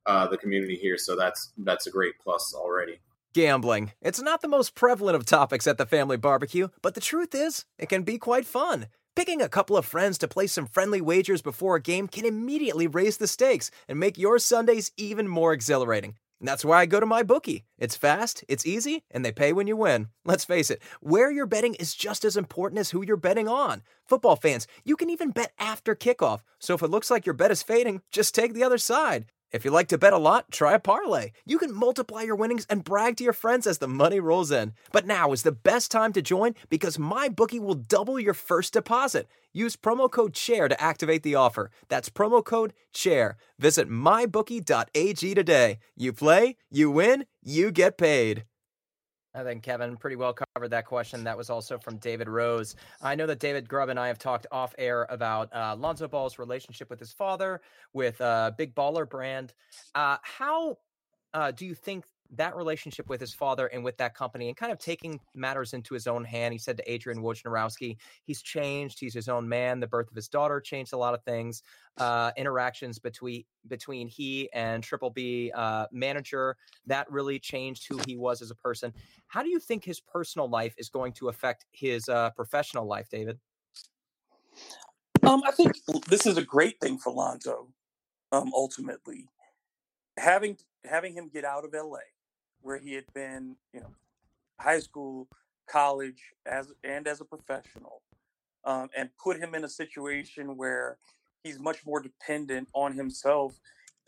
uh, 0.06 0.26
the 0.28 0.38
community 0.38 0.76
here. 0.76 0.98
So 0.98 1.16
that's 1.16 1.52
that's 1.58 1.86
a 1.86 1.90
great 1.90 2.14
plus 2.22 2.54
already. 2.54 3.00
Gambling. 3.34 3.92
It's 4.00 4.22
not 4.22 4.40
the 4.40 4.48
most 4.48 4.74
prevalent 4.74 5.14
of 5.14 5.26
topics 5.26 5.66
at 5.66 5.76
the 5.76 5.84
family 5.84 6.16
barbecue, 6.16 6.68
but 6.80 6.94
the 6.94 7.02
truth 7.02 7.34
is, 7.34 7.66
it 7.78 7.90
can 7.90 8.02
be 8.02 8.16
quite 8.16 8.46
fun. 8.46 8.86
Picking 9.14 9.42
a 9.42 9.48
couple 9.48 9.76
of 9.76 9.84
friends 9.84 10.16
to 10.18 10.28
play 10.28 10.46
some 10.46 10.66
friendly 10.66 11.02
wagers 11.02 11.42
before 11.42 11.76
a 11.76 11.82
game 11.82 12.08
can 12.08 12.24
immediately 12.24 12.86
raise 12.86 13.18
the 13.18 13.26
stakes 13.26 13.70
and 13.88 13.98
make 13.98 14.16
your 14.16 14.38
Sundays 14.38 14.90
even 14.96 15.28
more 15.28 15.52
exhilarating. 15.52 16.16
And 16.40 16.46
that's 16.46 16.64
why 16.64 16.80
I 16.80 16.86
go 16.86 17.00
to 17.00 17.06
my 17.06 17.22
bookie. 17.22 17.64
It's 17.78 17.96
fast, 17.96 18.44
it's 18.48 18.66
easy, 18.66 19.04
and 19.10 19.24
they 19.24 19.32
pay 19.32 19.52
when 19.52 19.66
you 19.66 19.76
win. 19.76 20.08
Let's 20.24 20.44
face 20.44 20.70
it, 20.70 20.82
where 21.00 21.30
you're 21.30 21.46
betting 21.46 21.74
is 21.74 21.94
just 21.94 22.24
as 22.24 22.36
important 22.36 22.78
as 22.78 22.90
who 22.90 23.04
you're 23.04 23.16
betting 23.16 23.48
on. 23.48 23.82
Football 24.04 24.36
fans, 24.36 24.66
you 24.84 24.96
can 24.96 25.08
even 25.08 25.30
bet 25.30 25.52
after 25.58 25.94
kickoff. 25.94 26.40
So 26.58 26.74
if 26.74 26.82
it 26.82 26.90
looks 26.90 27.10
like 27.10 27.24
your 27.24 27.34
bet 27.34 27.50
is 27.50 27.62
fading, 27.62 28.02
just 28.12 28.34
take 28.34 28.52
the 28.52 28.64
other 28.64 28.78
side. 28.78 29.26
If 29.56 29.64
you 29.64 29.70
like 29.70 29.88
to 29.88 29.96
bet 29.96 30.12
a 30.12 30.18
lot, 30.18 30.50
try 30.50 30.74
a 30.74 30.78
parlay. 30.78 31.32
You 31.46 31.56
can 31.56 31.74
multiply 31.74 32.20
your 32.20 32.36
winnings 32.36 32.66
and 32.68 32.84
brag 32.84 33.16
to 33.16 33.24
your 33.24 33.32
friends 33.32 33.66
as 33.66 33.78
the 33.78 33.88
money 33.88 34.20
rolls 34.20 34.50
in. 34.50 34.74
But 34.92 35.06
now 35.06 35.32
is 35.32 35.44
the 35.44 35.50
best 35.50 35.90
time 35.90 36.12
to 36.12 36.20
join 36.20 36.54
because 36.68 36.98
MyBookie 36.98 37.58
will 37.58 37.74
double 37.74 38.20
your 38.20 38.34
first 38.34 38.74
deposit. 38.74 39.28
Use 39.54 39.74
promo 39.74 40.10
code 40.10 40.34
CHAIR 40.34 40.68
to 40.68 40.78
activate 40.78 41.22
the 41.22 41.36
offer. 41.36 41.70
That's 41.88 42.10
promo 42.10 42.44
code 42.44 42.74
CHAIR. 42.92 43.38
Visit 43.58 43.88
mybookie.ag 43.88 45.34
today. 45.34 45.78
You 45.96 46.12
play, 46.12 46.56
you 46.70 46.90
win, 46.90 47.24
you 47.42 47.70
get 47.70 47.96
paid. 47.96 48.44
I 49.36 49.44
think 49.44 49.62
Kevin 49.62 49.96
pretty 49.96 50.16
well 50.16 50.32
covered 50.32 50.70
that 50.70 50.86
question. 50.86 51.22
That 51.24 51.36
was 51.36 51.50
also 51.50 51.78
from 51.78 51.98
David 51.98 52.28
Rose. 52.28 52.74
I 53.02 53.14
know 53.14 53.26
that 53.26 53.38
David 53.38 53.68
Grubb 53.68 53.90
and 53.90 54.00
I 54.00 54.08
have 54.08 54.18
talked 54.18 54.46
off 54.50 54.74
air 54.78 55.06
about 55.10 55.54
uh, 55.54 55.76
Lonzo 55.76 56.08
Ball's 56.08 56.38
relationship 56.38 56.88
with 56.88 56.98
his 56.98 57.12
father, 57.12 57.60
with 57.92 58.18
uh, 58.20 58.52
Big 58.56 58.74
Baller 58.74 59.08
Brand. 59.08 59.52
Uh, 59.94 60.16
how 60.22 60.78
uh, 61.34 61.50
do 61.50 61.66
you 61.66 61.74
think 61.74 62.04
that 62.34 62.56
relationship 62.56 63.08
with 63.08 63.20
his 63.20 63.32
father 63.32 63.66
and 63.68 63.84
with 63.84 63.96
that 63.98 64.14
company 64.14 64.48
and 64.48 64.56
kind 64.56 64.72
of 64.72 64.78
taking 64.78 65.20
matters 65.34 65.72
into 65.72 65.94
his 65.94 66.06
own 66.06 66.24
hand. 66.24 66.52
He 66.52 66.58
said 66.58 66.76
to 66.78 66.92
Adrian 66.92 67.22
Wojnarowski, 67.22 67.96
he's 68.24 68.42
changed. 68.42 68.98
He's 69.00 69.14
his 69.14 69.28
own 69.28 69.48
man. 69.48 69.80
The 69.80 69.86
birth 69.86 70.08
of 70.08 70.16
his 70.16 70.28
daughter 70.28 70.60
changed 70.60 70.92
a 70.92 70.96
lot 70.96 71.14
of 71.14 71.22
things. 71.22 71.62
Uh, 71.98 72.30
interactions 72.36 72.98
between 72.98 73.44
between 73.68 74.06
he 74.06 74.48
and 74.52 74.82
Triple 74.82 75.10
B 75.10 75.50
uh, 75.54 75.86
manager 75.90 76.56
that 76.86 77.10
really 77.10 77.38
changed 77.38 77.86
who 77.88 77.98
he 78.06 78.16
was 78.16 78.42
as 78.42 78.50
a 78.50 78.54
person. 78.54 78.92
How 79.26 79.42
do 79.42 79.48
you 79.48 79.58
think 79.58 79.84
his 79.84 80.00
personal 80.00 80.48
life 80.48 80.74
is 80.78 80.88
going 80.88 81.12
to 81.14 81.28
affect 81.28 81.64
his 81.72 82.08
uh, 82.08 82.30
professional 82.30 82.86
life, 82.86 83.08
David? 83.10 83.38
Um, 85.22 85.42
I 85.44 85.50
think 85.50 85.74
this 86.08 86.26
is 86.26 86.36
a 86.36 86.42
great 86.42 86.78
thing 86.80 86.98
for 86.98 87.12
Lonzo. 87.12 87.68
Um, 88.32 88.52
ultimately, 88.54 89.28
having 90.18 90.58
having 90.84 91.14
him 91.14 91.28
get 91.32 91.44
out 91.44 91.64
of 91.64 91.72
LA 91.72 91.98
where 92.66 92.78
he 92.78 92.94
had 92.94 93.04
been, 93.14 93.54
you 93.72 93.80
know, 93.80 93.94
high 94.58 94.80
school, 94.80 95.28
college, 95.68 96.32
as 96.44 96.72
and 96.82 97.06
as 97.06 97.20
a 97.20 97.24
professional, 97.24 98.02
um, 98.64 98.90
and 98.96 99.08
put 99.22 99.38
him 99.38 99.54
in 99.54 99.64
a 99.64 99.68
situation 99.68 100.56
where 100.56 100.98
he's 101.44 101.60
much 101.60 101.86
more 101.86 102.00
dependent 102.00 102.68
on 102.74 102.92
himself. 102.92 103.60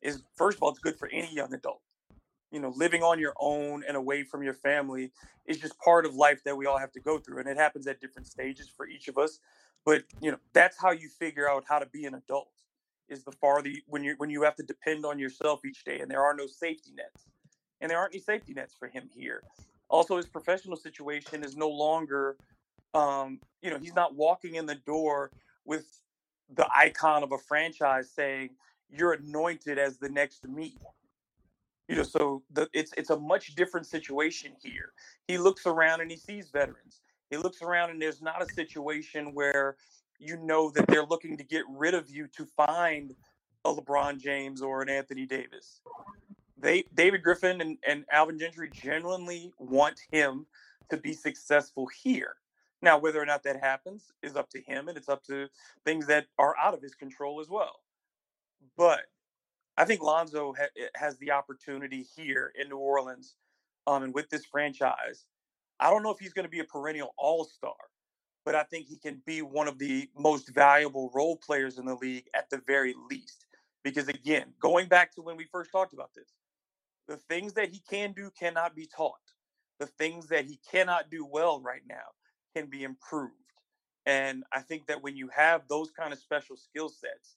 Is 0.03 0.23
first 0.37 0.59
of 0.59 0.62
all, 0.62 0.71
it's 0.71 0.81
good 0.81 0.99
for 0.99 1.09
any 1.09 1.33
young 1.33 1.55
adult. 1.55 1.81
You 2.51 2.61
know, 2.61 2.73
living 2.77 3.03
on 3.03 3.21
your 3.21 3.35
own 3.38 3.85
and 3.87 3.97
away 3.97 4.25
from 4.25 4.42
your 4.42 4.55
family 4.55 5.12
is 5.47 5.59
just 5.59 5.79
part 5.79 6.05
of 6.05 6.14
life 6.14 6.42
that 6.44 6.57
we 6.57 6.66
all 6.66 6.79
have 6.79 6.92
to 6.92 7.01
go 7.01 7.18
through, 7.18 7.38
and 7.38 7.49
it 7.49 7.57
happens 7.57 7.87
at 7.87 8.01
different 8.01 8.27
stages 8.27 8.68
for 8.68 8.88
each 8.88 9.07
of 9.07 9.18
us. 9.18 9.38
But 9.87 10.03
you 10.21 10.33
know, 10.33 10.38
that's 10.53 10.81
how 10.81 10.90
you 10.90 11.09
figure 11.09 11.49
out 11.49 11.64
how 11.68 11.79
to 11.79 11.87
be 11.87 12.07
an 12.07 12.14
adult. 12.14 12.51
Is 13.09 13.25
the 13.25 13.33
farther 13.33 13.71
you, 13.71 13.83
when 13.87 14.03
you 14.03 14.14
when 14.18 14.31
you 14.31 14.42
have 14.42 14.57
to 14.57 14.62
depend 14.64 15.07
on 15.07 15.18
yourself 15.18 15.64
each 15.64 15.85
day, 15.85 16.01
and 16.01 16.11
there 16.11 16.23
are 16.23 16.35
no 16.35 16.47
safety 16.47 16.90
nets 16.97 17.27
and 17.80 17.90
there 17.90 17.98
aren't 17.98 18.14
any 18.14 18.22
safety 18.22 18.54
nets 18.54 18.74
for 18.78 18.88
him 18.88 19.08
here. 19.14 19.42
Also, 19.88 20.16
his 20.16 20.26
professional 20.26 20.76
situation 20.76 21.42
is 21.44 21.56
no 21.56 21.68
longer, 21.68 22.36
um, 22.94 23.40
you 23.62 23.70
know, 23.70 23.78
he's 23.78 23.94
not 23.94 24.14
walking 24.14 24.56
in 24.56 24.66
the 24.66 24.74
door 24.74 25.30
with 25.64 26.00
the 26.54 26.66
icon 26.74 27.22
of 27.22 27.32
a 27.32 27.38
franchise 27.38 28.10
saying, 28.10 28.50
"You're 28.90 29.14
anointed 29.14 29.78
as 29.78 29.98
the 29.98 30.08
next 30.08 30.46
me." 30.46 30.76
You 31.88 31.96
know, 31.96 32.02
so 32.02 32.42
the, 32.50 32.68
it's 32.74 32.92
it's 32.98 33.10
a 33.10 33.18
much 33.18 33.54
different 33.54 33.86
situation 33.86 34.52
here. 34.62 34.92
He 35.26 35.38
looks 35.38 35.66
around 35.66 36.00
and 36.00 36.10
he 36.10 36.16
sees 36.16 36.50
veterans. 36.50 37.00
He 37.30 37.36
looks 37.36 37.62
around 37.62 37.90
and 37.90 38.00
there's 38.00 38.22
not 38.22 38.42
a 38.42 38.46
situation 38.46 39.34
where 39.34 39.76
you 40.18 40.36
know 40.36 40.70
that 40.70 40.86
they're 40.88 41.06
looking 41.06 41.36
to 41.36 41.44
get 41.44 41.64
rid 41.68 41.94
of 41.94 42.10
you 42.10 42.26
to 42.36 42.44
find 42.44 43.14
a 43.64 43.72
LeBron 43.72 44.20
James 44.20 44.62
or 44.62 44.82
an 44.82 44.88
Anthony 44.90 45.26
Davis 45.26 45.80
they 46.61 46.85
David 46.94 47.23
Griffin 47.23 47.61
and, 47.61 47.79
and 47.87 48.05
Alvin 48.12 48.38
Gentry 48.38 48.71
genuinely 48.73 49.53
want 49.59 50.01
him 50.12 50.47
to 50.90 50.97
be 50.97 51.12
successful 51.12 51.88
here. 52.03 52.37
Now, 52.83 52.99
whether 52.99 53.21
or 53.21 53.27
not 53.27 53.42
that 53.44 53.61
happens 53.61 54.12
is 54.23 54.37
up 54.37 54.51
to 54.51 54.61
him, 54.62 54.88
and 54.88 54.97
it's 54.99 55.09
up 55.09 55.25
to 55.25 55.49
things 55.85 56.07
that 56.09 56.27
are 56.38 56.57
out 56.59 56.75
of 56.75 56.83
his 56.83 56.94
control 56.94 57.40
as 57.40 57.49
well. 57.49 57.81
But 58.77 59.03
I 59.77 59.85
think 59.85 60.03
Lonzo 60.03 60.55
ha- 60.59 60.66
eh, 60.79 60.88
has 60.97 61.18
the 61.18 61.33
opportunity 61.33 62.07
here 62.16 62.53
in 62.61 62.68
New 62.68 62.79
Orleans, 62.79 63.37
um, 63.87 64.03
and 64.05 64.14
with 64.14 64.31
this 64.31 64.47
franchise. 64.47 65.27
I 65.81 65.90
don't 65.90 66.03
know 66.03 66.11
if 66.11 66.18
he's 66.18 66.33
going 66.33 66.44
to 66.44 66.51
be 66.51 66.61
a 66.61 66.64
perennial 66.64 67.14
All 67.18 67.44
Star, 67.44 67.75
but 68.44 68.55
I 68.55 68.64
think 68.64 68.87
he 68.87 68.97
can 68.97 69.23
be 69.27 69.42
one 69.42 69.68
of 69.68 69.79
the 69.79 70.09
most 70.16 70.49
valuable 70.55 71.11
role 71.14 71.37
players 71.37 71.79
in 71.79 71.87
the 71.87 71.94
league 71.97 72.29
at 72.35 72.51
the 72.51 72.62
very 72.66 72.94
least. 73.11 73.47
Because 73.85 74.09
again, 74.09 74.55
going 74.61 74.88
back 74.88 75.12
to 75.14 75.23
when 75.23 75.37
we 75.37 75.47
first 75.53 75.71
talked 75.71 75.92
about 75.92 76.11
this, 76.14 76.29
the 77.09 77.16
things 77.16 77.55
that 77.55 77.71
he 77.71 77.83
can 77.90 78.12
do 78.12 78.31
cannot 78.38 78.77
be 78.77 78.87
taught. 78.87 79.14
The 79.81 79.87
things 79.87 80.29
that 80.29 80.44
he 80.47 80.61
cannot 80.71 81.11
do 81.11 81.27
well 81.27 81.61
right 81.61 81.83
now 81.88 82.14
can 82.55 82.66
be 82.66 82.85
improved. 82.85 83.35
And 84.07 84.44
I 84.53 84.61
think 84.61 84.87
that 84.87 85.03
when 85.03 85.16
you 85.16 85.29
have 85.29 85.62
those 85.68 85.90
kind 85.90 86.12
of 86.12 86.18
special 86.18 86.57
skill 86.57 86.88
sets, 86.88 87.37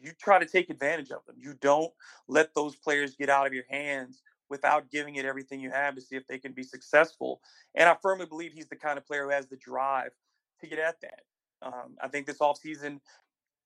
you 0.00 0.12
try 0.20 0.38
to 0.38 0.46
take 0.46 0.70
advantage 0.70 1.10
of 1.10 1.24
them. 1.26 1.36
You 1.38 1.54
don't 1.60 1.92
let 2.28 2.54
those 2.54 2.76
players 2.76 3.14
get 3.16 3.28
out 3.28 3.46
of 3.46 3.52
your 3.52 3.64
hands 3.70 4.22
without 4.48 4.90
giving 4.90 5.16
it 5.16 5.24
everything 5.24 5.60
you 5.60 5.70
have 5.70 5.94
to 5.94 6.00
see 6.00 6.16
if 6.16 6.26
they 6.26 6.38
can 6.38 6.52
be 6.52 6.62
successful. 6.62 7.40
And 7.74 7.88
I 7.88 7.96
firmly 8.02 8.26
believe 8.26 8.52
he's 8.52 8.68
the 8.68 8.76
kind 8.76 8.98
of 8.98 9.06
player 9.06 9.24
who 9.24 9.30
has 9.30 9.46
the 9.46 9.56
drive 9.56 10.12
to 10.60 10.66
get 10.66 10.78
at 10.78 11.00
that. 11.02 11.22
Um, 11.62 11.96
I 12.02 12.08
think 12.08 12.26
this 12.26 12.38
offseason, 12.38 13.00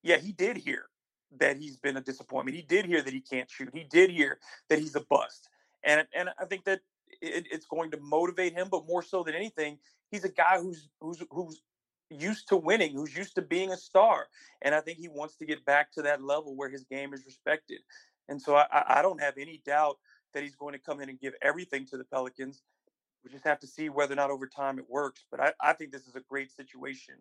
yeah, 0.02 0.18
he 0.18 0.32
did 0.32 0.56
hear 0.56 0.86
that 1.38 1.56
he's 1.56 1.76
been 1.76 1.96
a 1.96 2.00
disappointment. 2.00 2.56
He 2.56 2.62
did 2.62 2.86
hear 2.86 3.02
that 3.02 3.12
he 3.12 3.20
can't 3.20 3.50
shoot. 3.50 3.70
He 3.72 3.84
did 3.84 4.10
hear 4.10 4.38
that 4.68 4.78
he's 4.78 4.96
a 4.96 5.00
bust. 5.00 5.48
And 5.82 6.06
and 6.14 6.30
I 6.38 6.44
think 6.46 6.64
that 6.64 6.80
it, 7.20 7.46
it's 7.50 7.66
going 7.66 7.90
to 7.92 7.98
motivate 8.00 8.54
him, 8.54 8.68
but 8.70 8.86
more 8.86 9.02
so 9.02 9.22
than 9.22 9.34
anything, 9.34 9.78
he's 10.10 10.24
a 10.24 10.28
guy 10.28 10.58
who's 10.60 10.88
who's 11.00 11.22
who's 11.30 11.62
used 12.10 12.48
to 12.48 12.56
winning, 12.56 12.94
who's 12.94 13.16
used 13.16 13.34
to 13.36 13.42
being 13.42 13.72
a 13.72 13.76
star. 13.76 14.26
And 14.62 14.74
I 14.74 14.80
think 14.80 14.98
he 14.98 15.08
wants 15.08 15.36
to 15.36 15.46
get 15.46 15.64
back 15.64 15.92
to 15.92 16.02
that 16.02 16.22
level 16.22 16.56
where 16.56 16.68
his 16.68 16.84
game 16.84 17.12
is 17.14 17.24
respected. 17.26 17.80
And 18.28 18.40
so 18.40 18.56
I, 18.56 18.66
I 18.98 19.02
don't 19.02 19.20
have 19.20 19.34
any 19.38 19.62
doubt 19.66 19.98
that 20.32 20.42
he's 20.42 20.56
going 20.56 20.72
to 20.72 20.78
come 20.78 21.00
in 21.00 21.08
and 21.08 21.20
give 21.20 21.34
everything 21.42 21.86
to 21.86 21.96
the 21.96 22.04
Pelicans. 22.04 22.62
We 23.24 23.30
just 23.30 23.44
have 23.44 23.60
to 23.60 23.66
see 23.66 23.88
whether 23.88 24.12
or 24.12 24.16
not 24.16 24.30
over 24.30 24.46
time 24.46 24.78
it 24.78 24.84
works. 24.88 25.24
But 25.30 25.40
I, 25.40 25.52
I 25.60 25.72
think 25.72 25.92
this 25.92 26.06
is 26.06 26.14
a 26.14 26.20
great 26.20 26.50
situation 26.50 27.16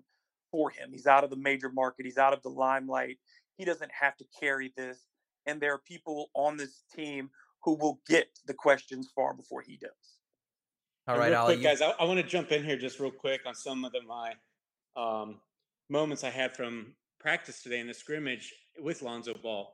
for 0.51 0.69
him. 0.69 0.89
He's 0.91 1.07
out 1.07 1.23
of 1.23 1.29
the 1.29 1.35
major 1.35 1.69
market, 1.69 2.05
he's 2.05 2.17
out 2.17 2.33
of 2.33 2.41
the 2.43 2.49
limelight. 2.49 3.17
He 3.57 3.65
doesn't 3.65 3.91
have 3.91 4.17
to 4.17 4.25
carry 4.39 4.73
this. 4.75 4.99
And 5.45 5.61
there 5.61 5.73
are 5.73 5.79
people 5.79 6.29
on 6.33 6.57
this 6.57 6.83
team 6.95 7.29
who 7.63 7.75
will 7.75 8.01
get 8.07 8.27
the 8.45 8.53
questions 8.53 9.11
far 9.15 9.33
before 9.33 9.61
he 9.61 9.77
does. 9.77 9.91
All 11.07 11.17
right, 11.17 11.31
real 11.31 11.43
quick, 11.45 11.61
guys, 11.61 11.81
I, 11.81 11.89
I, 11.99 12.05
want 12.05 12.19
to 12.19 12.25
jump 12.25 12.51
in 12.53 12.63
here 12.63 12.77
just 12.77 12.97
real 12.97 13.11
quick 13.11 13.41
on 13.45 13.53
some 13.53 13.83
of 13.83 13.91
the, 13.91 13.99
my 14.07 14.33
um, 14.95 15.41
moments 15.89 16.23
I 16.23 16.29
had 16.29 16.55
from 16.55 16.93
practice 17.19 17.61
today 17.61 17.79
in 17.79 17.87
the 17.87 17.93
scrimmage 17.93 18.53
with 18.79 19.01
Lonzo 19.01 19.33
Ball. 19.33 19.69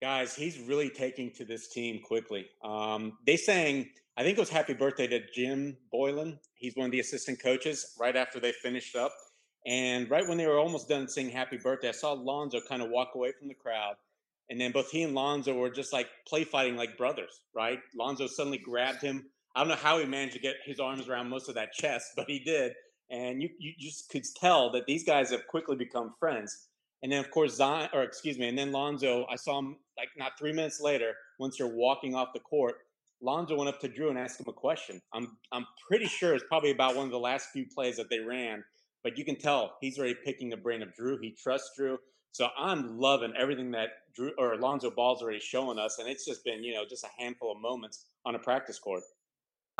Guys, 0.00 0.34
he's 0.34 0.60
really 0.60 0.88
taking 0.88 1.32
to 1.32 1.44
this 1.44 1.68
team 1.68 2.00
quickly. 2.00 2.46
Um, 2.62 3.18
they 3.26 3.36
sang, 3.36 3.90
I 4.16 4.22
think 4.22 4.38
it 4.38 4.40
was 4.40 4.48
happy 4.48 4.72
birthday 4.72 5.08
to 5.08 5.20
Jim 5.32 5.76
Boylan. 5.90 6.38
He's 6.54 6.76
one 6.76 6.86
of 6.86 6.92
the 6.92 7.00
assistant 7.00 7.42
coaches 7.42 7.94
right 7.98 8.14
after 8.14 8.38
they 8.38 8.52
finished 8.52 8.94
up. 8.94 9.12
And 9.66 10.10
right 10.10 10.26
when 10.26 10.38
they 10.38 10.46
were 10.46 10.58
almost 10.58 10.88
done 10.88 11.08
singing 11.08 11.32
happy 11.32 11.58
birthday, 11.58 11.88
I 11.88 11.92
saw 11.92 12.12
Lonzo 12.12 12.60
kind 12.66 12.82
of 12.82 12.90
walk 12.90 13.10
away 13.14 13.32
from 13.38 13.48
the 13.48 13.54
crowd. 13.54 13.94
And 14.48 14.60
then 14.60 14.72
both 14.72 14.90
he 14.90 15.02
and 15.02 15.14
Lonzo 15.14 15.54
were 15.54 15.70
just 15.70 15.92
like 15.92 16.08
play 16.26 16.44
fighting 16.44 16.76
like 16.76 16.96
brothers, 16.96 17.40
right? 17.54 17.78
Lonzo 17.94 18.26
suddenly 18.26 18.58
grabbed 18.58 19.02
him 19.02 19.26
I 19.54 19.60
don't 19.60 19.68
know 19.68 19.76
how 19.76 19.98
he 19.98 20.04
managed 20.04 20.34
to 20.34 20.40
get 20.40 20.56
his 20.64 20.78
arms 20.78 21.08
around 21.08 21.28
most 21.28 21.48
of 21.48 21.54
that 21.56 21.72
chest, 21.72 22.12
but 22.16 22.26
he 22.28 22.38
did. 22.38 22.72
And 23.10 23.42
you, 23.42 23.48
you 23.58 23.72
just 23.78 24.08
could 24.08 24.24
tell 24.36 24.70
that 24.72 24.86
these 24.86 25.02
guys 25.02 25.30
have 25.30 25.46
quickly 25.48 25.76
become 25.76 26.14
friends. 26.20 26.68
And 27.02 27.10
then, 27.10 27.18
of 27.18 27.30
course, 27.30 27.54
Zion, 27.54 27.88
or 27.92 28.02
excuse 28.02 28.38
me, 28.38 28.48
and 28.48 28.56
then 28.56 28.72
Lonzo, 28.72 29.26
I 29.28 29.36
saw 29.36 29.58
him 29.58 29.76
like 29.96 30.10
not 30.16 30.38
three 30.38 30.52
minutes 30.52 30.80
later, 30.80 31.14
once 31.38 31.58
they're 31.58 31.66
walking 31.66 32.14
off 32.14 32.28
the 32.32 32.40
court, 32.40 32.76
Lonzo 33.22 33.56
went 33.56 33.68
up 33.68 33.80
to 33.80 33.88
Jrue 33.88 34.10
and 34.10 34.18
asked 34.18 34.40
him 34.40 34.46
a 34.48 34.52
question. 34.52 35.00
I'm, 35.12 35.36
I'm 35.50 35.66
pretty 35.88 36.06
sure 36.06 36.34
it's 36.34 36.44
probably 36.46 36.70
about 36.70 36.94
one 36.94 37.06
of 37.06 37.10
the 37.10 37.18
last 37.18 37.48
few 37.52 37.66
plays 37.74 37.96
that 37.96 38.08
they 38.08 38.20
ran, 38.20 38.62
but 39.02 39.18
you 39.18 39.24
can 39.24 39.36
tell 39.36 39.76
he's 39.80 39.98
already 39.98 40.16
picking 40.24 40.50
the 40.50 40.56
brain 40.56 40.82
of 40.82 40.90
Jrue. 40.98 41.18
He 41.20 41.30
trusts 41.30 41.70
Jrue. 41.78 41.96
So 42.32 42.48
I'm 42.56 42.98
loving 42.98 43.32
everything 43.36 43.70
that 43.72 43.88
Jrue 44.18 44.30
or 44.38 44.52
Alonzo 44.52 44.90
Ball's 44.90 45.22
already 45.22 45.40
showing 45.40 45.78
us. 45.78 45.98
And 45.98 46.08
it's 46.08 46.24
just 46.24 46.44
been, 46.44 46.62
you 46.62 46.74
know, 46.74 46.84
just 46.88 47.04
a 47.04 47.22
handful 47.22 47.52
of 47.52 47.60
moments 47.60 48.06
on 48.24 48.34
a 48.34 48.38
practice 48.38 48.78
court. 48.78 49.02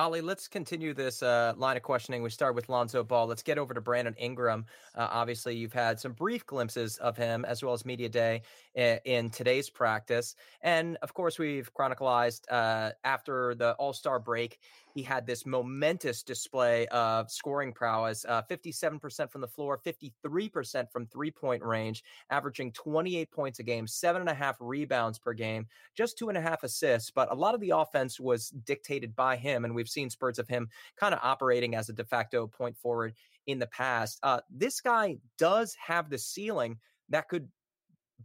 Oleh, 0.01 0.23
let's 0.23 0.49
continue 0.49 0.95
this 0.95 1.23
uh, 1.23 1.53
line 1.59 1.77
of 1.77 1.83
questioning. 1.83 2.23
We 2.23 2.31
start 2.31 2.55
with 2.55 2.71
Lonzo 2.71 3.05
Ball. 3.05 3.27
Let's 3.27 3.43
get 3.43 3.59
over 3.59 3.75
to 3.75 3.83
Brandon 3.83 4.15
Ingram. 4.17 4.65
Uh, 4.95 5.09
obviously, 5.11 5.55
you've 5.57 5.75
had 5.75 6.01
some 6.01 6.13
brief 6.13 6.47
glimpses 6.47 6.97
of 6.97 7.19
him 7.19 7.45
as 7.45 7.63
well 7.63 7.75
as 7.75 7.85
media 7.85 8.09
day 8.09 8.41
in, 8.75 8.99
in 9.05 9.31
today's 9.31 9.69
practice, 9.69 10.37
and 10.63 10.97
of 11.03 11.13
course, 11.13 11.39
we've 11.39 11.71
chronicled 11.75 12.41
uh, 12.51 12.93
after 13.05 13.55
the 13.55 13.73
All 13.73 13.93
Star 13.93 14.19
break 14.19 14.59
he 14.95 15.03
had 15.03 15.27
this 15.27 15.47
momentous 15.47 16.23
display 16.23 16.87
of 16.89 17.31
scoring 17.31 17.73
prowess 17.73 18.25
uh, 18.29 18.43
57% 18.51 19.31
from 19.31 19.41
the 19.41 19.49
floor, 19.49 19.81
53% 19.85 20.91
from 20.91 21.07
three 21.07 21.31
point 21.31 21.63
range, 21.63 22.03
averaging 22.31 22.73
28 22.73 23.31
points 23.31 23.59
a 23.59 23.63
game, 23.63 23.87
seven 23.87 24.21
and 24.21 24.31
a 24.31 24.35
half 24.35 24.57
rebounds 24.61 25.19
per 25.19 25.33
game, 25.33 25.67
just 25.95 26.19
two 26.19 26.29
and 26.29 26.39
a 26.39 26.41
half 26.41 26.63
assists. 26.63 27.11
But 27.11 27.31
a 27.31 27.35
lot 27.35 27.55
of 27.55 27.61
the 27.61 27.71
offense 27.71 28.19
was 28.19 28.51
dictated 28.51 29.15
by 29.15 29.37
him. 29.37 29.65
And 29.65 29.75
we've 29.75 29.89
seen 29.89 30.11
spurts 30.11 30.39
of 30.39 30.49
him 30.49 30.69
kind 30.97 31.15
of 31.15 31.21
operating 31.23 31.75
as 31.75 31.89
a 31.89 31.93
de 31.93 32.05
facto 32.05 32.47
point 32.47 32.77
forward 32.77 33.15
in 33.47 33.59
the 33.59 33.67
past. 33.67 34.19
Uh, 34.23 34.41
this 34.51 34.81
guy 34.81 35.17
does 35.39 35.75
have 35.75 36.11
the 36.11 36.19
ceiling 36.19 36.79
that 37.09 37.29
could 37.29 37.49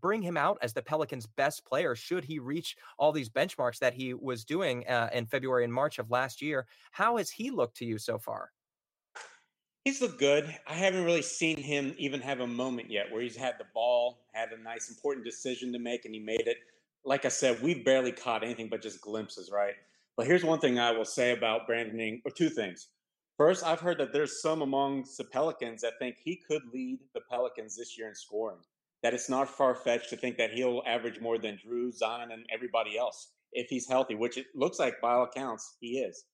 bring 0.02 0.22
him 0.22 0.38
out 0.38 0.58
as 0.62 0.74
the 0.74 0.82
Pelicans' 0.82 1.26
best 1.26 1.66
player 1.66 1.96
should 1.96 2.24
he 2.24 2.40
reach 2.40 2.76
all 2.98 3.12
these 3.12 3.30
benchmarks 3.30 3.80
that 3.80 3.94
he 3.94 4.14
was 4.14 4.44
doing 4.44 4.88
uh, 4.88 5.10
in 5.14 5.26
February 5.26 5.64
and 5.64 5.74
March 5.74 6.00
of 6.00 6.12
last 6.12 6.42
year. 6.42 6.66
How 6.92 7.18
has 7.18 7.30
he 7.30 7.50
looked 7.52 7.78
to 7.78 7.86
you 7.86 7.98
so 7.98 8.18
far? 8.18 8.52
He's 9.84 10.02
looked 10.02 10.20
good. 10.20 10.56
I 10.68 10.74
haven't 10.74 11.06
really 11.06 11.22
seen 11.22 11.58
him 11.58 11.94
even 12.00 12.20
have 12.22 12.40
a 12.40 12.48
moment 12.48 12.90
yet 12.90 13.12
where 13.12 13.22
he's 13.22 13.36
had 13.36 13.56
the 13.60 13.66
ball, 13.74 14.26
had 14.34 14.52
a 14.52 14.62
nice 14.62 14.90
important 14.90 15.24
decision 15.26 15.72
to 15.74 15.80
make, 15.80 16.06
and 16.06 16.14
he 16.16 16.20
made 16.20 16.48
it. 16.48 16.58
Like 17.04 17.24
I 17.24 17.30
said, 17.30 17.62
we've 17.62 17.86
barely 17.86 18.12
caught 18.12 18.44
anything 18.44 18.68
but 18.68 18.82
just 18.82 19.00
glimpses, 19.00 19.52
right? 19.54 19.76
But 20.18 20.26
here's 20.26 20.44
one 20.44 20.60
thing 20.60 20.80
I 20.80 20.92
will 20.92 21.06
say 21.06 21.34
about 21.34 21.68
Brandon, 21.68 22.22
or 22.26 22.32
two 22.32 22.50
things. 22.50 22.88
First, 23.38 23.64
I've 23.64 23.82
heard 23.82 24.00
that 24.00 24.12
there's 24.12 24.42
some 24.42 24.64
among 24.64 25.06
the 25.18 25.26
Pelicans 25.26 25.82
that 25.82 26.00
think 26.00 26.16
he 26.18 26.38
could 26.38 26.64
lead 26.74 27.00
the 27.14 27.22
Pelicans 27.30 27.76
this 27.76 27.96
year 27.96 28.08
in 28.08 28.16
scoring 28.16 28.58
that 29.04 29.14
it's 29.14 29.30
not 29.30 29.50
far 29.50 29.76
fetched 29.76 30.10
to 30.10 30.18
think 30.18 30.38
that 30.38 30.52
he'll 30.52 30.82
average 30.88 31.20
more 31.20 31.38
than 31.38 31.58
Jrue, 31.66 31.94
Zion, 31.94 32.32
and 32.32 32.46
everybody 32.54 32.98
else 32.98 33.32
if 33.52 33.68
he's 33.70 33.88
healthy, 33.88 34.16
which 34.16 34.38
it 34.38 34.48
looks 34.56 34.80
like 34.80 35.00
by 35.02 35.14
all 35.14 35.24
accounts 35.24 35.78
he 35.80 36.00
is. 36.00 36.26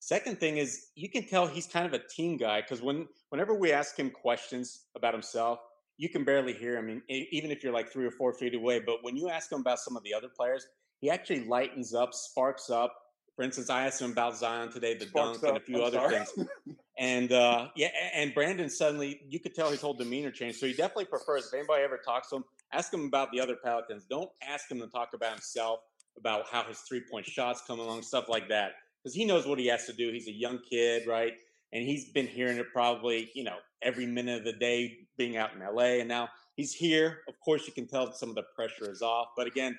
Second 0.00 0.38
thing 0.38 0.58
is 0.58 0.88
you 0.96 1.08
can 1.08 1.26
tell 1.26 1.46
he's 1.46 1.66
kind 1.66 1.86
of 1.86 1.92
a 1.94 2.06
team 2.14 2.36
guy 2.36 2.60
because 2.60 2.82
when 2.82 3.08
whenever 3.30 3.54
we 3.54 3.72
ask 3.72 3.98
him 3.98 4.10
questions 4.10 4.84
about 4.96 5.14
himself, 5.14 5.60
you 5.96 6.08
can 6.08 6.24
barely 6.24 6.52
hear 6.52 6.76
him, 6.76 7.02
even 7.08 7.50
if 7.50 7.62
you're 7.62 7.72
like 7.72 7.90
three 7.90 8.04
or 8.04 8.10
four 8.10 8.32
feet 8.32 8.54
away. 8.54 8.80
But 8.80 8.96
when 9.02 9.16
you 9.16 9.28
ask 9.30 9.50
him 9.50 9.60
about 9.60 9.78
some 9.78 9.96
of 9.96 10.02
the 10.02 10.12
other 10.12 10.28
players, 10.28 10.66
he 11.00 11.08
actually 11.08 11.44
lightens 11.44 11.94
up, 11.94 12.12
sparks 12.12 12.68
up. 12.68 12.94
For 13.36 13.42
instance, 13.42 13.68
I 13.70 13.86
asked 13.86 14.00
him 14.00 14.12
about 14.12 14.36
Zion 14.36 14.70
today, 14.70 14.94
the 14.94 15.06
sparks 15.06 15.40
dunk, 15.40 15.44
up. 15.44 15.48
and 15.48 15.56
a 15.58 15.60
few 15.60 15.78
I'm 15.78 15.84
other 15.84 15.98
sorry. 15.98 16.24
things. 16.24 16.48
And 16.96 17.32
uh, 17.32 17.68
yeah, 17.74 17.88
and 18.14 18.32
Brandon 18.32 18.70
suddenly, 18.70 19.20
you 19.28 19.40
could 19.40 19.52
tell 19.54 19.68
his 19.68 19.80
whole 19.80 19.94
demeanor 19.94 20.30
changed. 20.30 20.58
So 20.60 20.66
he 20.66 20.74
definitely 20.74 21.06
prefers. 21.06 21.46
If 21.48 21.54
anybody 21.54 21.82
ever 21.82 21.98
talks 21.98 22.30
to 22.30 22.36
him, 22.36 22.44
ask 22.72 22.94
him 22.94 23.06
about 23.06 23.32
the 23.32 23.40
other 23.40 23.56
Pelicans. 23.56 24.04
Don't 24.08 24.30
ask 24.46 24.70
him 24.70 24.78
to 24.78 24.86
talk 24.86 25.08
about 25.12 25.32
himself, 25.32 25.80
about 26.16 26.44
how 26.52 26.62
his 26.62 26.78
three 26.88 27.02
point 27.10 27.26
shots 27.26 27.62
come 27.66 27.80
along, 27.80 28.02
stuff 28.02 28.28
like 28.28 28.48
that, 28.48 28.74
because 29.02 29.12
he 29.12 29.24
knows 29.24 29.44
what 29.44 29.58
he 29.58 29.66
has 29.66 29.86
to 29.86 29.92
do. 29.92 30.12
He's 30.12 30.28
a 30.28 30.32
young 30.32 30.60
kid, 30.70 31.08
right? 31.08 31.32
And 31.72 31.82
he's 31.82 32.12
been 32.12 32.28
hearing 32.28 32.58
it 32.58 32.66
probably, 32.72 33.28
you 33.34 33.42
know, 33.42 33.56
every 33.82 34.06
minute 34.06 34.38
of 34.38 34.44
the 34.44 34.52
day, 34.52 34.98
being 35.16 35.36
out 35.36 35.50
in 35.52 35.66
LA, 35.66 35.98
and 35.98 36.08
now 36.08 36.28
he's 36.54 36.72
here. 36.72 37.22
Of 37.28 37.34
course, 37.44 37.66
you 37.66 37.72
can 37.72 37.88
tell 37.88 38.12
some 38.12 38.28
of 38.28 38.36
the 38.36 38.44
pressure 38.54 38.88
is 38.88 39.02
off. 39.02 39.30
But 39.36 39.48
again, 39.48 39.76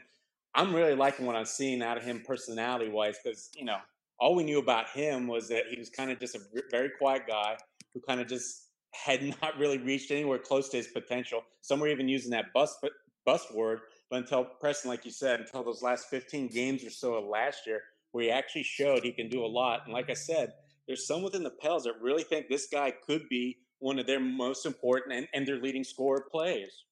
I'm 0.55 0.73
really 0.73 0.95
liking 0.95 1.25
what 1.25 1.35
I'm 1.35 1.45
seeing 1.45 1.81
out 1.81 1.97
of 1.97 2.03
him 2.03 2.23
personality 2.25 2.89
wise, 2.89 3.17
because 3.23 3.49
you 3.55 3.65
know 3.65 3.77
all 4.19 4.35
we 4.35 4.43
knew 4.43 4.59
about 4.59 4.89
him 4.89 5.27
was 5.27 5.49
that 5.49 5.63
he 5.69 5.77
was 5.77 5.89
kind 5.89 6.09
of 6.11 6.19
just 6.19 6.35
a 6.35 6.39
very 6.71 6.89
quiet 6.97 7.23
guy 7.27 7.57
who 7.93 8.01
kind 8.07 8.21
of 8.21 8.27
just 8.27 8.69
had 8.93 9.21
not 9.41 9.57
really 9.57 9.77
reached 9.77 10.11
anywhere 10.11 10.39
close 10.39 10.69
to 10.69 10.77
his 10.77 10.87
potential. 10.87 11.41
Some 11.61 11.79
were 11.79 11.87
even 11.87 12.07
using 12.07 12.31
that 12.31 12.53
bust 12.53 12.77
bust 13.25 13.53
word, 13.53 13.81
but 14.09 14.17
until 14.17 14.45
Preston, 14.45 14.89
like 14.89 15.03
you 15.03 15.11
said, 15.11 15.41
until 15.41 15.63
those 15.63 15.81
last 15.81 16.09
15 16.09 16.47
games 16.47 16.83
or 16.83 16.91
so 16.91 17.15
of 17.15 17.25
last 17.25 17.65
year, 17.65 17.81
where 18.11 18.23
he 18.23 18.31
actually 18.31 18.63
showed 18.63 19.03
he 19.03 19.11
can 19.11 19.29
do 19.29 19.43
a 19.43 19.47
lot. 19.47 19.81
And 19.85 19.93
like 19.93 20.09
I 20.09 20.13
said, 20.13 20.53
there's 20.87 21.07
some 21.07 21.23
within 21.23 21.43
the 21.43 21.49
Pels 21.49 21.83
that 21.83 21.93
really 21.99 22.23
think 22.23 22.47
this 22.47 22.67
guy 22.71 22.93
could 23.05 23.27
be 23.29 23.57
one 23.79 23.99
of 23.99 24.05
their 24.05 24.19
most 24.19 24.65
important 24.65 25.15
and, 25.15 25.27
and 25.33 25.47
their 25.47 25.57
leading 25.57 25.83
scorer 25.83 26.25
plays. 26.31 26.85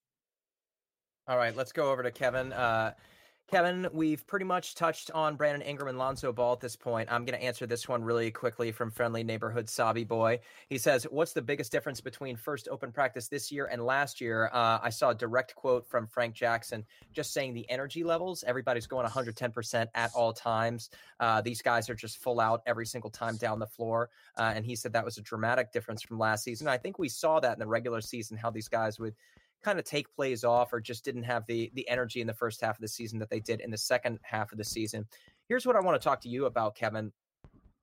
All 1.28 1.38
right, 1.38 1.55
let's 1.55 1.72
go 1.72 1.91
over 1.91 2.03
to 2.03 2.11
Kevin. 2.11 2.51
Uh, 2.51 2.93
Kevin, 3.49 3.87
we've 3.93 4.25
pretty 4.25 4.45
much 4.45 4.73
touched 4.73 5.11
on 5.11 5.35
Brandon 5.35 5.61
Ingram 5.61 5.89
and 5.89 5.97
Lonzo 5.97 6.31
Ball 6.31 6.53
at 6.53 6.59
this 6.59 6.75
point. 6.75 7.11
I'm 7.11 7.23
going 7.25 7.37
to 7.37 7.45
answer 7.45 7.67
this 7.67 7.87
one 7.87 8.03
really 8.03 8.31
quickly 8.31 8.71
from 8.71 8.89
friendly 8.89 9.23
neighborhood 9.23 9.69
Sabi 9.69 10.03
Boy. 10.05 10.39
He 10.69 10.77
says, 10.77 11.03
What's 11.03 11.33
the 11.33 11.41
biggest 11.41 11.71
difference 11.71 12.01
between 12.01 12.35
first 12.35 12.67
open 12.71 12.91
practice 12.91 13.27
this 13.27 13.51
year 13.51 13.65
and 13.65 13.85
last 13.85 14.21
year? 14.21 14.49
Uh, 14.53 14.79
I 14.81 14.89
saw 14.89 15.09
a 15.09 15.15
direct 15.15 15.55
quote 15.55 15.85
from 15.85 16.07
Frank 16.07 16.33
Jackson 16.33 16.83
just 17.11 17.31
saying 17.31 17.53
the 17.53 17.69
energy 17.69 18.03
levels, 18.03 18.43
everybody's 18.47 18.87
going 18.87 19.05
110% 19.05 19.87
at 19.93 20.11
all 20.15 20.33
times. 20.33 20.89
Uh, 21.19 21.41
these 21.41 21.61
guys 21.61 21.89
are 21.89 21.95
just 21.95 22.17
full 22.17 22.39
out 22.39 22.63
every 22.65 22.85
single 22.85 23.11
time 23.11 23.35
down 23.35 23.59
the 23.59 23.67
floor. 23.67 24.09
Uh, 24.37 24.53
and 24.55 24.65
he 24.65 24.75
said 24.75 24.93
that 24.93 25.05
was 25.05 25.17
a 25.17 25.21
dramatic 25.21 25.71
difference 25.71 26.01
from 26.01 26.17
last 26.17 26.43
season. 26.43 26.67
I 26.67 26.77
think 26.77 26.97
we 26.97 27.09
saw 27.09 27.39
that 27.41 27.53
in 27.53 27.59
the 27.59 27.67
regular 27.67 28.01
season, 28.01 28.37
how 28.37 28.49
these 28.49 28.69
guys 28.69 28.99
would 28.99 29.13
kind 29.64 29.80
of 29.80 29.86
take 29.86 30.14
plays 30.14 30.43
off 30.43 30.74
or 30.74 30.80
just 30.80 31.05
didn't 31.05 31.24
have 31.24 31.45
the 31.47 31.72
the 31.74 31.88
energy 31.89 32.22
in 32.22 32.28
the 32.28 32.34
first 32.34 32.61
half 32.61 32.76
of 32.76 32.82
the 32.82 32.88
season 32.88 33.20
that 33.20 33.30
they 33.30 33.39
did 33.39 33.61
in 33.61 33.72
the 33.72 33.78
second 33.78 34.20
half 34.24 34.51
of 34.51 34.57
the 34.57 34.64
season. 34.64 35.05
Here's 35.47 35.66
what 35.66 35.76
I 35.76 35.82
want 35.82 35.99
to 35.99 36.03
talk 36.03 36.22
to 36.22 36.30
you 36.30 36.45
about, 36.45 36.76
Kevin. 36.76 37.11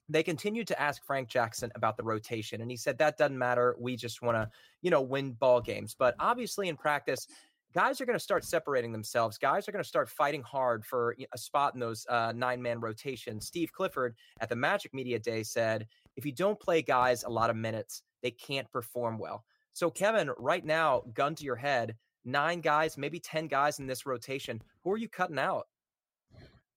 They 0.09 0.22
continued 0.22 0.66
to 0.68 0.81
ask 0.81 1.05
Frank 1.05 1.28
Jackson 1.28 1.70
about 1.76 1.97
the 1.97 2.03
rotation, 2.03 2.61
and 2.61 2.70
he 2.70 2.76
said 2.76 2.99
that 2.99 3.16
doesn't 3.16 3.39
matter. 3.39 3.76
We 3.78 3.97
just 3.97 4.22
want 4.22 4.37
to, 4.37 4.51
you 4.83 4.91
know, 4.91 5.03
win 5.03 5.33
ball 5.33 5.61
games. 5.61 5.95
But 5.97 6.16
obviously, 6.18 6.68
in 6.68 6.76
practice, 6.76 7.28
guys 7.72 8.01
are 8.01 8.07
going 8.07 8.18
to 8.18 8.22
start 8.22 8.45
separating 8.45 8.93
themselves. 8.93 9.39
Guys 9.39 9.68
are 9.68 9.72
going 9.72 9.83
to 9.83 9.89
start 9.89 10.09
fighting 10.09 10.43
hard 10.43 10.85
for 10.85 11.14
a 11.33 11.39
spot 11.39 11.74
in 11.74 11.81
those 11.81 12.07
uh, 12.09 12.33
nine 12.35 12.61
man 12.61 12.81
rotations. 12.81 13.47
Steve 13.47 13.72
Clifford 13.72 14.16
at 14.41 14.49
the 14.49 14.57
Magic 14.57 14.93
Media 14.93 15.18
Day 15.18 15.43
said, 15.43 15.87
if 16.16 16.26
you 16.26 16.33
don't 16.33 16.59
play 16.59 16.83
guys 16.83 17.22
a 17.22 17.31
lot 17.31 17.51
of 17.51 17.57
minutes, 17.57 18.03
they 18.22 18.33
can't 18.33 18.70
perform 18.72 19.18
well. 19.18 19.45
So, 19.73 19.91
Kevin, 19.91 20.31
right 20.39 20.64
now, 20.64 21.03
gun 21.14 21.35
to 21.37 21.45
your 21.45 21.57
head, 21.57 21.97
nine 22.25 22.61
guys, 22.61 22.99
maybe 22.99 23.21
10 23.21 23.47
guys 23.47 23.79
in 23.79 23.87
this 23.87 24.07
rotation. 24.07 24.62
Who 24.85 24.93
are 24.93 24.97
you 24.97 25.09
cutting 25.09 25.39
out? 25.39 25.66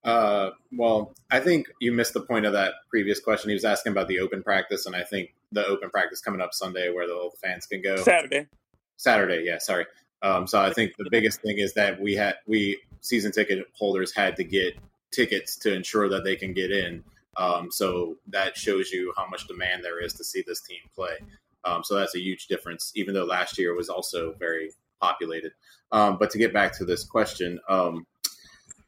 Uh, 0.04 0.52
well, 0.72 1.14
I 1.32 1.40
think 1.40 1.68
you 1.80 1.92
missed 1.92 2.14
the 2.14 2.22
point 2.22 2.46
of 2.46 2.54
that 2.54 2.74
previous 2.90 3.20
question. 3.20 3.50
He 3.50 3.54
was 3.54 3.66
asking 3.66 3.94
about 3.94 4.08
the 4.08 4.20
open 4.20 4.44
practice, 4.44 4.86
and 4.86 4.96
I 4.96 5.04
think 5.04 5.34
the 5.52 5.66
open 5.66 5.90
practice 5.90 6.20
coming 6.20 6.42
up 6.42 6.54
Sunday 6.54 6.92
where 6.94 7.08
the 7.08 7.30
fans 7.42 7.66
can 7.66 7.82
go. 7.82 7.98
Saturday. 7.98 8.48
Saturday, 8.98 9.44
yeah, 9.46 9.60
sorry. 9.60 9.86
Um, 10.22 10.48
so 10.48 10.60
I 10.62 10.74
think 10.74 10.96
the 10.98 11.10
biggest 11.10 11.42
thing 11.42 11.58
is 11.58 11.74
that 11.74 12.00
we 12.00 12.16
had 12.16 12.36
we 12.48 12.80
season 13.02 13.32
ticket 13.32 13.66
holders 13.74 14.14
had 14.16 14.38
to 14.38 14.44
get 14.44 14.78
tickets 15.12 15.58
to 15.58 15.74
ensure 15.74 16.10
that 16.10 16.24
they 16.24 16.36
can 16.36 16.54
get 16.54 16.72
in. 16.72 17.04
Um, 17.36 17.72
so 17.72 18.18
that 18.28 18.58
shows 18.58 18.92
you 18.92 19.14
how 19.18 19.28
much 19.28 19.48
demand 19.48 19.84
there 19.84 20.02
is 20.02 20.14
to 20.14 20.24
see 20.24 20.44
this 20.46 20.62
team 20.62 20.80
play. 20.96 21.18
Um, 21.66 21.84
so 21.84 21.96
that's 21.96 22.16
a 22.16 22.20
huge 22.20 22.48
difference, 22.48 22.92
even 22.96 23.14
though 23.14 23.26
last 23.26 23.58
year 23.58 23.76
was 23.76 23.90
also 23.90 24.34
very 24.40 24.72
populated. 25.02 25.52
Um, 25.92 26.18
but 26.18 26.32
to 26.32 26.38
get 26.38 26.54
back 26.54 26.78
to 26.78 26.86
this 26.86 27.04
question, 27.04 27.60
um, 27.70 28.06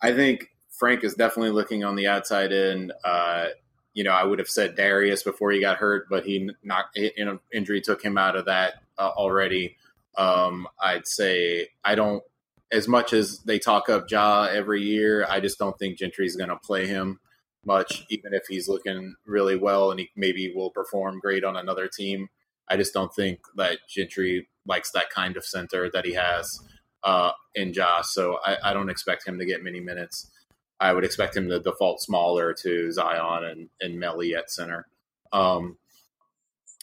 I 0.02 0.14
think 0.14 0.50
Frank 0.70 1.04
is 1.04 1.14
definitely 1.14 1.52
looking 1.52 1.84
on 1.84 1.96
the 1.96 2.08
outside 2.08 2.52
in. 2.52 2.92
Uh, 3.04 3.48
you 3.94 4.04
know, 4.04 4.12
I 4.12 4.24
would 4.24 4.40
have 4.40 4.50
said 4.50 4.76
Darius 4.76 5.24
before 5.24 5.52
he 5.52 5.62
got 5.62 5.78
hurt, 5.78 6.08
but 6.10 6.26
he 6.26 6.50
knocked 6.64 6.98
in 6.98 7.28
an 7.28 7.40
injury 7.54 7.80
took 7.80 8.04
him 8.04 8.18
out 8.18 8.36
of 8.36 8.46
that 8.46 8.76
uh, 8.98 9.10
already. 9.16 9.78
Um, 10.18 10.68
I'd 10.80 11.08
say 11.08 11.70
I 11.84 11.96
don't 11.96 12.24
as 12.72 12.88
much 12.88 13.14
as 13.14 13.40
they 13.40 13.60
talk 13.60 13.90
up 13.90 14.10
Ja 14.10 14.44
every 14.44 14.82
year. 14.82 15.26
I 15.30 15.40
just 15.40 15.58
don't 15.58 15.78
think 15.80 15.98
Gentry's 15.98 16.36
going 16.36 16.50
to 16.50 16.58
play 16.58 16.88
him 16.88 17.20
much, 17.66 18.06
even 18.10 18.34
if 18.34 18.44
he's 18.48 18.68
looking 18.68 19.16
really 19.26 19.56
well 19.56 19.92
and 19.92 20.00
he 20.00 20.10
maybe 20.16 20.54
will 20.56 20.72
perform 20.72 21.20
great 21.20 21.44
on 21.44 21.56
another 21.56 21.88
team. 21.88 22.28
I 22.68 22.78
just 22.78 22.94
don't 22.94 23.14
think 23.14 23.40
that 23.56 23.80
Gentry 23.88 24.48
likes 24.66 24.92
that 24.92 25.10
kind 25.10 25.38
of 25.38 25.46
center 25.46 25.90
that 25.92 26.06
he 26.06 26.14
has 26.14 26.60
uh, 27.04 27.32
in 27.54 27.74
Josh. 27.74 28.08
So 28.08 28.40
I, 28.44 28.58
I, 28.64 28.74
don't 28.74 28.90
expect 28.90 29.28
him 29.28 29.38
to 29.38 29.46
get 29.46 29.64
many 29.64 29.80
minutes. 29.80 30.32
I 30.80 30.92
would 30.92 31.04
expect 31.04 31.38
him 31.38 31.48
to 31.50 31.60
default 31.60 32.02
smaller 32.02 32.54
to 32.62 32.92
Zion 32.92 33.44
and, 33.44 33.70
and 33.80 34.02
Melli 34.02 34.36
at 34.36 34.50
center. 34.50 34.88
Um, 35.32 35.78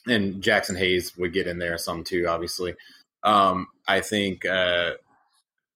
and 0.06 0.42
Jaxson 0.42 0.78
Hayes 0.78 1.16
would 1.16 1.32
get 1.32 1.46
in 1.48 1.58
there 1.58 1.76
some 1.76 2.04
too, 2.04 2.26
obviously. 2.28 2.74
Um, 3.24 3.66
I 3.86 4.00
think 4.00 4.44
uh, 4.46 4.92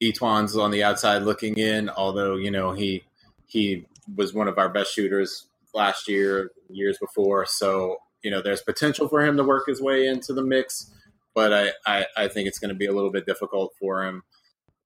E'Twaun's 0.03 0.57
on 0.57 0.71
the 0.71 0.85
outside 0.85 1.23
looking 1.23 1.57
in, 1.57 1.89
although, 1.91 2.37
you 2.37 2.51
know, 2.51 2.73
he 2.73 3.05
he 3.47 3.87
was 4.15 4.35
one 4.35 4.49
of 4.49 4.59
our 4.59 4.69
best 4.69 4.93
shooters 4.93 5.47
last 5.75 6.09
year, 6.09 6.51
years 6.69 6.99
before. 6.99 7.47
So, 7.47 7.99
you 8.27 8.33
know, 8.33 8.43
there's 8.43 8.61
potential 8.61 9.09
for 9.09 9.24
him 9.24 9.37
to 9.37 9.45
work 9.45 9.68
his 9.68 9.81
way 9.81 10.09
into 10.09 10.33
the 10.33 10.43
mix, 10.43 10.91
but 11.33 11.53
I, 11.53 11.70
I, 11.87 12.07
I 12.16 12.27
think 12.27 12.49
it's 12.49 12.59
going 12.59 12.70
to 12.70 12.74
be 12.74 12.87
a 12.87 12.93
little 12.93 13.12
bit 13.12 13.24
difficult 13.24 13.72
for 13.79 14.05
him. 14.05 14.24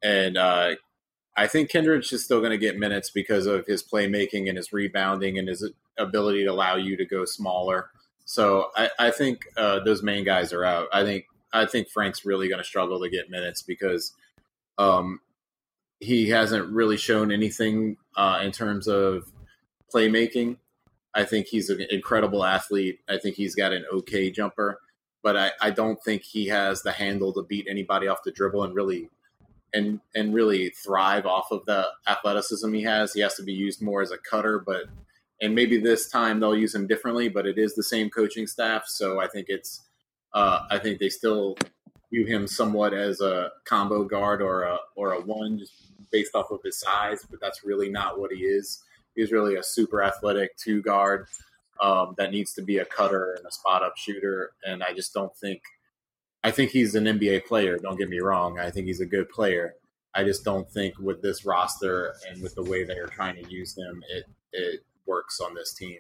And 0.03 0.37
uh, 0.37 0.75
I 1.39 1.47
think 1.47 1.71
Kenrich 1.71 2.13
is 2.13 2.23
still 2.23 2.41
going 2.41 2.51
to 2.51 2.59
get 2.59 2.77
minutes 2.77 3.09
because 3.09 3.47
of 3.47 3.65
his 3.65 3.83
playmaking 3.83 4.47
and 4.47 4.59
his 4.59 4.75
rebounding 4.75 5.39
and 5.39 5.49
his 5.49 5.67
ability 5.99 6.45
to 6.45 6.51
allow 6.51 6.77
you 6.77 6.99
to 6.99 7.07
go 7.07 7.25
smaller. 7.25 7.89
So 8.27 8.67
I, 8.77 8.91
I 8.99 9.11
think 9.11 9.47
uh, 9.57 9.81
those 9.85 10.03
main 10.03 10.23
guys 10.23 10.53
are 10.53 10.67
out. 10.67 10.89
I 10.93 11.03
think 11.03 11.25
I 11.51 11.65
think 11.65 11.89
Frank's 11.89 12.27
really 12.27 12.47
going 12.47 12.61
to 12.61 12.65
struggle 12.65 13.01
to 13.01 13.09
get 13.09 13.31
minutes 13.31 13.63
because 13.63 14.13
um, 14.77 15.21
he 15.99 16.29
hasn't 16.29 16.71
really 16.71 16.99
shown 16.99 17.33
anything 17.33 17.97
uh, 18.19 18.41
in 18.43 18.53
terms 18.53 18.87
of 18.87 19.33
playmaking. 19.91 20.59
I 21.15 21.25
think 21.25 21.47
he's 21.47 21.71
an 21.71 21.85
incredible 21.91 22.45
athlete. 22.45 23.01
I 23.09 23.19
think 23.19 23.37
he's 23.37 23.55
got 23.55 23.73
an 23.73 23.85
okay 23.93 24.31
jumper, 24.31 24.81
but 25.23 25.37
I, 25.37 25.51
I 25.61 25.71
don't 25.71 26.03
think 26.05 26.23
he 26.23 26.47
has 26.49 26.83
the 26.83 26.93
handle 26.93 27.33
to 27.35 27.43
beat 27.43 27.67
anybody 27.69 28.07
off 28.07 28.23
the 28.25 28.33
dribble 28.33 28.65
and 28.65 28.75
really 28.75 29.11
and 29.73 30.01
and 30.15 30.35
really 30.35 30.71
thrive 30.71 31.27
off 31.27 31.51
of 31.51 31.65
the 31.67 31.87
athleticism 32.07 32.73
he 32.73 32.83
has. 32.83 33.13
He 33.13 33.21
has 33.21 33.35
to 33.37 33.43
be 33.43 33.53
used 33.53 33.83
more 33.83 34.03
as 34.03 34.11
a 34.11 34.19
cutter, 34.19 34.59
but 34.65 34.85
and 35.41 35.55
maybe 35.55 35.79
this 35.79 36.09
time 36.09 36.41
they'll 36.41 36.57
use 36.57 36.75
him 36.75 36.87
differently. 36.87 37.29
But 37.29 37.47
it 37.47 37.59
is 37.59 37.75
the 37.75 37.83
same 37.83 38.11
coaching 38.11 38.47
staff, 38.47 38.85
so 38.87 39.21
I 39.21 39.29
think 39.29 39.47
it's 39.49 39.83
uh, 40.33 40.67
I 40.71 40.79
think 40.79 40.99
they 40.99 41.09
still 41.09 41.57
view 42.13 42.27
him 42.27 42.47
somewhat 42.47 42.93
as 42.93 43.21
a 43.21 43.51
combo 43.65 44.05
guard 44.05 44.43
or 44.43 44.63
a 44.63 44.79
or 44.97 45.13
a 45.13 45.21
one, 45.21 45.59
just 45.59 45.73
based 46.11 46.35
off 46.35 46.51
of 46.51 46.61
his 46.65 46.79
size, 46.79 47.27
but 47.31 47.41
that's 47.41 47.65
really 47.65 47.89
not 47.89 48.19
what 48.19 48.33
he 48.33 48.41
is. 48.41 48.83
He's 49.15 49.33
really 49.33 49.57
a 49.57 49.63
super 49.63 50.03
athletic 50.03 50.57
two 50.57 50.83
guard 50.83 51.27
um, 51.81 52.15
that 52.19 52.31
needs 52.31 52.53
to 52.55 52.63
be 52.63 52.79
a 52.79 52.85
cutter 52.85 53.35
and 53.35 53.47
a 53.47 53.51
spot 53.51 53.83
up 53.83 53.97
shooter. 53.97 54.53
And 54.65 54.83
I 54.83 54.93
just 54.93 55.15
don't 55.15 55.35
think, 55.37 55.63
I 56.45 56.51
think 56.51 56.71
he's 56.71 56.95
an 56.95 57.05
NBA 57.05 57.47
player. 57.47 57.79
Don't 57.79 57.99
get 57.99 58.09
me 58.09 58.21
wrong. 58.21 58.59
I 58.59 58.71
think 58.71 58.87
he's 58.87 59.01
a 59.01 59.07
good 59.07 59.29
player. 59.29 59.75
I 60.15 60.25
just 60.25 60.45
don't 60.45 60.69
think 60.71 60.99
with 60.99 61.23
this 61.23 61.45
roster 61.45 62.15
and 62.29 62.43
with 62.43 62.55
the 62.55 62.65
way 62.65 62.85
they 62.85 62.99
are 62.99 63.07
trying 63.07 63.43
to 63.43 63.51
use 63.51 63.75
them, 63.75 64.03
it 64.11 64.25
it 64.53 64.81
works 65.07 65.41
on 65.41 65.55
this 65.55 65.75
team. 65.75 65.99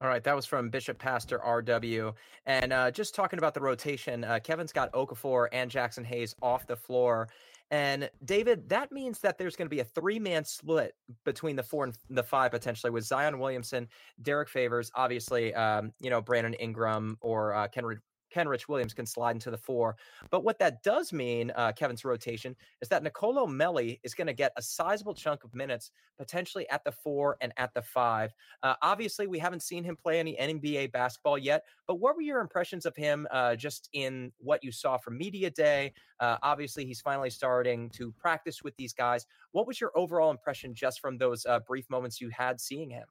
All 0.00 0.08
right, 0.08 0.22
that 0.22 0.36
was 0.36 0.46
from 0.46 0.70
Bishop 0.70 0.98
Pastor 0.98 1.40
RW. 1.40 2.14
And 2.46 2.72
uh, 2.72 2.90
just 2.90 3.14
talking 3.14 3.38
about 3.38 3.54
the 3.54 3.60
rotation, 3.60 4.22
uh, 4.22 4.38
Kevin's 4.42 4.72
got 4.72 4.92
Okafor 4.92 5.48
and 5.52 5.70
Jaxson 5.70 6.04
Hayes 6.04 6.36
off 6.40 6.66
the 6.66 6.76
floor. 6.76 7.28
And 7.70 8.08
David, 8.24 8.68
that 8.70 8.90
means 8.90 9.18
that 9.20 9.36
there's 9.36 9.54
going 9.54 9.66
to 9.66 9.74
be 9.74 9.80
a 9.80 9.84
three 9.84 10.18
man 10.18 10.44
split 10.44 10.94
between 11.24 11.54
the 11.54 11.62
four 11.62 11.84
and 11.84 11.94
the 12.08 12.22
five 12.22 12.50
potentially 12.50 12.90
with 12.90 13.04
Zion 13.04 13.38
Williamson, 13.38 13.88
Derrick 14.22 14.48
Favors, 14.48 14.90
obviously, 14.94 15.54
um, 15.54 15.92
you 16.00 16.08
know, 16.08 16.22
Brandon 16.22 16.54
Ingram 16.54 17.18
or 17.20 17.52
uh, 17.54 17.68
Kenrich 17.68 18.00
Kenrich 18.34 18.68
Williams 18.68 18.94
can 18.94 19.06
slide 19.06 19.32
into 19.32 19.50
the 19.50 19.56
four. 19.56 19.96
But 20.30 20.44
what 20.44 20.58
that 20.58 20.82
does 20.82 21.12
mean, 21.12 21.52
uh, 21.56 21.72
Kevin's 21.72 22.04
rotation, 22.04 22.56
is 22.80 22.88
that 22.88 23.02
Nicolo 23.02 23.46
Melli 23.46 24.00
is 24.02 24.14
going 24.14 24.26
to 24.26 24.32
get 24.32 24.52
a 24.56 24.62
sizable 24.62 25.14
chunk 25.14 25.44
of 25.44 25.54
minutes, 25.54 25.90
potentially 26.16 26.68
at 26.70 26.84
the 26.84 26.92
four 26.92 27.36
and 27.40 27.52
at 27.56 27.72
the 27.74 27.82
five. 27.82 28.32
Uh, 28.62 28.74
obviously, 28.82 29.26
we 29.26 29.38
haven't 29.38 29.62
seen 29.62 29.84
him 29.84 29.96
play 29.96 30.18
any 30.18 30.36
NBA 30.36 30.92
basketball 30.92 31.38
yet, 31.38 31.64
but 31.86 31.96
what 31.96 32.16
were 32.16 32.22
your 32.22 32.40
impressions 32.40 32.86
of 32.86 32.94
him 32.96 33.26
uh, 33.30 33.54
just 33.56 33.88
in 33.92 34.32
what 34.38 34.62
you 34.62 34.72
saw 34.72 34.96
from 34.96 35.16
Media 35.16 35.50
Day? 35.50 35.92
Uh, 36.20 36.36
obviously, 36.42 36.84
he's 36.84 37.00
finally 37.00 37.30
starting 37.30 37.90
to 37.90 38.12
practice 38.12 38.62
with 38.62 38.76
these 38.76 38.92
guys. 38.92 39.26
What 39.52 39.66
was 39.66 39.80
your 39.80 39.92
overall 39.94 40.30
impression 40.30 40.74
just 40.74 41.00
from 41.00 41.18
those 41.18 41.46
uh, 41.46 41.60
brief 41.60 41.88
moments 41.90 42.20
you 42.20 42.30
had 42.30 42.60
seeing 42.60 42.90
him? 42.90 43.06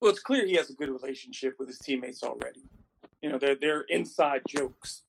Well, 0.00 0.10
it's 0.10 0.20
clear 0.20 0.46
he 0.46 0.54
has 0.54 0.70
a 0.70 0.74
good 0.74 0.90
relationship 0.90 1.54
with 1.58 1.68
his 1.68 1.78
teammates 1.78 2.22
already 2.22 2.62
you 3.24 3.30
know, 3.30 3.38
they're 3.38 3.54
they're 3.54 3.86
inside 3.88 4.42
jokes 4.46 5.02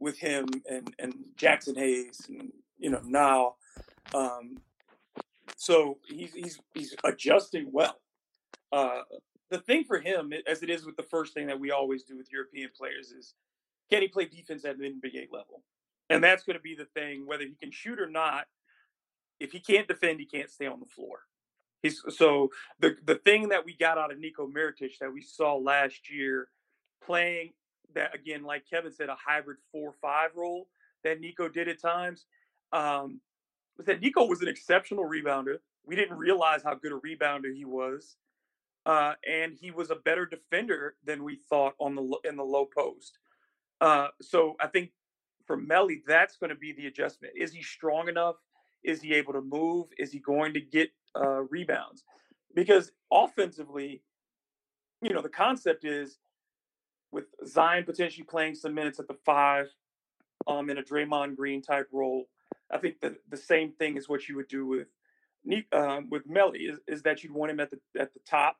with 0.00 0.18
him 0.18 0.48
and 0.68 0.92
and 0.98 1.14
Jaxson 1.36 1.76
Hayes 1.76 2.26
and 2.28 2.52
you 2.76 2.90
know 2.90 3.00
now. 3.04 3.54
Um, 4.12 4.58
so 5.54 5.98
he's 6.08 6.34
he's 6.34 6.58
he's 6.74 6.96
adjusting 7.04 7.68
well. 7.70 8.00
Uh, 8.72 9.02
the 9.48 9.58
thing 9.58 9.84
for 9.84 10.00
him, 10.00 10.32
as 10.44 10.64
it 10.64 10.70
is 10.70 10.84
with 10.84 10.96
the 10.96 11.04
first 11.04 11.34
thing 11.34 11.46
that 11.46 11.60
we 11.60 11.70
always 11.70 12.02
do 12.02 12.16
with 12.16 12.32
European 12.32 12.70
players, 12.76 13.12
is 13.12 13.34
can 13.88 14.02
he 14.02 14.08
play 14.08 14.24
defense 14.24 14.64
at 14.64 14.74
an 14.74 15.00
NBA 15.00 15.28
level? 15.30 15.62
And 16.10 16.24
that's 16.24 16.42
going 16.42 16.56
to 16.56 16.62
be 16.62 16.74
the 16.74 16.86
thing, 16.86 17.28
whether 17.28 17.44
he 17.44 17.54
can 17.62 17.70
shoot 17.70 18.00
or 18.00 18.10
not. 18.10 18.46
If 19.38 19.52
he 19.52 19.60
can't 19.60 19.86
defend, 19.86 20.18
he 20.18 20.26
can't 20.26 20.50
stay 20.50 20.66
on 20.66 20.80
the 20.80 20.86
floor. 20.86 21.20
He's 21.80 22.02
so 22.08 22.50
the 22.80 22.96
the 23.04 23.14
thing 23.14 23.50
that 23.50 23.64
we 23.64 23.76
got 23.76 23.98
out 23.98 24.10
of 24.10 24.18
Nico 24.18 24.48
Mirotic 24.48 24.98
that 25.00 25.12
we 25.12 25.22
saw 25.22 25.54
last 25.54 26.10
year 26.10 26.48
playing 27.06 27.52
that 27.94 28.14
again, 28.14 28.42
like 28.42 28.64
Kevin 28.68 28.92
said, 28.92 29.08
a 29.08 29.16
hybrid 29.16 29.58
four-five 29.70 30.30
role 30.34 30.68
that 31.04 31.20
Nico 31.20 31.48
did 31.48 31.68
at 31.68 31.80
times. 31.80 32.26
Um, 32.72 33.20
was 33.76 33.86
that 33.86 34.00
Nico 34.00 34.26
was 34.26 34.42
an 34.42 34.48
exceptional 34.48 35.04
rebounder. 35.04 35.56
We 35.84 35.96
didn't 35.96 36.16
realize 36.16 36.62
how 36.62 36.74
good 36.74 36.92
a 36.92 36.98
rebounder 36.98 37.54
he 37.54 37.64
was, 37.64 38.16
uh, 38.86 39.14
and 39.28 39.54
he 39.60 39.70
was 39.70 39.90
a 39.90 39.96
better 39.96 40.26
defender 40.26 40.94
than 41.04 41.24
we 41.24 41.36
thought 41.36 41.74
on 41.78 41.94
the 41.94 42.18
in 42.24 42.36
the 42.36 42.44
low 42.44 42.66
post. 42.66 43.18
Uh, 43.80 44.08
so 44.20 44.54
I 44.60 44.68
think 44.68 44.90
for 45.46 45.56
Melli, 45.56 46.02
that's 46.06 46.36
going 46.36 46.50
to 46.50 46.56
be 46.56 46.72
the 46.72 46.86
adjustment. 46.86 47.34
Is 47.36 47.52
he 47.52 47.62
strong 47.62 48.08
enough? 48.08 48.36
Is 48.84 49.00
he 49.00 49.14
able 49.14 49.32
to 49.32 49.40
move? 49.40 49.88
Is 49.98 50.12
he 50.12 50.18
going 50.18 50.54
to 50.54 50.60
get 50.60 50.90
uh, 51.16 51.42
rebounds? 51.42 52.04
Because 52.54 52.92
offensively, 53.10 54.02
you 55.02 55.12
know, 55.12 55.22
the 55.22 55.28
concept 55.28 55.84
is 55.84 56.18
with 57.12 57.26
Zion 57.46 57.84
potentially 57.84 58.24
playing 58.24 58.54
some 58.54 58.74
minutes 58.74 58.98
at 58.98 59.06
the 59.06 59.16
five, 59.24 59.68
um, 60.46 60.70
in 60.70 60.78
a 60.78 60.82
Draymond 60.82 61.36
Green 61.36 61.62
type 61.62 61.88
role. 61.92 62.28
I 62.70 62.78
think 62.78 63.00
that 63.00 63.14
the 63.28 63.36
same 63.36 63.72
thing 63.72 63.96
is 63.96 64.08
what 64.08 64.28
you 64.28 64.36
would 64.36 64.48
do 64.48 64.66
with 64.66 64.88
um, 65.72 66.08
with 66.08 66.28
Melli 66.28 66.70
is, 66.70 66.78
is 66.86 67.02
that 67.02 67.22
you'd 67.22 67.32
want 67.32 67.50
him 67.50 67.60
at 67.60 67.70
the 67.70 67.78
at 67.98 68.12
the 68.14 68.20
top, 68.26 68.56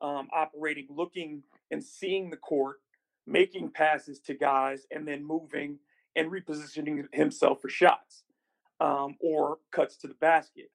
um, 0.00 0.28
operating, 0.32 0.86
looking 0.90 1.42
and 1.70 1.82
seeing 1.82 2.30
the 2.30 2.36
court, 2.36 2.80
making 3.26 3.70
passes 3.70 4.20
to 4.20 4.34
guys, 4.34 4.86
and 4.90 5.06
then 5.06 5.24
moving 5.24 5.78
and 6.16 6.30
repositioning 6.30 7.04
himself 7.12 7.60
for 7.60 7.68
shots 7.68 8.24
um, 8.80 9.16
or 9.20 9.58
cuts 9.70 9.96
to 9.98 10.06
the 10.06 10.14
basket. 10.14 10.70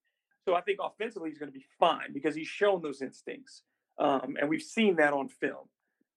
So 0.45 0.55
I 0.55 0.61
think 0.61 0.79
offensively 0.81 1.29
he's 1.29 1.37
going 1.37 1.51
to 1.51 1.57
be 1.57 1.65
fine 1.79 2.13
because 2.13 2.33
he's 2.33 2.47
shown 2.47 2.81
those 2.81 3.01
instincts, 3.01 3.63
um, 3.99 4.37
and 4.39 4.49
we've 4.49 4.61
seen 4.61 4.95
that 4.95 5.13
on 5.13 5.27
film. 5.27 5.67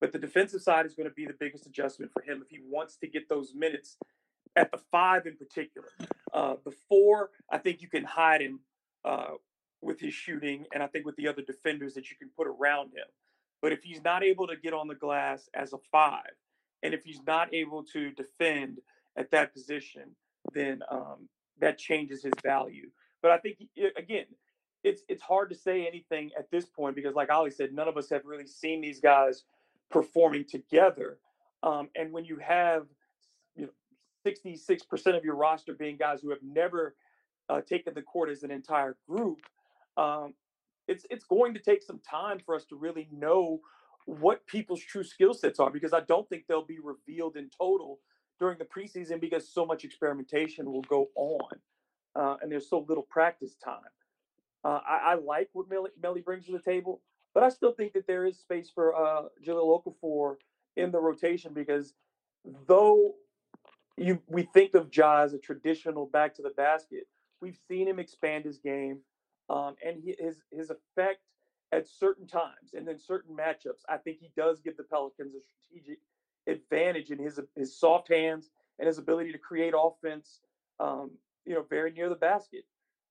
But 0.01 0.13
the 0.13 0.19
defensive 0.19 0.63
side 0.63 0.87
is 0.87 0.95
going 0.95 1.09
to 1.09 1.15
be 1.15 1.27
the 1.27 1.37
biggest 1.39 1.67
adjustment 1.67 2.13
for 2.13 2.23
him 2.23 2.43
if 2.43 2.49
he 2.49 2.59
wants 2.67 2.97
to 2.97 3.07
get 3.07 3.29
those 3.29 3.55
minutes 3.55 3.97
at 4.57 4.71
the 4.73 4.79
five 4.91 5.27
in 5.27 5.37
particular. 5.37 5.89
Uh, 6.33 6.55
the 6.65 6.73
four, 6.89 7.31
I 7.51 7.59
think 7.59 7.83
you 7.83 7.89
can 7.89 8.05
hide 8.05 8.41
him 8.41 8.61
uh, 9.05 9.35
with 9.83 10.01
his 10.01 10.15
shooting, 10.15 10.65
and 10.73 10.83
I 10.83 10.87
think 10.87 11.07
with 11.07 11.17
the 11.17 11.29
other 11.29 11.43
defenders 11.43 11.95
that 11.95 12.11
you 12.11 12.17
can 12.17 12.31
put 12.37 12.47
around 12.47 12.89
him. 12.89 13.07
But 13.63 13.73
if 13.73 13.83
he's 13.83 14.03
not 14.03 14.23
able 14.25 14.47
to 14.47 14.57
get 14.57 14.73
on 14.73 14.89
the 14.89 14.95
glass 14.95 15.49
as 15.55 15.73
a 15.73 15.79
five, 15.93 16.33
and 16.83 16.95
if 16.95 17.05
he's 17.05 17.21
not 17.27 17.53
able 17.53 17.85
to 17.93 18.11
defend 18.13 18.79
at 19.17 19.31
that 19.33 19.53
position, 19.53 20.17
then 20.55 20.81
um, 20.91 21.29
that 21.61 21.79
changes 21.79 22.23
his 22.23 22.33
value. 22.43 22.89
But 23.23 23.33
I 23.33 23.39
think 23.39 23.59
again, 23.97 24.25
it's 24.83 25.03
it's 25.09 25.23
hard 25.23 25.51
to 25.51 25.57
say 25.57 25.87
anything 25.87 26.31
at 26.39 26.51
this 26.51 26.65
point 26.65 26.97
because, 26.97 27.15
like 27.15 27.29
Oleh 27.29 27.53
said, 27.53 27.75
none 27.75 27.87
of 27.87 27.99
us 27.99 28.09
have 28.09 28.25
really 28.25 28.47
seen 28.47 28.81
these 28.81 28.99
guys 28.99 29.45
performing 29.91 30.45
together. 30.45 31.19
Um, 31.63 31.89
and 31.97 32.13
when 32.13 32.25
you 32.25 32.37
have 32.37 32.87
you 33.57 33.65
know 33.65 33.73
66% 34.27 35.17
of 35.17 35.25
your 35.25 35.37
roster 35.37 35.75
being 35.75 35.97
guys 35.97 36.21
who 36.23 36.31
have 36.31 36.43
never 36.43 36.95
uh, 37.49 37.61
taken 37.61 37.95
the 37.95 38.03
court 38.03 38.31
as 38.31 38.43
an 38.43 38.51
entire 38.51 38.97
group, 39.09 39.41
um, 39.97 40.35
it's 40.89 41.05
it's 41.11 41.25
going 41.25 41.55
to 41.55 41.61
take 41.61 41.83
some 41.83 42.01
time 42.09 42.39
for 42.45 42.55
us 42.55 42.65
to 42.67 42.77
really 42.77 43.09
know 43.13 43.61
what 44.07 44.47
people's 44.47 44.81
true 44.81 45.05
skill 45.05 45.35
sets 45.35 45.61
are 45.61 45.71
because 45.71 45.93
I 45.93 46.01
don't 46.01 46.29
think 46.29 46.45
they'll 46.49 46.65
be 46.65 46.79
revealed 46.83 47.37
in 47.37 47.51
total 47.57 48.01
during 48.39 48.59
the 48.59 48.65
preseason 48.65 49.21
because 49.21 49.53
so 49.53 49.67
much 49.67 49.85
experimentation 49.85 50.73
will 50.73 50.83
go 50.83 51.09
on 51.15 51.59
uh, 52.15 52.37
and 52.43 52.51
there's 52.51 52.69
so 52.69 52.85
little 52.89 53.03
practice 53.05 53.55
time. 53.63 53.81
Uh, 54.65 54.81
I, 54.87 55.13
I, 55.13 55.15
like 55.15 55.49
what 55.53 55.71
Melly, 55.71 55.91
Melli, 56.03 56.25
brings 56.25 56.47
to 56.47 56.53
the 56.53 56.61
table, 56.61 57.01
but 57.35 57.43
I 57.43 57.49
still 57.49 57.73
think 57.73 57.93
that 57.93 58.07
there 58.07 58.25
is 58.25 58.39
space 58.39 58.71
for 58.75 58.95
uh, 58.95 59.23
Jahlil 59.47 59.83
Okafor 59.83 60.37
in 60.77 60.91
the 60.91 61.01
rotation 61.01 61.53
because 61.55 61.95
though 62.67 63.15
you 63.97 64.21
we 64.27 64.43
think 64.55 64.75
of 64.75 64.89
Ja 64.95 65.23
as 65.23 65.35
a 65.35 65.39
traditional 65.39 66.07
back 66.07 66.35
to 66.35 66.43
the 66.43 66.51
basket, 66.51 67.07
we've 67.41 67.59
seen 67.69 67.87
him 67.87 67.99
expand 67.99 68.45
his 68.45 68.59
game, 68.59 69.01
um, 69.49 69.75
and 69.85 70.03
he, 70.03 70.15
his 70.19 70.39
his 70.51 70.71
effect 70.71 71.21
at 71.73 71.87
certain 71.87 72.27
times 72.27 72.75
and 72.75 72.89
in 72.89 72.99
certain 72.99 73.37
matchups, 73.37 73.83
I 73.89 73.97
think 73.97 74.19
he 74.19 74.31
does 74.37 74.61
give 74.61 74.77
the 74.77 74.83
Pelicans 74.83 75.35
a 75.35 75.41
strategic 75.41 76.01
advantage 76.47 77.11
in 77.11 77.19
his 77.19 77.39
his 77.57 77.79
soft 77.79 78.09
hands 78.09 78.51
and 78.79 78.87
his 78.87 78.99
ability 78.99 79.33
to 79.33 79.39
create 79.39 79.75
offense. 79.77 80.41
Um, 80.79 81.13
you 81.45 81.55
know, 81.55 81.65
very 81.69 81.91
near 81.91 82.09
the 82.09 82.15
basket. 82.15 82.65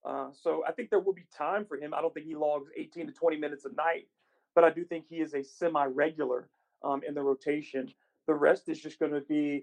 Uh, 0.04 0.28
so 0.32 0.64
I 0.66 0.72
think 0.72 0.90
there 0.90 1.00
will 1.00 1.12
be 1.12 1.26
time 1.36 1.64
for 1.64 1.76
him. 1.76 1.92
I 1.94 2.00
don't 2.00 2.12
think 2.12 2.26
he 2.26 2.34
logs 2.34 2.70
18 2.76 3.08
to 3.08 3.12
20 3.12 3.36
minutes 3.36 3.64
a 3.64 3.72
night, 3.74 4.06
but 4.54 4.64
I 4.64 4.70
do 4.70 4.84
think 4.84 5.06
he 5.08 5.16
is 5.16 5.34
a 5.34 5.42
semi-regular 5.42 6.48
um, 6.82 7.02
in 7.06 7.14
the 7.14 7.22
rotation. 7.22 7.92
The 8.26 8.34
rest 8.34 8.68
is 8.68 8.80
just 8.80 8.98
going 8.98 9.12
to 9.12 9.20
be 9.20 9.60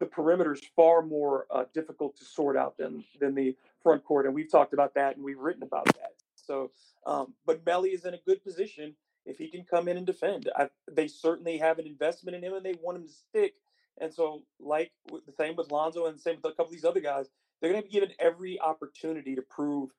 the 0.00 0.06
perimeters 0.06 0.60
far 0.76 1.02
more 1.02 1.46
uh, 1.50 1.64
difficult 1.74 2.16
to 2.18 2.24
sort 2.24 2.56
out 2.56 2.76
than 2.78 3.04
than 3.20 3.34
the 3.34 3.56
front 3.82 4.04
court, 4.04 4.26
and 4.26 4.34
we've 4.34 4.50
talked 4.50 4.72
about 4.72 4.94
that 4.94 5.16
and 5.16 5.24
we've 5.24 5.38
written 5.38 5.62
about 5.62 5.86
that. 5.86 6.12
So, 6.34 6.70
um, 7.06 7.34
but 7.46 7.64
Melli 7.64 7.92
is 7.92 8.04
in 8.04 8.14
a 8.14 8.18
good 8.18 8.42
position 8.42 8.94
if 9.26 9.38
he 9.38 9.48
can 9.48 9.64
come 9.64 9.88
in 9.88 9.96
and 9.96 10.06
defend. 10.06 10.48
I, 10.56 10.68
they 10.90 11.06
certainly 11.08 11.58
have 11.58 11.78
an 11.78 11.86
investment 11.86 12.36
in 12.36 12.42
him 12.42 12.54
and 12.54 12.64
they 12.64 12.74
want 12.80 12.96
him 12.98 13.04
to 13.04 13.12
stick. 13.12 13.54
And 14.00 14.12
so, 14.12 14.42
like 14.58 14.92
the 15.10 15.32
same 15.32 15.56
with 15.56 15.70
Lonzo 15.70 16.06
and 16.06 16.16
the 16.16 16.20
same 16.20 16.36
with 16.36 16.52
a 16.52 16.56
couple 16.56 16.66
of 16.66 16.72
these 16.72 16.84
other 16.84 17.00
guys, 17.00 17.26
they're 17.60 17.72
going 17.72 17.82
to 17.82 17.88
be 17.88 17.92
given 17.92 18.10
every 18.18 18.60
opportunity 18.60 19.34
to 19.34 19.42
prove 19.42 19.90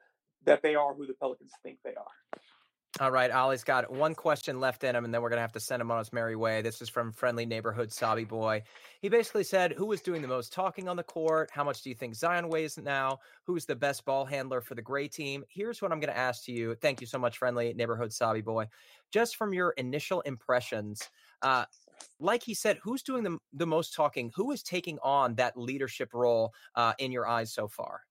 that 0.45 0.62
they 0.62 0.76
are 0.76 0.93
who 0.93 1.05
the 1.05 1.14
Pelicans 1.14 1.51
think 1.64 1.80
they 1.84 1.95
are. 1.95 2.41
All 2.99 3.12
right, 3.12 3.32
Oleh's 3.32 3.64
got 3.64 3.89
one 3.89 4.16
question 4.16 4.60
left 4.60 4.84
in 4.84 4.95
him, 4.95 5.05
and 5.05 5.14
then 5.14 5.22
we're 5.22 5.30
going 5.30 5.38
to 5.38 5.41
have 5.41 5.53
to 5.53 5.60
send 5.60 5.80
him 5.80 5.91
on 5.91 5.99
his 5.99 6.12
merry 6.12 6.36
way. 6.36 6.62
This 6.62 6.82
is 6.82 6.89
from 6.89 7.14
friendly 7.14 7.45
neighborhood 7.45 7.93
Sobby 7.93 8.26
Boy. 8.26 8.64
He 8.99 9.10
basically 9.10 9.43
said, 9.43 9.74
Who 9.74 9.91
is 9.91 10.01
doing 10.01 10.24
the 10.24 10.28
most 10.28 10.51
talking 10.51 10.89
on 10.89 10.97
the 10.97 11.03
court? 11.03 11.49
How 11.53 11.64
much 11.64 11.84
do 11.84 11.89
you 11.89 11.95
think 11.95 12.16
Zion 12.16 12.49
weighs 12.49 12.78
now? 12.78 13.20
Who's 13.45 13.66
the 13.66 13.76
best 13.76 14.03
ball 14.05 14.26
handler 14.26 14.60
for 14.60 14.74
the 14.74 14.82
gray 14.82 15.07
team? 15.07 15.45
Here's 15.49 15.82
what 15.82 15.91
I'm 15.91 15.99
going 15.99 16.12
to 16.12 16.18
ask 16.18 16.43
to 16.45 16.51
you. 16.51 16.76
Thank 16.76 16.99
you 16.99 17.07
so 17.07 17.20
much, 17.20 17.38
friendly 17.38 17.74
neighborhood 17.74 18.12
Sobby 18.12 18.41
Boy. 18.41 18.68
Just 19.14 19.38
from 19.38 19.53
your 19.53 19.72
initial 19.78 20.22
impressions, 20.22 21.10
uh, 21.43 21.66
like 22.19 22.43
he 22.43 22.53
said, 22.53 22.79
who's 22.83 23.01
doing 23.01 23.23
the, 23.23 23.37
the 23.53 23.67
most 23.67 23.93
talking? 23.93 24.31
Who 24.35 24.51
is 24.51 24.63
taking 24.63 24.97
on 25.03 25.35
that 25.35 25.57
leadership 25.57 26.13
role 26.13 26.53
uh, 26.75 26.93
in 26.99 27.11
your 27.11 27.27
eyes 27.27 27.53
so 27.53 27.67
far? 27.67 28.01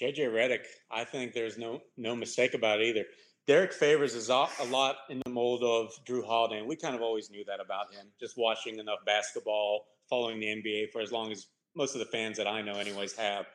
JJ 0.00 0.28
Redick, 0.30 0.64
I 0.90 1.04
think 1.04 1.32
there's 1.32 1.56
no 1.56 1.80
no 1.96 2.14
mistake 2.14 2.54
about 2.54 2.80
it 2.80 2.88
either. 2.88 3.04
Derrick 3.46 3.72
Favors 3.72 4.14
is 4.14 4.28
a 4.28 4.48
lot 4.70 4.96
in 5.08 5.22
the 5.24 5.30
mold 5.30 5.62
of 5.62 5.92
Jrue 6.04 6.26
Holiday, 6.26 6.58
and 6.58 6.66
we 6.66 6.74
kind 6.74 6.96
of 6.96 7.00
always 7.00 7.30
knew 7.30 7.44
that 7.44 7.60
about 7.60 7.94
him. 7.94 8.06
Just 8.18 8.36
watching 8.36 8.78
enough 8.78 8.98
basketball, 9.06 9.86
following 10.10 10.40
the 10.40 10.46
NBA 10.46 10.90
for 10.90 11.00
as 11.00 11.12
long 11.12 11.30
as 11.30 11.46
most 11.76 11.94
of 11.94 12.00
the 12.00 12.06
fans 12.06 12.36
that 12.38 12.48
I 12.48 12.60
know, 12.60 12.74
anyways, 12.74 13.16
have. 13.16 13.46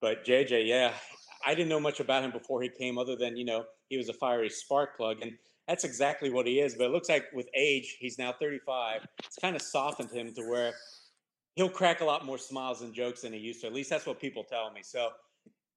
But 0.00 0.26
JJ, 0.26 0.66
yeah, 0.66 0.92
I 1.46 1.54
didn't 1.54 1.70
know 1.70 1.80
much 1.80 2.00
about 2.00 2.22
him 2.22 2.32
before 2.32 2.60
he 2.60 2.68
came, 2.68 2.98
other 2.98 3.16
than 3.16 3.36
you 3.36 3.46
know 3.46 3.64
he 3.88 3.96
was 3.96 4.10
a 4.10 4.14
fiery 4.14 4.50
spark 4.50 4.96
plug, 4.96 5.22
and 5.22 5.32
that's 5.70 5.84
exactly 5.84 6.30
what 6.30 6.48
he 6.48 6.58
is. 6.58 6.74
But 6.74 6.86
it 6.86 6.90
looks 6.90 7.08
like 7.08 7.26
with 7.32 7.48
age, 7.54 7.96
he's 8.00 8.18
now 8.18 8.34
35. 8.40 9.06
It's 9.24 9.38
kind 9.40 9.54
of 9.54 9.62
softened 9.62 10.10
him 10.10 10.34
to 10.34 10.42
where 10.42 10.72
he'll 11.54 11.68
crack 11.68 12.00
a 12.00 12.04
lot 12.04 12.26
more 12.26 12.38
smiles 12.38 12.82
and 12.82 12.92
jokes 12.92 13.20
than 13.20 13.32
he 13.32 13.38
used 13.38 13.60
to. 13.60 13.68
At 13.68 13.72
least 13.72 13.88
that's 13.88 14.04
what 14.04 14.20
people 14.20 14.42
tell 14.42 14.72
me. 14.72 14.80
So 14.82 15.10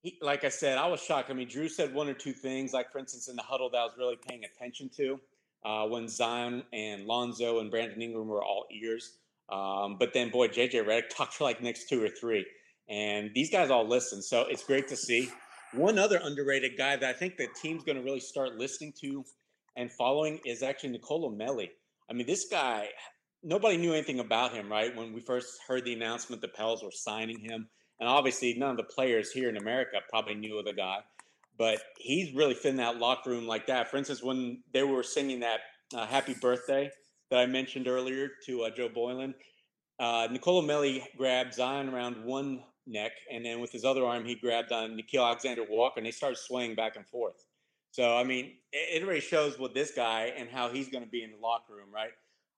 he, 0.02 0.18
like 0.20 0.46
I 0.46 0.50
said, 0.50 0.80
I 0.80 0.88
was 0.88 1.00
shocked. 1.00 1.30
I 1.30 1.34
mean, 1.34 1.48
Jrue 1.48 1.70
said 1.70 1.94
one 1.94 2.10
or 2.10 2.16
two 2.16 2.34
things, 2.34 2.74
like 2.74 2.92
for 2.92 2.98
instance, 2.98 3.30
in 3.30 3.36
the 3.36 3.44
huddle 3.44 3.70
that 3.70 3.78
I 3.78 3.84
was 3.84 3.94
really 3.96 4.18
paying 4.28 4.42
attention 4.46 4.90
to 4.98 5.20
uh, 5.64 5.86
when 5.86 6.08
Zion 6.08 6.64
and 6.74 7.06
Lonzo 7.06 7.60
and 7.60 7.70
Brandon 7.70 8.02
Ingram 8.02 8.28
were 8.28 8.44
all 8.44 8.66
ears. 8.72 9.20
Um, 9.50 9.98
but 10.00 10.12
then, 10.12 10.32
boy, 10.32 10.48
JJ 10.48 10.88
Redick 10.88 11.10
talked 11.16 11.36
for 11.36 11.44
like 11.44 11.62
next 11.62 11.88
two 11.88 12.04
or 12.04 12.10
three, 12.10 12.48
and 12.90 13.30
these 13.36 13.52
guys 13.52 13.70
all 13.70 13.88
listen. 13.88 14.24
So 14.24 14.46
it's 14.50 14.64
great 14.64 14.88
to 14.88 14.96
see. 14.96 15.30
One 15.74 16.00
other 16.00 16.20
underrated 16.24 16.78
guy 16.80 16.96
that 16.96 17.08
I 17.08 17.14
think 17.14 17.38
the 17.38 17.48
team's 17.62 17.84
going 17.84 17.98
to 17.98 18.04
really 18.04 18.20
start 18.20 18.56
listening 18.56 18.94
to 19.02 19.24
and 19.76 19.92
following 19.92 20.40
is 20.46 20.64
actually 20.64 20.90
Nicolo 20.90 21.30
Melli. 21.30 21.70
I 22.10 22.14
mean, 22.14 22.28
this 22.28 22.48
guy, 22.50 22.90
nobody 23.42 23.78
knew 23.78 23.94
anything 23.94 24.20
about 24.20 24.54
him, 24.54 24.72
right? 24.72 24.96
When 24.96 25.14
we 25.14 25.22
first 25.22 25.60
heard 25.68 25.86
the 25.86 25.94
announcement 25.94 26.42
the 26.42 26.48
Pels 26.48 26.84
were 26.84 26.92
signing 26.92 27.40
him 27.40 27.70
and 28.00 28.10
obviously, 28.10 28.54
none 28.56 28.72
of 28.72 28.78
the 28.78 28.84
players 28.84 29.32
here 29.32 29.50
in 29.50 29.58
America 29.58 29.98
probably 30.10 30.36
knew 30.36 30.58
of 30.58 30.66
the 30.66 30.74
guy, 30.74 31.00
but 31.58 31.80
he's 31.98 32.34
really 32.36 32.54
fit 32.54 32.72
in 32.72 32.78
that 32.78 32.98
locker 32.98 33.30
room 33.30 33.48
like 33.48 33.68
that. 33.68 33.90
For 33.90 33.98
instance, 33.98 34.24
when 34.24 34.62
they 34.74 34.84
were 34.84 35.04
singing 35.04 35.40
that 35.42 35.62
uh, 35.96 36.06
"Happy 36.06 36.34
Birthday" 36.34 36.92
that 37.30 37.40
I 37.40 37.46
mentioned 37.46 37.88
earlier 37.88 38.30
to 38.46 38.64
uh, 38.64 38.72
Joe 38.72 38.90
Boylan, 38.90 39.34
uh, 40.00 40.28
Nicolo 40.30 40.62
Melli 40.62 41.04
grabbed 41.18 41.54
Zion 41.54 41.90
around 41.90 42.24
one 42.26 42.64
neck, 42.88 43.12
and 43.32 43.46
then 43.46 43.62
with 43.62 43.72
his 43.72 43.86
other 43.86 44.04
arm, 44.06 44.26
he 44.26 44.36
grabbed 44.36 44.72
on 44.72 44.98
Nickeil 44.98 45.26
Alexander 45.26 45.64
Walker, 45.70 46.00
and 46.00 46.06
they 46.06 46.12
started 46.12 46.38
swaying 46.38 46.76
back 46.76 46.96
and 46.96 47.08
forth. 47.08 47.46
So, 47.94 48.18
I 48.18 48.24
mean, 48.24 48.54
it, 48.72 49.04
it 49.04 49.08
really 49.08 49.22
shows 49.22 49.60
what 49.60 49.76
this 49.76 49.92
guy 49.92 50.34
and 50.36 50.50
how 50.50 50.68
he's 50.68 50.90
going 50.90 51.04
to 51.04 51.10
be 51.10 51.22
in 51.22 51.30
the 51.30 51.38
locker 51.38 51.76
room, 51.76 51.94
right? 51.94 52.10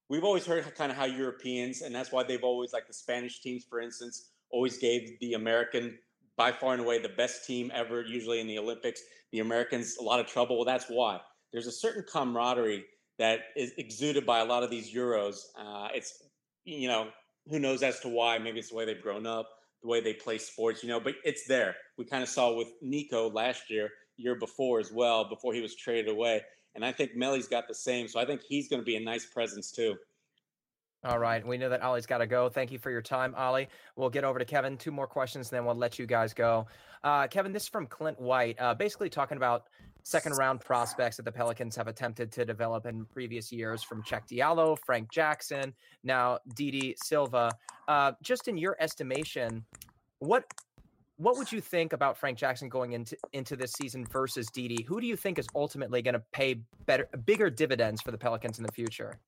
We've 0.07 0.23
always 0.23 0.45
heard 0.45 0.63
kind 0.75 0.93
of 0.93 0.97
how 0.97 1.03
Europeans, 1.03 1.81
and 1.81 1.93
that's 1.93 2.09
why 2.09 2.23
they've 2.23 2.43
always, 2.43 2.71
like 2.71 2.87
the 2.87 2.93
Spanish 2.93 3.41
teams, 3.41 3.65
for 3.69 3.81
instance, 3.81 4.29
always 4.49 4.77
gave 4.77 5.19
the 5.19 5.33
American 5.33 5.99
by 6.37 6.53
far 6.53 6.71
and 6.71 6.81
away 6.81 6.99
the 6.99 7.09
best 7.09 7.45
team 7.45 7.69
ever, 7.75 8.01
usually 8.01 8.39
in 8.39 8.47
the 8.47 8.57
Olympics. 8.57 9.01
The 9.33 9.39
Americans 9.39 9.97
a 9.97 10.03
lot 10.03 10.21
of 10.21 10.27
trouble. 10.27 10.55
Well, 10.55 10.65
that's 10.65 10.85
why 10.85 11.19
there's 11.51 11.67
a 11.67 11.71
certain 11.71 12.05
camaraderie 12.09 12.85
that 13.19 13.39
is 13.57 13.73
exuded 13.77 14.25
by 14.25 14.39
a 14.39 14.45
lot 14.45 14.63
of 14.63 14.69
these 14.69 14.93
Euros. 14.93 15.39
Uh, 15.57 15.89
it's 15.93 16.23
you 16.63 16.87
know 16.87 17.09
who 17.49 17.59
knows 17.59 17.83
as 17.83 17.99
to 18.01 18.07
why. 18.07 18.37
Maybe 18.37 18.59
it's 18.59 18.69
the 18.69 18.75
way 18.75 18.85
they've 18.85 19.01
grown 19.01 19.27
up, 19.27 19.49
the 19.81 19.89
way 19.89 19.99
they 19.99 20.13
play 20.13 20.37
sports. 20.37 20.81
You 20.81 20.89
know, 20.89 21.01
but 21.01 21.15
it's 21.25 21.45
there. 21.45 21.75
We 21.97 22.05
kind 22.05 22.23
of 22.23 22.29
saw 22.29 22.55
with 22.55 22.69
Nico 22.81 23.29
last 23.29 23.69
year, 23.69 23.89
year 24.17 24.35
before 24.35 24.79
as 24.79 24.91
well, 24.91 25.27
before 25.27 25.53
he 25.53 25.61
was 25.61 25.75
traded 25.75 26.09
away. 26.09 26.41
And 26.75 26.83
I 26.83 26.91
think 26.91 27.15
Melli's 27.15 27.47
got 27.47 27.67
the 27.67 27.73
same. 27.73 28.07
So 28.07 28.19
I 28.19 28.25
think 28.25 28.41
he's 28.41 28.67
going 28.67 28.81
to 28.81 28.85
be 28.85 28.97
a 28.97 28.99
nice 28.99 29.25
presence 29.25 29.71
too. 29.71 29.95
All 31.05 31.19
right. 31.19 31.45
We 31.45 31.57
know 31.57 31.69
that 31.69 31.83
Oleh's 31.83 32.07
got 32.07 32.17
to 32.17 32.27
go. 32.27 32.49
Thank 32.49 32.71
you 32.71 32.79
for 32.79 32.89
your 32.89 33.01
time, 33.01 33.35
Ollie. 33.35 33.69
We'll 33.95 34.09
get 34.09 34.23
over 34.23 34.39
to 34.39 34.45
Kevin. 34.45 34.75
Two 34.75 34.91
more 34.91 35.05
questions, 35.05 35.51
then 35.51 35.63
we'll 35.63 35.75
let 35.75 35.99
you 35.99 36.07
guys 36.07 36.33
go. 36.33 36.65
Uh, 37.03 37.27
Kevin, 37.27 37.51
this 37.51 37.63
is 37.63 37.69
from 37.69 37.85
Clint 37.85 38.19
White, 38.19 38.59
uh, 38.59 38.73
basically 38.73 39.09
talking 39.09 39.37
about 39.37 39.67
second 40.01 40.33
round 40.33 40.61
prospects 40.61 41.17
that 41.17 41.23
the 41.23 41.31
Pelicans 41.31 41.75
have 41.75 41.87
attempted 41.87 42.31
to 42.31 42.45
develop 42.45 42.87
in 42.87 43.05
previous 43.05 43.51
years 43.51 43.83
from 43.83 44.01
Cheick 44.01 44.27
Diallo, 44.27 44.77
Frank 44.83 45.11
Jackson, 45.11 45.73
now 46.03 46.39
Didi 46.55 46.95
Silva. 47.03 47.51
Uh, 47.87 48.13
just 48.23 48.47
in 48.47 48.57
your 48.57 48.75
estimation, 48.79 49.63
what 50.19 50.45
what 51.17 51.37
would 51.37 51.51
you 51.51 51.61
think 51.61 51.93
about 51.93 52.17
Frank 52.17 52.37
Jackson 52.37 52.69
going 52.69 52.93
into 52.93 53.17
into 53.33 53.55
this 53.55 53.73
season 53.73 54.05
versus 54.05 54.47
Didi? 54.47 54.83
Who 54.83 54.99
do 54.99 55.07
you 55.07 55.15
think 55.15 55.39
is 55.39 55.47
ultimately 55.55 56.01
going 56.01 56.13
to 56.15 56.23
pay 56.31 56.61
better, 56.85 57.07
bigger 57.25 57.49
dividends 57.49 58.01
for 58.01 58.11
the 58.11 58.17
Pelicans 58.17 58.57
in 58.57 58.65
the 58.65 58.71
future? 58.71 59.19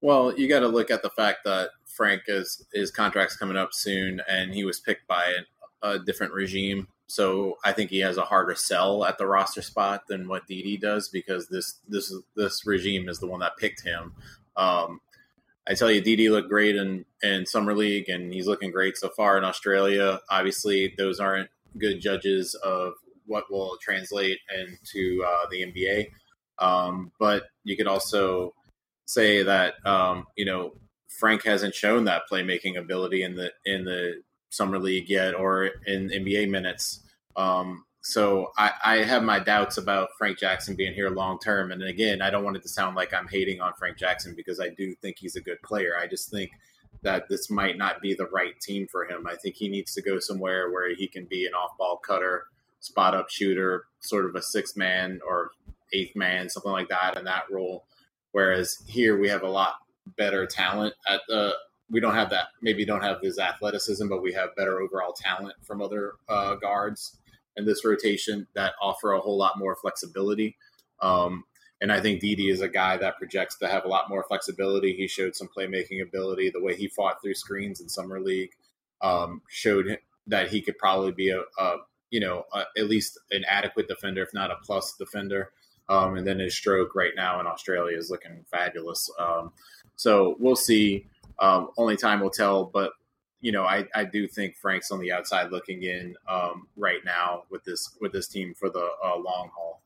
Well, 0.00 0.32
you 0.38 0.48
got 0.48 0.60
to 0.60 0.68
look 0.68 0.90
at 0.90 1.02
the 1.02 1.10
fact 1.10 1.40
that 1.44 1.70
Frank 1.86 2.22
is 2.28 2.64
his 2.72 2.90
contract's 2.90 3.36
coming 3.36 3.56
up 3.56 3.70
soon, 3.72 4.20
and 4.28 4.54
he 4.54 4.64
was 4.64 4.78
picked 4.78 5.08
by 5.08 5.34
a, 5.82 5.98
different 5.98 6.32
regime. 6.32 6.86
So 7.08 7.56
I 7.64 7.72
think 7.72 7.90
he 7.90 7.98
has 8.00 8.16
a 8.16 8.22
harder 8.22 8.54
sell 8.54 9.04
at 9.04 9.18
the 9.18 9.26
roster 9.26 9.62
spot 9.62 10.02
than 10.08 10.28
what 10.28 10.46
Didi 10.46 10.76
does 10.76 11.08
because 11.08 11.48
this 11.48 11.80
this 11.88 12.14
this 12.36 12.64
regime 12.64 13.08
is 13.08 13.18
the 13.18 13.26
one 13.26 13.40
that 13.40 13.56
picked 13.56 13.82
him. 13.82 14.12
Um, 14.56 15.00
I 15.68 15.74
tell 15.74 15.90
you, 15.90 16.00
Didi 16.00 16.30
looked 16.30 16.48
great 16.48 16.76
in 16.76 17.04
in 17.22 17.44
summer 17.44 17.74
league, 17.74 18.08
and 18.08 18.32
he's 18.32 18.46
looking 18.46 18.70
great 18.70 18.96
so 18.96 19.10
far 19.10 19.36
in 19.36 19.44
Australia. 19.44 20.20
Obviously, 20.30 20.94
those 20.96 21.20
aren't 21.20 21.50
good 21.76 22.00
judges 22.00 22.54
of 22.54 22.94
what 23.26 23.50
will 23.50 23.76
translate 23.82 24.38
into 24.56 25.22
uh, 25.26 25.46
the 25.50 25.62
NBA. 25.62 26.08
Um, 26.58 27.12
but 27.20 27.44
you 27.64 27.76
could 27.76 27.86
also 27.86 28.54
say 29.06 29.42
that 29.42 29.74
um, 29.84 30.24
you 30.36 30.46
know 30.46 30.72
Frank 31.08 31.44
hasn't 31.44 31.74
shown 31.74 32.04
that 32.04 32.22
playmaking 32.30 32.78
ability 32.78 33.22
in 33.22 33.34
the 33.36 33.52
in 33.66 33.84
the 33.84 34.22
summer 34.50 34.78
league 34.78 35.10
yet 35.10 35.34
or 35.34 35.70
in 35.86 36.08
NBA 36.08 36.48
minutes. 36.48 37.00
Um, 37.36 37.84
So 38.08 38.52
I, 38.56 38.72
I 38.82 38.96
have 39.04 39.22
my 39.22 39.38
doubts 39.38 39.76
about 39.76 40.08
Frank 40.16 40.38
Jackson 40.38 40.74
being 40.74 40.94
here 40.94 41.10
long 41.10 41.38
term. 41.38 41.70
And 41.70 41.82
again, 41.82 42.22
I 42.22 42.30
don't 42.30 42.42
want 42.42 42.56
it 42.56 42.62
to 42.62 42.68
sound 42.70 42.96
like 42.96 43.12
I'm 43.12 43.28
hating 43.28 43.60
on 43.60 43.74
Frank 43.78 43.98
Jackson 43.98 44.32
because 44.34 44.58
I 44.60 44.70
do 44.70 44.94
think 45.02 45.16
he's 45.18 45.36
a 45.36 45.42
good 45.42 45.60
player. 45.60 45.92
I 45.94 46.06
just 46.06 46.30
think 46.30 46.50
that 47.02 47.28
this 47.28 47.50
might 47.50 47.76
not 47.76 48.00
be 48.00 48.14
the 48.14 48.24
right 48.28 48.58
team 48.62 48.86
for 48.90 49.04
him. 49.04 49.26
I 49.26 49.34
think 49.34 49.56
he 49.56 49.68
needs 49.68 49.92
to 49.92 50.00
go 50.00 50.18
somewhere 50.20 50.70
where 50.70 50.94
he 50.94 51.06
can 51.06 51.26
be 51.26 51.44
an 51.44 51.52
off 51.52 51.76
ball 51.76 51.98
cutter, 51.98 52.44
spot 52.80 53.14
up 53.14 53.28
shooter, 53.28 53.84
sort 54.00 54.24
of 54.24 54.34
a 54.36 54.40
six 54.40 54.74
man 54.74 55.20
or 55.28 55.50
eighth 55.92 56.16
man, 56.16 56.48
something 56.48 56.72
like 56.72 56.88
that 56.88 57.18
in 57.18 57.26
that 57.26 57.42
role. 57.50 57.84
Whereas 58.32 58.78
here 58.86 59.20
we 59.20 59.28
have 59.28 59.42
a 59.42 59.50
lot 59.50 59.74
better 60.16 60.46
talent 60.46 60.94
at 61.06 61.20
the 61.28 61.52
we 61.90 62.00
don't 62.00 62.14
have 62.14 62.30
that 62.30 62.46
maybe 62.62 62.86
don't 62.86 63.02
have 63.02 63.20
his 63.20 63.38
athleticism, 63.38 64.08
but 64.08 64.22
we 64.22 64.32
have 64.32 64.56
better 64.56 64.80
overall 64.80 65.12
talent 65.12 65.56
from 65.62 65.82
other 65.82 66.14
uh, 66.30 66.54
guards 66.54 67.18
in 67.58 67.66
this 67.66 67.84
rotation 67.84 68.46
that 68.54 68.72
offer 68.80 69.12
a 69.12 69.20
whole 69.20 69.36
lot 69.36 69.58
more 69.58 69.76
flexibility. 69.76 70.56
Um, 71.00 71.44
and 71.80 71.92
I 71.92 72.00
think 72.00 72.20
Didi 72.20 72.48
is 72.48 72.60
a 72.60 72.68
guy 72.68 72.96
that 72.96 73.18
projects 73.18 73.56
to 73.58 73.68
have 73.68 73.84
a 73.84 73.88
lot 73.88 74.08
more 74.08 74.24
flexibility. 74.24 74.94
He 74.94 75.06
showed 75.06 75.36
some 75.36 75.48
playmaking 75.56 76.02
ability. 76.02 76.50
The 76.50 76.62
way 76.62 76.74
he 76.74 76.88
fought 76.88 77.22
through 77.22 77.34
screens 77.34 77.80
in 77.80 77.88
summer 77.88 78.20
league 78.20 78.50
um, 79.00 79.42
showed 79.48 79.98
that 80.26 80.48
he 80.48 80.60
could 80.60 80.78
probably 80.78 81.12
be 81.12 81.30
a, 81.30 81.40
a 81.58 81.76
you 82.10 82.20
know 82.20 82.44
a, 82.52 82.64
at 82.76 82.88
least 82.88 83.18
an 83.30 83.44
adequate 83.46 83.86
defender, 83.86 84.22
if 84.22 84.34
not 84.34 84.50
a 84.50 84.56
plus 84.64 84.94
defender. 84.94 85.50
Um, 85.88 86.16
and 86.16 86.26
then 86.26 86.38
his 86.38 86.54
stroke 86.54 86.94
right 86.94 87.12
now 87.16 87.40
in 87.40 87.46
Australia 87.46 87.96
is 87.96 88.10
looking 88.10 88.44
fabulous. 88.50 89.08
Um, 89.18 89.52
so 89.96 90.36
we'll 90.38 90.56
see. 90.56 91.06
Um, 91.38 91.70
only 91.78 91.96
time 91.96 92.20
will 92.20 92.30
tell, 92.30 92.64
but 92.64 92.92
you 93.40 93.52
know, 93.52 93.64
I, 93.64 93.86
I 93.94 94.04
do 94.04 94.26
think 94.26 94.56
Frank's 94.56 94.90
on 94.90 95.00
the 95.00 95.12
outside 95.12 95.52
looking 95.52 95.82
in 95.84 96.16
um, 96.28 96.66
right 96.76 97.04
now 97.04 97.44
with 97.50 97.64
this 97.64 97.96
with 98.00 98.12
this 98.12 98.28
team 98.28 98.54
for 98.54 98.68
the 98.68 98.88
uh, 99.04 99.16
long 99.16 99.50
haul. 99.54 99.82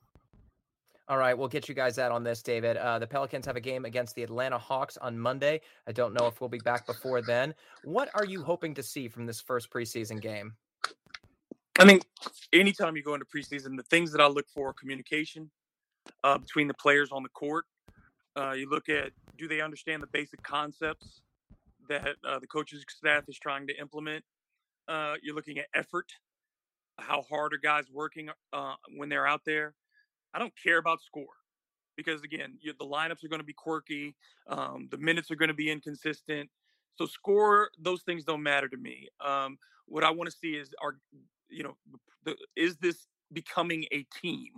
All 1.08 1.18
right, 1.18 1.36
we'll 1.36 1.48
get 1.48 1.68
you 1.68 1.74
guys 1.74 1.98
out 1.98 2.12
on 2.12 2.22
this, 2.22 2.42
David. 2.42 2.76
Uh, 2.76 2.98
the 2.98 3.06
Pelicans 3.06 3.44
have 3.44 3.56
a 3.56 3.60
game 3.60 3.84
against 3.84 4.14
the 4.14 4.22
Atlanta 4.22 4.56
Hawks 4.56 4.96
on 4.96 5.18
Monday. 5.18 5.60
I 5.86 5.92
don't 5.92 6.14
know 6.14 6.26
if 6.26 6.40
we'll 6.40 6.48
be 6.48 6.58
back 6.58 6.86
before 6.86 7.20
then. 7.20 7.54
What 7.84 8.08
are 8.14 8.24
you 8.24 8.42
hoping 8.42 8.72
to 8.74 8.82
see 8.82 9.08
from 9.08 9.26
this 9.26 9.40
first 9.40 9.70
preseason 9.70 10.20
game? 10.20 10.54
I 11.78 11.84
think 11.84 12.04
anytime 12.52 12.96
you 12.96 13.02
go 13.02 13.14
into 13.14 13.26
preseason, 13.26 13.76
the 13.76 13.82
things 13.82 14.12
that 14.12 14.20
I 14.20 14.26
look 14.26 14.46
for 14.48 14.70
are 14.70 14.72
communication 14.72 15.50
uh, 16.24 16.38
between 16.38 16.68
the 16.68 16.74
players 16.74 17.10
on 17.12 17.22
the 17.22 17.28
court. 17.30 17.64
Uh, 18.34 18.52
you 18.52 18.70
look 18.70 18.88
at 18.88 19.10
do 19.36 19.48
they 19.48 19.60
understand 19.60 20.02
the 20.02 20.06
basic 20.06 20.42
concepts 20.42 21.20
that 21.88 22.16
uh, 22.26 22.38
the 22.38 22.46
coaches 22.46 22.84
staff 22.88 23.24
is 23.28 23.38
trying 23.38 23.66
to 23.66 23.78
implement. 23.78 24.24
Uh, 24.88 25.14
you're 25.22 25.34
looking 25.34 25.58
at 25.58 25.66
effort. 25.74 26.12
How 26.98 27.22
hard 27.22 27.54
are 27.54 27.58
guys 27.58 27.84
working 27.92 28.28
uh, 28.52 28.74
when 28.96 29.08
they're 29.08 29.26
out 29.26 29.42
there? 29.44 29.74
I 30.34 30.38
don't 30.38 30.52
care 30.62 30.78
about 30.78 31.02
score 31.02 31.26
because 31.96 32.22
again, 32.22 32.56
you, 32.60 32.72
the 32.78 32.86
lineups 32.86 33.24
are 33.24 33.28
going 33.28 33.40
to 33.40 33.46
be 33.46 33.52
quirky. 33.52 34.14
Um, 34.48 34.88
the 34.90 34.98
minutes 34.98 35.30
are 35.30 35.36
going 35.36 35.48
to 35.48 35.54
be 35.54 35.70
inconsistent. 35.70 36.50
So 36.94 37.06
score, 37.06 37.70
those 37.78 38.02
things 38.02 38.24
don't 38.24 38.42
matter 38.42 38.68
to 38.68 38.76
me. 38.76 39.08
Um, 39.24 39.58
what 39.86 40.04
I 40.04 40.10
want 40.10 40.30
to 40.30 40.36
see 40.36 40.52
is 40.52 40.74
are 40.82 40.96
you 41.48 41.62
know 41.62 41.76
the, 42.24 42.36
is 42.56 42.76
this 42.78 43.06
becoming 43.32 43.84
a 43.92 44.06
team? 44.20 44.48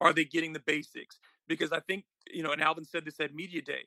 Are 0.00 0.12
they 0.12 0.24
getting 0.24 0.52
the 0.52 0.60
basics? 0.60 1.18
Because 1.46 1.72
I 1.72 1.80
think 1.80 2.04
you 2.30 2.42
know, 2.42 2.52
and 2.52 2.62
Alvin 2.62 2.84
said 2.84 3.04
this 3.04 3.20
at 3.20 3.34
media 3.34 3.62
day 3.62 3.84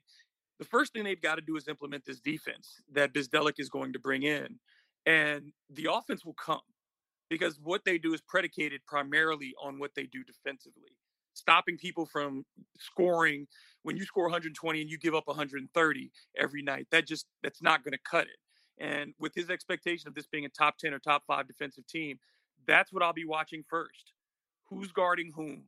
the 0.62 0.66
first 0.66 0.93
thing 0.93 1.03
they've 1.03 1.20
got 1.20 1.36
to 1.36 1.41
do 1.41 1.55
is 1.55 1.68
implement 1.68 2.05
this 2.05 2.20
defense 2.20 2.84
that 2.93 3.16
Bzdelik 3.16 3.55
is 3.57 3.68
going 3.68 3.93
to 3.93 3.99
bring 3.99 4.22
in. 4.22 4.59
And 5.07 5.53
the 5.72 5.88
offense 5.91 6.24
will 6.24 6.36
come 6.36 6.62
because 7.32 7.59
what 7.64 7.84
they 7.84 7.97
do 7.97 8.14
is 8.14 8.22
predicated 8.22 8.82
primarily 8.86 9.55
on 9.59 9.80
what 9.80 9.95
they 9.95 10.03
do 10.03 10.24
defensively. 10.24 10.91
Stopping 11.34 11.80
people 11.80 12.05
from 12.05 12.45
scoring 12.78 13.47
when 13.82 13.97
you 13.97 14.05
score 14.05 14.26
120 14.26 14.82
and 14.82 14.88
you 14.88 14.99
give 14.99 15.16
up 15.16 15.26
130 15.26 16.12
every 16.38 16.62
night, 16.62 16.86
that 16.91 17.07
just 17.07 17.26
that's 17.41 17.64
not 17.64 17.84
going 17.84 17.93
to 17.93 17.99
cut 18.07 18.28
it. 18.28 18.38
And 18.78 19.16
with 19.20 19.34
his 19.34 19.49
expectation 19.49 20.07
of 20.09 20.14
this 20.14 20.28
being 20.28 20.45
a 20.45 20.49
top 20.49 20.78
10 20.78 20.93
or 20.93 20.99
top 20.99 21.24
5 21.26 21.47
defensive 21.47 21.88
team, 21.88 22.20
that's 22.68 22.93
what 22.93 23.01
I'll 23.01 23.14
be 23.14 23.26
watching 23.26 23.64
first. 23.68 24.14
Who's 24.70 24.91
guarding 24.91 25.32
whom? 25.36 25.64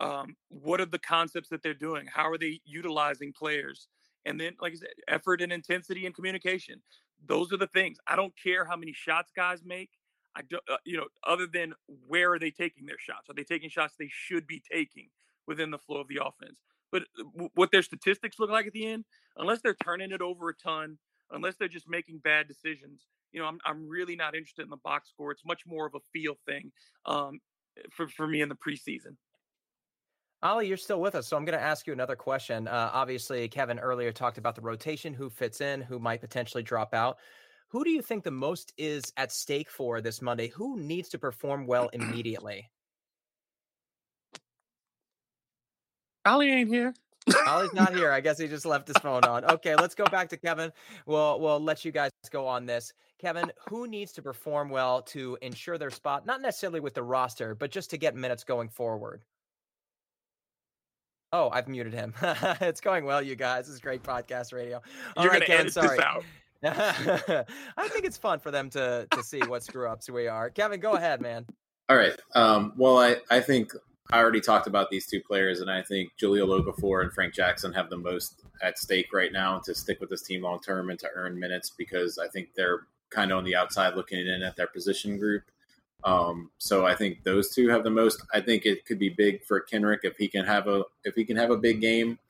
Um, 0.00 0.36
what 0.48 0.80
are 0.80 0.86
the 0.86 0.98
concepts 0.98 1.50
that 1.50 1.62
they're 1.62 1.74
doing? 1.74 2.06
How 2.10 2.30
are 2.30 2.38
they 2.38 2.60
utilizing 2.64 3.34
players? 3.34 3.88
And 4.26 4.38
then, 4.40 4.54
like 4.60 4.72
I 4.72 4.76
said, 4.76 4.88
effort 5.08 5.40
and 5.40 5.52
intensity 5.52 6.04
and 6.04 6.14
communication. 6.14 6.82
Those 7.24 7.52
are 7.52 7.56
the 7.56 7.68
things. 7.68 7.98
I 8.06 8.16
don't 8.16 8.34
care 8.36 8.64
how 8.66 8.76
many 8.76 8.92
shots 8.92 9.32
guys 9.34 9.60
make. 9.64 9.90
I 10.36 10.42
don't, 10.42 10.62
uh, 10.70 10.76
you 10.84 10.98
know, 10.98 11.06
other 11.26 11.46
than 11.46 11.72
where 12.06 12.32
are 12.32 12.38
they 12.38 12.50
taking 12.50 12.84
their 12.84 12.98
shots? 12.98 13.30
Are 13.30 13.34
they 13.34 13.44
taking 13.44 13.70
shots 13.70 13.94
they 13.98 14.10
should 14.12 14.46
be 14.46 14.62
taking 14.70 15.08
within 15.46 15.70
the 15.70 15.78
flow 15.78 16.00
of 16.00 16.08
the 16.08 16.20
offense? 16.22 16.58
But 16.92 17.04
uh, 17.18 17.46
what 17.54 17.70
their 17.70 17.82
statistics 17.82 18.38
look 18.38 18.50
like 18.50 18.66
at 18.66 18.72
the 18.72 18.86
end, 18.86 19.04
unless 19.36 19.62
they're 19.62 19.76
turning 19.82 20.12
it 20.12 20.20
over 20.20 20.50
a 20.50 20.54
ton, 20.54 20.98
unless 21.30 21.56
they're 21.56 21.68
just 21.68 21.88
making 21.88 22.18
bad 22.18 22.48
decisions, 22.48 23.06
you 23.32 23.40
know, 23.40 23.46
I'm 23.46 23.58
I'm 23.64 23.88
really 23.88 24.16
not 24.16 24.34
interested 24.34 24.62
in 24.62 24.70
the 24.70 24.76
box 24.76 25.08
score. 25.08 25.30
It's 25.30 25.44
much 25.44 25.62
more 25.66 25.86
of 25.86 25.94
a 25.94 26.00
feel 26.12 26.36
thing 26.46 26.72
um, 27.06 27.40
for 27.90 28.08
for 28.08 28.26
me 28.26 28.40
in 28.40 28.48
the 28.48 28.56
preseason. 28.56 29.16
Oleh, 30.42 30.68
you're 30.68 30.76
still 30.76 31.00
with 31.00 31.14
us, 31.14 31.26
so 31.26 31.36
I'm 31.36 31.44
going 31.44 31.58
to 31.58 31.64
ask 31.64 31.86
you 31.86 31.92
another 31.92 32.16
question. 32.16 32.68
Uh, 32.68 32.90
obviously, 32.92 33.48
Kevin 33.48 33.78
earlier 33.78 34.12
talked 34.12 34.38
about 34.38 34.54
the 34.54 34.60
rotation, 34.60 35.14
who 35.14 35.30
fits 35.30 35.60
in, 35.60 35.80
who 35.80 35.98
might 35.98 36.20
potentially 36.20 36.62
drop 36.62 36.94
out. 36.94 37.18
Who 37.68 37.84
do 37.84 37.90
you 37.90 38.02
think 38.02 38.22
the 38.22 38.30
most 38.30 38.72
is 38.76 39.12
at 39.16 39.32
stake 39.32 39.70
for 39.70 40.00
this 40.00 40.22
Monday? 40.22 40.48
Who 40.48 40.78
needs 40.78 41.08
to 41.10 41.18
perform 41.18 41.66
well 41.66 41.88
immediately? 41.92 42.70
Oleh 46.26 46.50
ain't 46.50 46.68
here. 46.68 46.94
Oleh's 47.28 47.72
not 47.72 47.94
here. 47.94 48.12
I 48.12 48.20
guess 48.22 48.38
he 48.38 48.46
just 48.46 48.66
left 48.66 48.88
his 48.88 48.96
phone 48.98 49.24
on. 49.24 49.44
Okay, 49.44 49.74
let's 49.74 49.94
go 49.94 50.04
back 50.04 50.28
to 50.28 50.36
Kevin. 50.36 50.72
We'll 51.06 51.40
we'll 51.40 51.60
let 51.60 51.84
you 51.84 51.92
guys 51.92 52.10
go 52.30 52.46
on 52.46 52.66
this. 52.66 52.92
Kevin, 53.18 53.50
who 53.68 53.86
needs 53.86 54.12
to 54.12 54.22
perform 54.22 54.68
well 54.68 55.02
to 55.02 55.38
ensure 55.42 55.78
their 55.78 55.90
spot, 55.90 56.26
not 56.26 56.42
necessarily 56.42 56.80
with 56.80 56.94
the 56.94 57.02
roster, 57.02 57.54
but 57.54 57.70
just 57.70 57.90
to 57.90 57.98
get 57.98 58.14
minutes 58.14 58.44
going 58.44 58.68
forward? 58.68 59.22
Oh, 61.32 61.50
I've 61.50 61.68
muted 61.68 61.92
him. 61.92 62.14
it's 62.22 62.80
going 62.80 63.04
well, 63.04 63.20
you 63.20 63.36
guys. 63.36 63.66
This 63.66 63.74
is 63.74 63.80
great 63.80 64.02
podcast 64.02 64.52
radio. 64.52 64.80
All 65.16 65.24
You're 65.24 65.32
right, 65.32 65.46
gonna 65.46 65.62
Ken, 65.64 65.70
sorry. 65.70 65.98
I 66.64 67.88
think 67.88 68.04
it's 68.04 68.16
fun 68.16 68.38
for 68.38 68.50
them 68.50 68.70
to 68.70 69.06
to 69.10 69.22
see 69.22 69.40
what 69.40 69.62
screw 69.62 69.88
ups 69.88 70.08
we 70.08 70.28
are. 70.28 70.50
Kevin, 70.50 70.80
go 70.80 70.92
ahead, 70.94 71.20
man. 71.20 71.46
All 71.88 71.96
right. 71.96 72.18
Um, 72.34 72.72
well, 72.76 72.98
I, 72.98 73.16
I 73.30 73.40
think 73.40 73.72
I 74.10 74.18
already 74.18 74.40
talked 74.40 74.66
about 74.66 74.90
these 74.90 75.06
two 75.06 75.20
players, 75.20 75.60
and 75.60 75.70
I 75.70 75.82
think 75.82 76.12
Jahlil 76.20 76.64
Okafor 76.64 77.02
and 77.02 77.12
Frank 77.12 77.34
Jackson 77.34 77.72
have 77.72 77.90
the 77.90 77.96
most 77.96 78.42
at 78.62 78.78
stake 78.78 79.12
right 79.12 79.32
now 79.32 79.58
to 79.64 79.74
stick 79.74 80.00
with 80.00 80.10
this 80.10 80.22
team 80.22 80.42
long 80.42 80.60
term 80.60 80.90
and 80.90 80.98
to 81.00 81.08
earn 81.14 81.38
minutes 81.38 81.70
because 81.70 82.18
I 82.18 82.28
think 82.28 82.54
they're 82.54 82.86
kind 83.10 83.30
of 83.30 83.38
on 83.38 83.44
the 83.44 83.56
outside 83.56 83.94
looking 83.94 84.26
in 84.26 84.42
at 84.42 84.56
their 84.56 84.66
position 84.66 85.18
group. 85.18 85.42
Um, 86.06 86.52
so 86.58 86.86
I 86.86 86.94
think 86.94 87.24
those 87.24 87.52
two 87.52 87.68
have 87.68 87.82
the 87.82 87.90
most. 87.90 88.22
I 88.32 88.40
think 88.40 88.64
it 88.64 88.86
could 88.86 88.98
be 88.98 89.08
big 89.08 89.44
for 89.44 89.60
Kenrich 89.60 90.04
if 90.04 90.16
he 90.16 90.28
can 90.28 90.46
have 90.46 90.68
a 90.68 90.84
if 91.04 91.16
he 91.16 91.24
can 91.24 91.36
have 91.36 91.50
a 91.50 91.56
big 91.56 91.80
game 91.80 92.20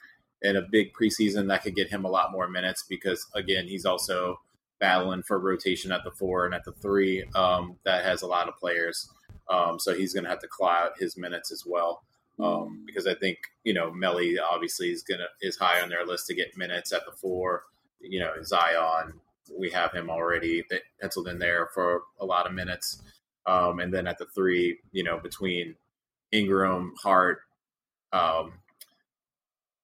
and 0.42 0.56
a 0.56 0.62
big 0.62 0.92
preseason 0.94 1.48
that 1.48 1.62
could 1.62 1.76
get 1.76 1.90
him 1.90 2.04
a 2.04 2.10
lot 2.10 2.32
more 2.32 2.48
minutes 2.48 2.84
because 2.88 3.26
again 3.34 3.66
he's 3.66 3.84
also 3.84 4.40
battling 4.80 5.22
for 5.22 5.38
rotation 5.38 5.92
at 5.92 6.04
the 6.04 6.10
four 6.10 6.46
and 6.46 6.54
at 6.54 6.64
the 6.64 6.72
three 6.72 7.24
um, 7.34 7.76
that 7.84 8.04
has 8.04 8.22
a 8.22 8.26
lot 8.26 8.48
of 8.48 8.56
players. 8.56 9.08
Um, 9.50 9.78
so 9.78 9.94
he's 9.94 10.12
going 10.12 10.24
to 10.24 10.30
have 10.30 10.40
to 10.40 10.48
claw 10.48 10.84
out 10.84 10.98
his 10.98 11.16
minutes 11.16 11.52
as 11.52 11.64
well. 11.66 12.02
Um, 12.38 12.82
because 12.86 13.06
I 13.06 13.14
think 13.14 13.38
you 13.64 13.74
know 13.74 13.90
Melli 13.90 14.36
obviously 14.42 14.90
is 14.90 15.02
gonna 15.02 15.26
is 15.42 15.56
high 15.56 15.82
on 15.82 15.90
their 15.90 16.06
list 16.06 16.26
to 16.26 16.34
get 16.34 16.56
minutes 16.56 16.92
at 16.94 17.04
the 17.04 17.12
four. 17.12 17.64
You 18.00 18.20
know 18.20 18.32
Zion, 18.42 19.20
we 19.58 19.70
have 19.70 19.92
him 19.92 20.10
already 20.10 20.62
penciled 21.00 21.28
in 21.28 21.38
there 21.38 21.68
for 21.74 22.02
a 22.20 22.26
lot 22.26 22.46
of 22.46 22.52
minutes. 22.52 23.02
Um, 23.46 23.80
and 23.80 23.92
then 23.92 24.06
at 24.06 24.18
the 24.18 24.26
three, 24.26 24.78
you 24.92 25.04
know, 25.04 25.18
between 25.18 25.76
Ingram, 26.32 26.94
Hart, 27.02 27.40
um, 28.12 28.54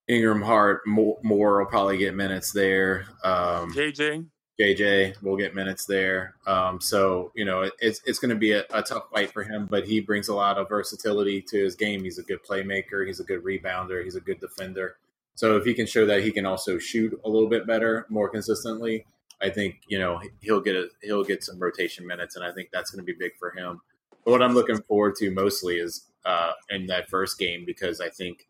Ingram, 0.09 0.43
Hart, 0.43 0.83
Moore, 0.87 1.59
will 1.59 1.67
probably 1.67 1.97
get 1.97 2.15
minutes 2.15 2.53
there. 2.53 3.07
Um, 3.23 3.73
JJ, 3.73 4.27
JJ 4.61 5.23
will 5.23 5.37
get 5.37 5.55
minutes 5.55 5.87
there. 5.87 6.35
Um, 6.47 6.81
so 6.81 7.31
you 7.35 7.45
know, 7.45 7.63
it, 7.63 7.73
it's 7.79 8.01
it's 8.05 8.19
going 8.19 8.31
to 8.31 8.37
be 8.37 8.53
a, 8.53 8.65
a, 8.73 8.83
tough 8.83 9.05
fight 9.13 9.33
for 9.33 9.45
him, 9.45 9.67
but 9.71 9.87
he 9.87 10.01
brings 10.01 10.29
a 10.29 10.35
lot 10.35 10.59
of 10.59 10.69
versatility 10.69 11.41
to 11.43 11.65
his 11.65 11.77
game. 11.77 12.03
He's 12.03 12.19
a 12.19 12.23
good 12.23 12.41
playmaker. 12.45 13.07
He's 13.07 13.21
a 13.21 13.25
good 13.25 13.45
rebounder. 13.45 14.03
He's 14.03 14.17
a 14.17 14.21
good 14.21 14.41
defender. 14.41 14.97
So 15.35 15.57
if 15.57 15.65
he 15.65 15.73
can 15.73 15.87
show 15.87 16.05
that 16.07 16.23
he 16.23 16.31
can 16.31 16.45
also 16.45 16.79
shoot 16.79 17.19
a 17.25 17.29
little 17.29 17.49
bit 17.49 17.67
better, 17.67 18.07
more 18.11 18.29
consistently, 18.29 19.07
I 19.43 19.51
think 19.51 19.81
you 19.89 19.99
know 19.99 20.21
he'll 20.41 20.61
get 20.61 20.77
a 20.77 20.89
he'll 21.03 21.25
get 21.25 21.43
some 21.43 21.59
rotation 21.59 22.07
minutes, 22.07 22.37
and 22.37 22.45
I 22.45 22.53
think 22.53 22.69
that's 22.73 22.91
going 22.91 23.05
to 23.05 23.13
be 23.13 23.19
big 23.19 23.33
for 23.39 23.51
him. 23.51 23.81
But 24.25 24.31
what 24.31 24.43
I'm 24.43 24.55
looking 24.55 24.81
forward 24.83 25.17
to 25.17 25.31
mostly 25.31 25.77
is 25.77 26.07
uh, 26.25 26.53
in 26.71 26.87
that 26.87 27.09
first 27.09 27.39
game 27.39 27.65
because 27.67 28.01
I 28.01 28.09
think 28.09 28.47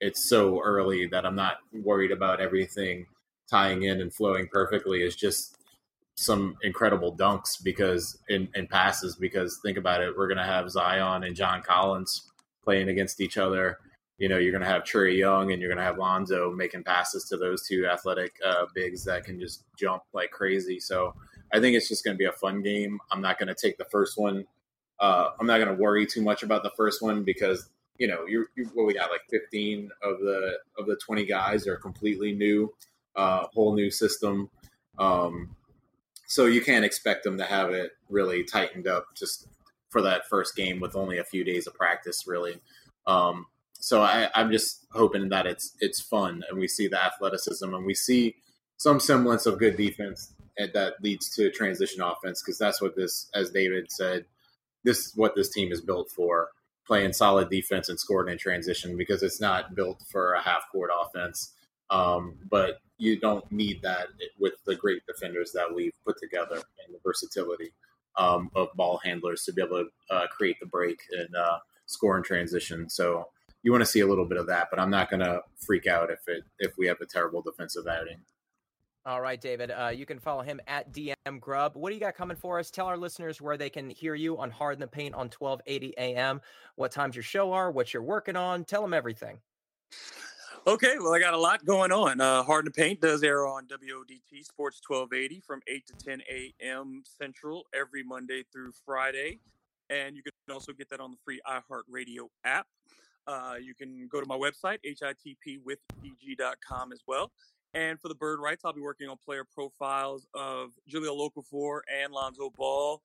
it's 0.00 0.28
so 0.28 0.60
early 0.62 1.06
that 1.08 1.26
I'm 1.26 1.34
not 1.34 1.58
worried 1.72 2.12
about 2.12 2.40
everything 2.40 3.06
tying 3.50 3.84
in 3.84 4.00
and 4.00 4.12
flowing 4.14 4.48
perfectly. 4.48 5.02
It's 5.02 5.16
just 5.16 5.56
some 6.16 6.56
incredible 6.62 7.14
dunks 7.14 7.62
because 7.62 8.18
in, 8.28 8.48
in 8.54 8.66
passes 8.66 9.16
because 9.16 9.60
think 9.62 9.76
about 9.76 10.02
it, 10.02 10.16
we're 10.16 10.28
going 10.28 10.38
to 10.38 10.44
have 10.44 10.70
Zion 10.70 11.24
and 11.24 11.36
John 11.36 11.62
Collins 11.62 12.30
playing 12.64 12.88
against 12.88 13.20
each 13.20 13.36
other. 13.36 13.78
You 14.18 14.28
know, 14.28 14.38
you're 14.38 14.52
going 14.52 14.62
to 14.62 14.68
have 14.68 14.82
Trae 14.82 15.16
Young 15.16 15.52
and 15.52 15.60
you're 15.60 15.70
going 15.70 15.78
to 15.78 15.84
have 15.84 15.98
Lonzo 15.98 16.50
making 16.52 16.84
passes 16.84 17.24
to 17.28 17.36
those 17.36 17.66
two 17.66 17.86
athletic 17.86 18.36
uh, 18.44 18.64
bigs 18.74 19.04
that 19.04 19.24
can 19.24 19.38
just 19.38 19.64
jump 19.78 20.02
like 20.14 20.30
crazy. 20.30 20.80
So 20.80 21.14
I 21.52 21.60
think 21.60 21.76
it's 21.76 21.88
just 21.88 22.04
going 22.04 22.14
to 22.14 22.18
be 22.18 22.24
a 22.24 22.32
fun 22.32 22.62
game. 22.62 22.98
I'm 23.12 23.20
not 23.20 23.38
going 23.38 23.48
to 23.48 23.54
take 23.54 23.78
the 23.78 23.84
first 23.84 24.18
one. 24.18 24.46
Uh, 24.98 25.30
I'm 25.38 25.46
not 25.46 25.58
going 25.58 25.68
to 25.68 25.82
worry 25.82 26.06
too 26.06 26.22
much 26.22 26.42
about 26.42 26.62
the 26.62 26.72
first 26.76 27.02
one 27.02 27.22
because 27.22 27.68
you 27.98 28.06
know 28.06 28.26
you 28.26 28.46
what 28.74 28.86
we 28.86 28.94
got 28.94 29.10
like 29.10 29.22
15 29.30 29.90
of 30.02 30.20
the 30.20 30.58
of 30.78 30.86
the 30.86 30.96
20 30.96 31.24
guys 31.26 31.66
are 31.66 31.76
completely 31.76 32.32
new, 32.32 32.72
uh, 33.14 33.46
whole 33.52 33.74
new 33.74 33.90
system. 33.90 34.50
Um, 34.98 35.54
so 36.26 36.46
you 36.46 36.60
can't 36.60 36.84
expect 36.84 37.24
them 37.24 37.38
to 37.38 37.44
have 37.44 37.70
it 37.70 37.92
really 38.08 38.42
tightened 38.44 38.88
up 38.88 39.08
just 39.14 39.48
for 39.90 40.02
that 40.02 40.28
first 40.28 40.56
game 40.56 40.80
with 40.80 40.96
only 40.96 41.18
a 41.18 41.24
few 41.24 41.44
days 41.44 41.66
of 41.66 41.74
practice, 41.74 42.26
really. 42.26 42.60
Um, 43.06 43.46
so 43.80 44.02
I, 44.02 44.28
I'm 44.34 44.50
just 44.50 44.86
hoping 44.92 45.28
that 45.30 45.46
it's 45.46 45.74
it's 45.80 46.00
fun 46.00 46.42
and 46.48 46.58
we 46.58 46.68
see 46.68 46.88
the 46.88 47.02
athleticism 47.02 47.72
and 47.74 47.86
we 47.86 47.94
see 47.94 48.36
some 48.78 49.00
semblance 49.00 49.46
of 49.46 49.58
good 49.58 49.76
defense 49.76 50.32
that 50.58 50.94
leads 51.02 51.34
to 51.36 51.50
transition 51.50 52.02
offense 52.02 52.42
because 52.42 52.58
that's 52.58 52.80
what 52.80 52.96
this, 52.96 53.28
as 53.34 53.50
David 53.50 53.90
said, 53.90 54.24
this 54.84 54.98
is 54.98 55.12
what 55.14 55.34
this 55.34 55.50
team 55.50 55.72
is 55.72 55.80
built 55.80 56.10
for 56.14 56.48
playing 56.86 57.12
solid 57.12 57.50
defense 57.50 57.88
and 57.88 57.98
scoring 57.98 58.32
in 58.32 58.38
transition 58.38 58.96
because 58.96 59.22
it's 59.22 59.40
not 59.40 59.74
built 59.74 60.02
for 60.10 60.34
a 60.34 60.42
half 60.42 60.62
court 60.70 60.90
offense. 60.94 61.52
Um, 61.90 62.36
but 62.48 62.78
you 62.98 63.18
don't 63.18 63.50
need 63.52 63.82
that 63.82 64.08
with 64.38 64.54
the 64.64 64.74
great 64.74 65.02
defenders 65.06 65.52
that 65.54 65.74
we've 65.74 65.92
put 66.06 66.16
together 66.18 66.56
and 66.56 66.94
the 66.94 66.98
versatility 67.04 67.72
um, 68.16 68.50
of 68.54 68.68
ball 68.74 69.00
handlers 69.04 69.42
to 69.44 69.52
be 69.52 69.62
able 69.62 69.84
to 69.84 70.14
uh, 70.14 70.26
create 70.28 70.56
the 70.60 70.66
break 70.66 70.98
and 71.12 71.34
uh, 71.36 71.58
score 71.86 72.16
in 72.16 72.22
transition. 72.22 72.88
So 72.88 73.28
you 73.66 73.72
want 73.72 73.82
to 73.82 73.90
see 73.90 73.98
a 73.98 74.06
little 74.06 74.24
bit 74.24 74.38
of 74.38 74.46
that, 74.46 74.68
but 74.70 74.78
I'm 74.78 74.90
not 74.90 75.10
going 75.10 75.20
to 75.20 75.42
freak 75.56 75.88
out 75.88 76.08
if 76.08 76.20
it 76.28 76.44
if 76.60 76.78
we 76.78 76.86
have 76.86 77.00
a 77.00 77.04
terrible 77.04 77.42
defensive 77.42 77.88
outing. 77.88 78.18
All 79.04 79.20
right, 79.20 79.40
David. 79.40 79.72
Uh, 79.72 79.88
you 79.88 80.06
can 80.06 80.20
follow 80.20 80.42
him 80.42 80.60
at 80.68 80.92
DM 80.92 81.40
Grubb. 81.40 81.74
What 81.74 81.90
do 81.90 81.96
you 81.96 82.00
got 82.00 82.14
coming 82.14 82.36
for 82.36 82.60
us? 82.60 82.70
Tell 82.70 82.86
our 82.86 82.96
listeners 82.96 83.40
where 83.40 83.56
they 83.56 83.68
can 83.68 83.90
hear 83.90 84.14
you 84.14 84.38
on 84.38 84.52
Hard 84.52 84.74
in 84.74 84.80
the 84.80 84.86
Paint 84.86 85.16
on 85.16 85.30
1280 85.36 85.94
AM. 85.98 86.40
What 86.76 86.92
times 86.92 87.16
your 87.16 87.24
show 87.24 87.52
are, 87.52 87.72
what 87.72 87.92
you're 87.92 88.04
working 88.04 88.36
on. 88.36 88.64
Tell 88.64 88.82
them 88.82 88.94
everything. 88.94 89.40
Okay, 90.64 90.94
well, 91.00 91.12
I 91.12 91.18
got 91.18 91.34
a 91.34 91.38
lot 91.38 91.64
going 91.64 91.90
on. 91.90 92.20
Uh, 92.20 92.44
Hard 92.44 92.66
in 92.66 92.72
the 92.72 92.82
Paint 92.82 93.00
does 93.00 93.24
air 93.24 93.48
on 93.48 93.66
WODT 93.66 94.44
Sports 94.44 94.80
1280 94.86 95.40
from 95.40 95.60
8 95.66 95.86
to 95.88 95.92
10 96.04 96.22
a.m. 96.30 97.02
Central 97.04 97.66
every 97.74 98.04
Monday 98.04 98.44
through 98.52 98.70
Friday. 98.84 99.40
And 99.90 100.14
you 100.14 100.22
can 100.22 100.32
also 100.54 100.72
get 100.72 100.88
that 100.90 101.00
on 101.00 101.10
the 101.10 101.16
free 101.24 101.40
iHeartRadio 101.48 102.28
app. 102.44 102.68
Uh, 103.26 103.54
you 103.60 103.74
can 103.74 104.08
go 104.10 104.20
to 104.20 104.26
my 104.26 104.36
website, 104.36 104.78
hitpwithpg.com 104.86 106.92
as 106.92 107.00
well. 107.06 107.30
And 107.74 108.00
for 108.00 108.08
the 108.08 108.14
Bird 108.14 108.40
Writes, 108.40 108.62
I'll 108.64 108.72
be 108.72 108.80
working 108.80 109.08
on 109.08 109.16
player 109.24 109.44
profiles 109.44 110.26
of 110.34 110.70
Jahlil 110.90 111.30
Okafor 111.30 111.80
and 112.02 112.12
Lonzo 112.12 112.50
Ball. 112.56 113.02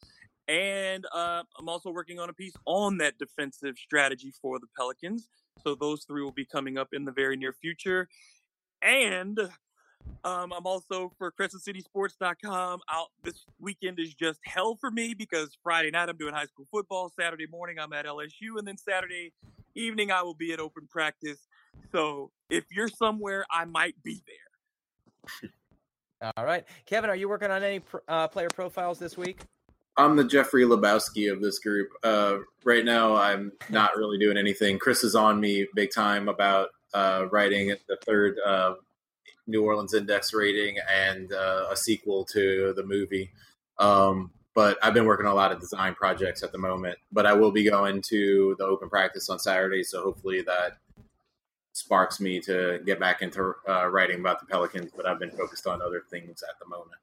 And 0.48 1.06
uh, 1.14 1.44
I'm 1.60 1.70
also 1.70 1.92
working 1.92 2.20
on 2.20 2.30
a 2.30 2.34
piece 2.34 2.54
on 2.66 2.98
that 3.00 3.18
defensive 3.18 3.76
strategy 3.78 4.34
for 4.42 4.60
the 4.60 4.68
Pelicans. 4.78 5.30
So 5.64 5.76
those 5.76 6.06
three 6.06 6.24
will 6.24 6.32
be 6.32 6.46
coming 6.46 6.78
up 6.78 6.90
in 6.94 7.06
the 7.06 7.12
very 7.12 7.38
near 7.38 7.54
future. 7.54 8.08
And 8.82 9.40
um, 10.24 10.54
I'm 10.54 10.66
also 10.66 11.12
for 11.18 11.32
CrescentCitySports.com. 11.32 12.82
Out 12.90 13.08
this 13.24 13.46
weekend 13.60 14.00
is 14.00 14.14
just 14.14 14.40
hell 14.46 14.76
for 14.80 14.92
me 14.92 15.14
because 15.14 15.58
Friday 15.64 15.90
night 15.92 16.10
I'm 16.10 16.18
doing 16.18 16.34
high 16.34 16.46
school 16.46 16.68
football. 16.72 17.12
Saturday 17.20 17.48
morning 17.48 17.78
I'm 17.80 17.92
at 17.94 18.06
LSU, 18.06 18.58
and 18.58 18.68
then 18.68 18.78
Saturday 18.78 19.34
evening 19.76 20.12
I 20.12 20.22
will 20.22 20.36
be 20.36 20.54
at 20.54 20.60
open 20.60 20.88
practice. 20.90 21.48
So 21.92 22.32
if 22.50 22.66
you're 22.72 22.88
somewhere, 22.88 23.46
I 23.50 23.66
might 23.66 23.96
be 24.04 24.22
there. 24.28 25.52
All 26.38 26.46
right, 26.46 26.66
Kevin, 26.86 27.10
are 27.10 27.16
you 27.16 27.28
working 27.28 27.50
on 27.50 27.64
any 27.64 27.82
uh, 28.08 28.28
player 28.28 28.50
profiles 28.54 29.00
this 29.00 29.18
week? 29.18 29.42
I'm 29.98 30.16
the 30.16 30.24
Jeffrey 30.24 30.64
Lebowski 30.64 31.32
of 31.32 31.42
this 31.42 31.60
group. 31.60 31.90
Uh, 32.04 32.38
right 32.64 32.86
now, 32.86 33.16
I'm 33.16 33.52
not 33.70 33.98
really 33.98 34.18
doing 34.18 34.38
anything. 34.38 34.80
Chris 34.80 35.04
is 35.04 35.16
on 35.16 35.40
me 35.40 35.68
big 35.76 35.92
time 35.92 36.30
about 36.30 36.70
uh, 36.94 37.26
writing 37.32 37.76
the 37.88 37.98
third 38.06 38.38
uh, 38.46 38.74
New 39.48 39.64
Orleans 39.64 39.94
Index 39.94 40.34
rating 40.34 40.78
and 40.90 41.32
uh, 41.34 41.68
a 41.72 41.76
sequel 41.76 42.26
to 42.26 42.74
the 42.76 42.84
movie. 42.84 43.32
Um, 43.80 44.32
but 44.54 44.78
I've 44.84 44.94
been 44.94 45.06
working 45.06 45.26
on 45.26 45.32
a 45.32 45.36
lot 45.36 45.52
of 45.52 45.60
design 45.60 45.96
projects 45.96 46.44
at 46.44 46.52
the 46.52 46.58
moment. 46.58 46.98
But 47.12 47.26
I 47.26 47.34
will 47.34 47.52
be 47.52 47.70
going 47.70 48.02
to 48.04 48.56
the 48.58 48.66
open 48.66 48.90
practice 48.90 49.30
on 49.30 49.40
Saturday, 49.40 49.84
so 49.84 50.04
hopefully 50.04 50.42
that 50.42 50.78
sparks 51.74 52.20
me 52.20 52.40
to 52.42 52.80
get 52.86 53.00
back 53.00 53.22
into 53.22 53.54
uh, 53.68 53.88
writing 53.88 54.20
about 54.20 54.40
the 54.40 54.46
Pelicans. 54.46 54.92
But 54.96 55.06
I've 55.06 55.20
been 55.20 55.32
focused 55.32 55.68
on 55.68 55.82
other 55.82 56.04
things 56.10 56.44
at 56.44 56.60
the 56.60 56.68
moment. 56.68 57.00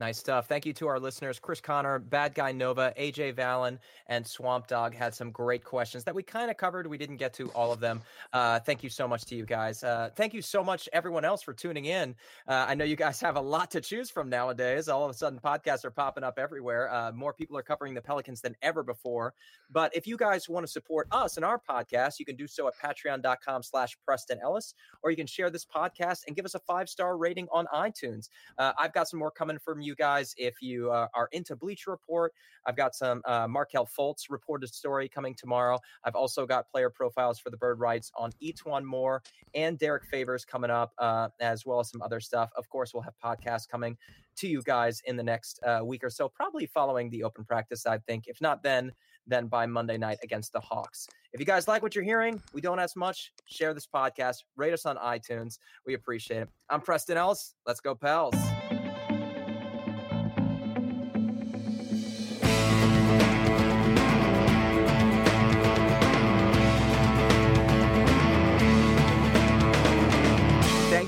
Nice 0.00 0.18
stuff. 0.18 0.46
Thank 0.46 0.64
you 0.64 0.72
to 0.74 0.86
our 0.86 1.00
listeners. 1.00 1.40
Chris 1.40 1.60
Connor, 1.60 1.98
Bad 1.98 2.32
Guy 2.32 2.52
Nova, 2.52 2.94
AJ 2.96 3.34
Vallon, 3.34 3.80
and 4.06 4.24
Swamp 4.24 4.68
Dog 4.68 4.94
had 4.94 5.12
some 5.12 5.32
great 5.32 5.64
questions 5.64 6.04
that 6.04 6.14
we 6.14 6.22
kind 6.22 6.52
of 6.52 6.56
covered. 6.56 6.86
We 6.86 6.98
didn't 6.98 7.16
get 7.16 7.34
to 7.34 7.48
all 7.48 7.72
of 7.72 7.80
them. 7.80 8.02
Uh, 8.32 8.60
thank 8.60 8.84
you 8.84 8.90
so 8.90 9.08
much 9.08 9.24
to 9.24 9.34
you 9.34 9.44
guys. 9.44 9.82
Uh, 9.82 10.10
thank 10.14 10.34
you 10.34 10.40
so 10.40 10.62
much, 10.62 10.88
everyone 10.92 11.24
else, 11.24 11.42
for 11.42 11.52
tuning 11.52 11.86
in. 11.86 12.14
Uh, 12.46 12.66
I 12.68 12.76
know 12.76 12.84
you 12.84 12.94
guys 12.94 13.20
have 13.22 13.34
a 13.34 13.40
lot 13.40 13.72
to 13.72 13.80
choose 13.80 14.08
from 14.08 14.28
nowadays. 14.28 14.88
All 14.88 15.04
of 15.04 15.10
a 15.10 15.14
sudden, 15.14 15.40
podcasts 15.44 15.84
are 15.84 15.90
popping 15.90 16.22
up 16.22 16.38
everywhere. 16.38 16.94
Uh, 16.94 17.10
more 17.10 17.32
people 17.32 17.58
are 17.58 17.62
covering 17.62 17.94
the 17.94 18.02
Pelicans 18.02 18.40
than 18.40 18.54
ever 18.62 18.84
before. 18.84 19.34
But 19.68 19.96
if 19.96 20.06
you 20.06 20.16
guys 20.16 20.48
want 20.48 20.64
to 20.64 20.70
support 20.70 21.08
us 21.10 21.36
and 21.36 21.44
our 21.44 21.60
podcast, 21.68 22.20
you 22.20 22.24
can 22.24 22.36
do 22.36 22.46
so 22.46 22.68
at 22.68 22.74
patreon.com 22.80 23.64
slash 23.64 23.96
Preston 24.06 24.38
Ellis, 24.44 24.74
or 25.02 25.10
you 25.10 25.16
can 25.16 25.26
share 25.26 25.50
this 25.50 25.66
podcast 25.66 26.20
and 26.28 26.36
give 26.36 26.44
us 26.44 26.54
a 26.54 26.60
five-star 26.60 27.16
rating 27.16 27.48
on 27.50 27.66
iTunes. 27.74 28.28
Uh, 28.58 28.72
I've 28.78 28.92
got 28.92 29.08
some 29.08 29.18
more 29.18 29.32
coming 29.32 29.58
from 29.58 29.80
you 29.80 29.87
you 29.88 29.96
guys 29.96 30.34
if 30.36 30.62
you 30.62 30.90
uh, 30.92 31.08
are 31.14 31.28
into 31.32 31.56
Bleacher 31.56 31.90
Report. 31.90 32.32
I've 32.66 32.76
got 32.76 32.94
some 32.94 33.22
uh, 33.24 33.48
Markelle 33.48 33.88
Fultz 33.98 34.24
reported 34.28 34.72
story 34.72 35.08
coming 35.08 35.34
tomorrow. 35.34 35.80
I've 36.04 36.14
also 36.14 36.46
got 36.46 36.68
player 36.68 36.90
profiles 36.90 37.38
for 37.38 37.50
the 37.50 37.56
Bird 37.56 37.80
Writes 37.80 38.12
on 38.16 38.30
E'Twaun 38.42 38.84
Moore 38.84 39.22
and 39.54 39.78
Derrick 39.78 40.04
Favors 40.04 40.44
coming 40.44 40.70
up, 40.70 40.92
uh, 40.98 41.28
as 41.40 41.64
well 41.64 41.80
as 41.80 41.90
some 41.90 42.02
other 42.02 42.20
stuff. 42.20 42.50
Of 42.56 42.68
course, 42.68 42.92
we'll 42.92 43.02
have 43.02 43.14
podcasts 43.24 43.66
coming 43.66 43.96
to 44.36 44.46
you 44.46 44.62
guys 44.62 45.00
in 45.06 45.16
the 45.16 45.22
next 45.22 45.60
uh, 45.64 45.80
week 45.82 46.04
or 46.04 46.10
so, 46.10 46.28
probably 46.28 46.66
following 46.66 47.10
the 47.10 47.24
open 47.24 47.44
practice, 47.44 47.86
I 47.86 47.98
think. 47.98 48.24
If 48.28 48.40
not 48.40 48.62
then, 48.62 48.92
then 49.26 49.46
by 49.46 49.66
Monday 49.66 49.98
night 49.98 50.18
against 50.22 50.52
the 50.52 50.60
Hawks. 50.60 51.08
If 51.32 51.40
you 51.40 51.46
guys 51.46 51.68
like 51.68 51.82
what 51.82 51.94
you're 51.94 52.04
hearing, 52.04 52.40
we 52.52 52.60
don't 52.60 52.78
ask 52.78 52.96
much. 52.96 53.32
Share 53.46 53.74
this 53.74 53.86
podcast, 53.86 54.44
rate 54.56 54.72
us 54.72 54.86
on 54.86 54.96
iTunes. 54.96 55.58
We 55.86 55.94
appreciate 55.94 56.42
it. 56.42 56.48
I'm 56.70 56.80
Preston 56.80 57.16
Ellis. 57.16 57.54
Let's 57.66 57.80
go, 57.80 57.94
pals. 57.94 58.34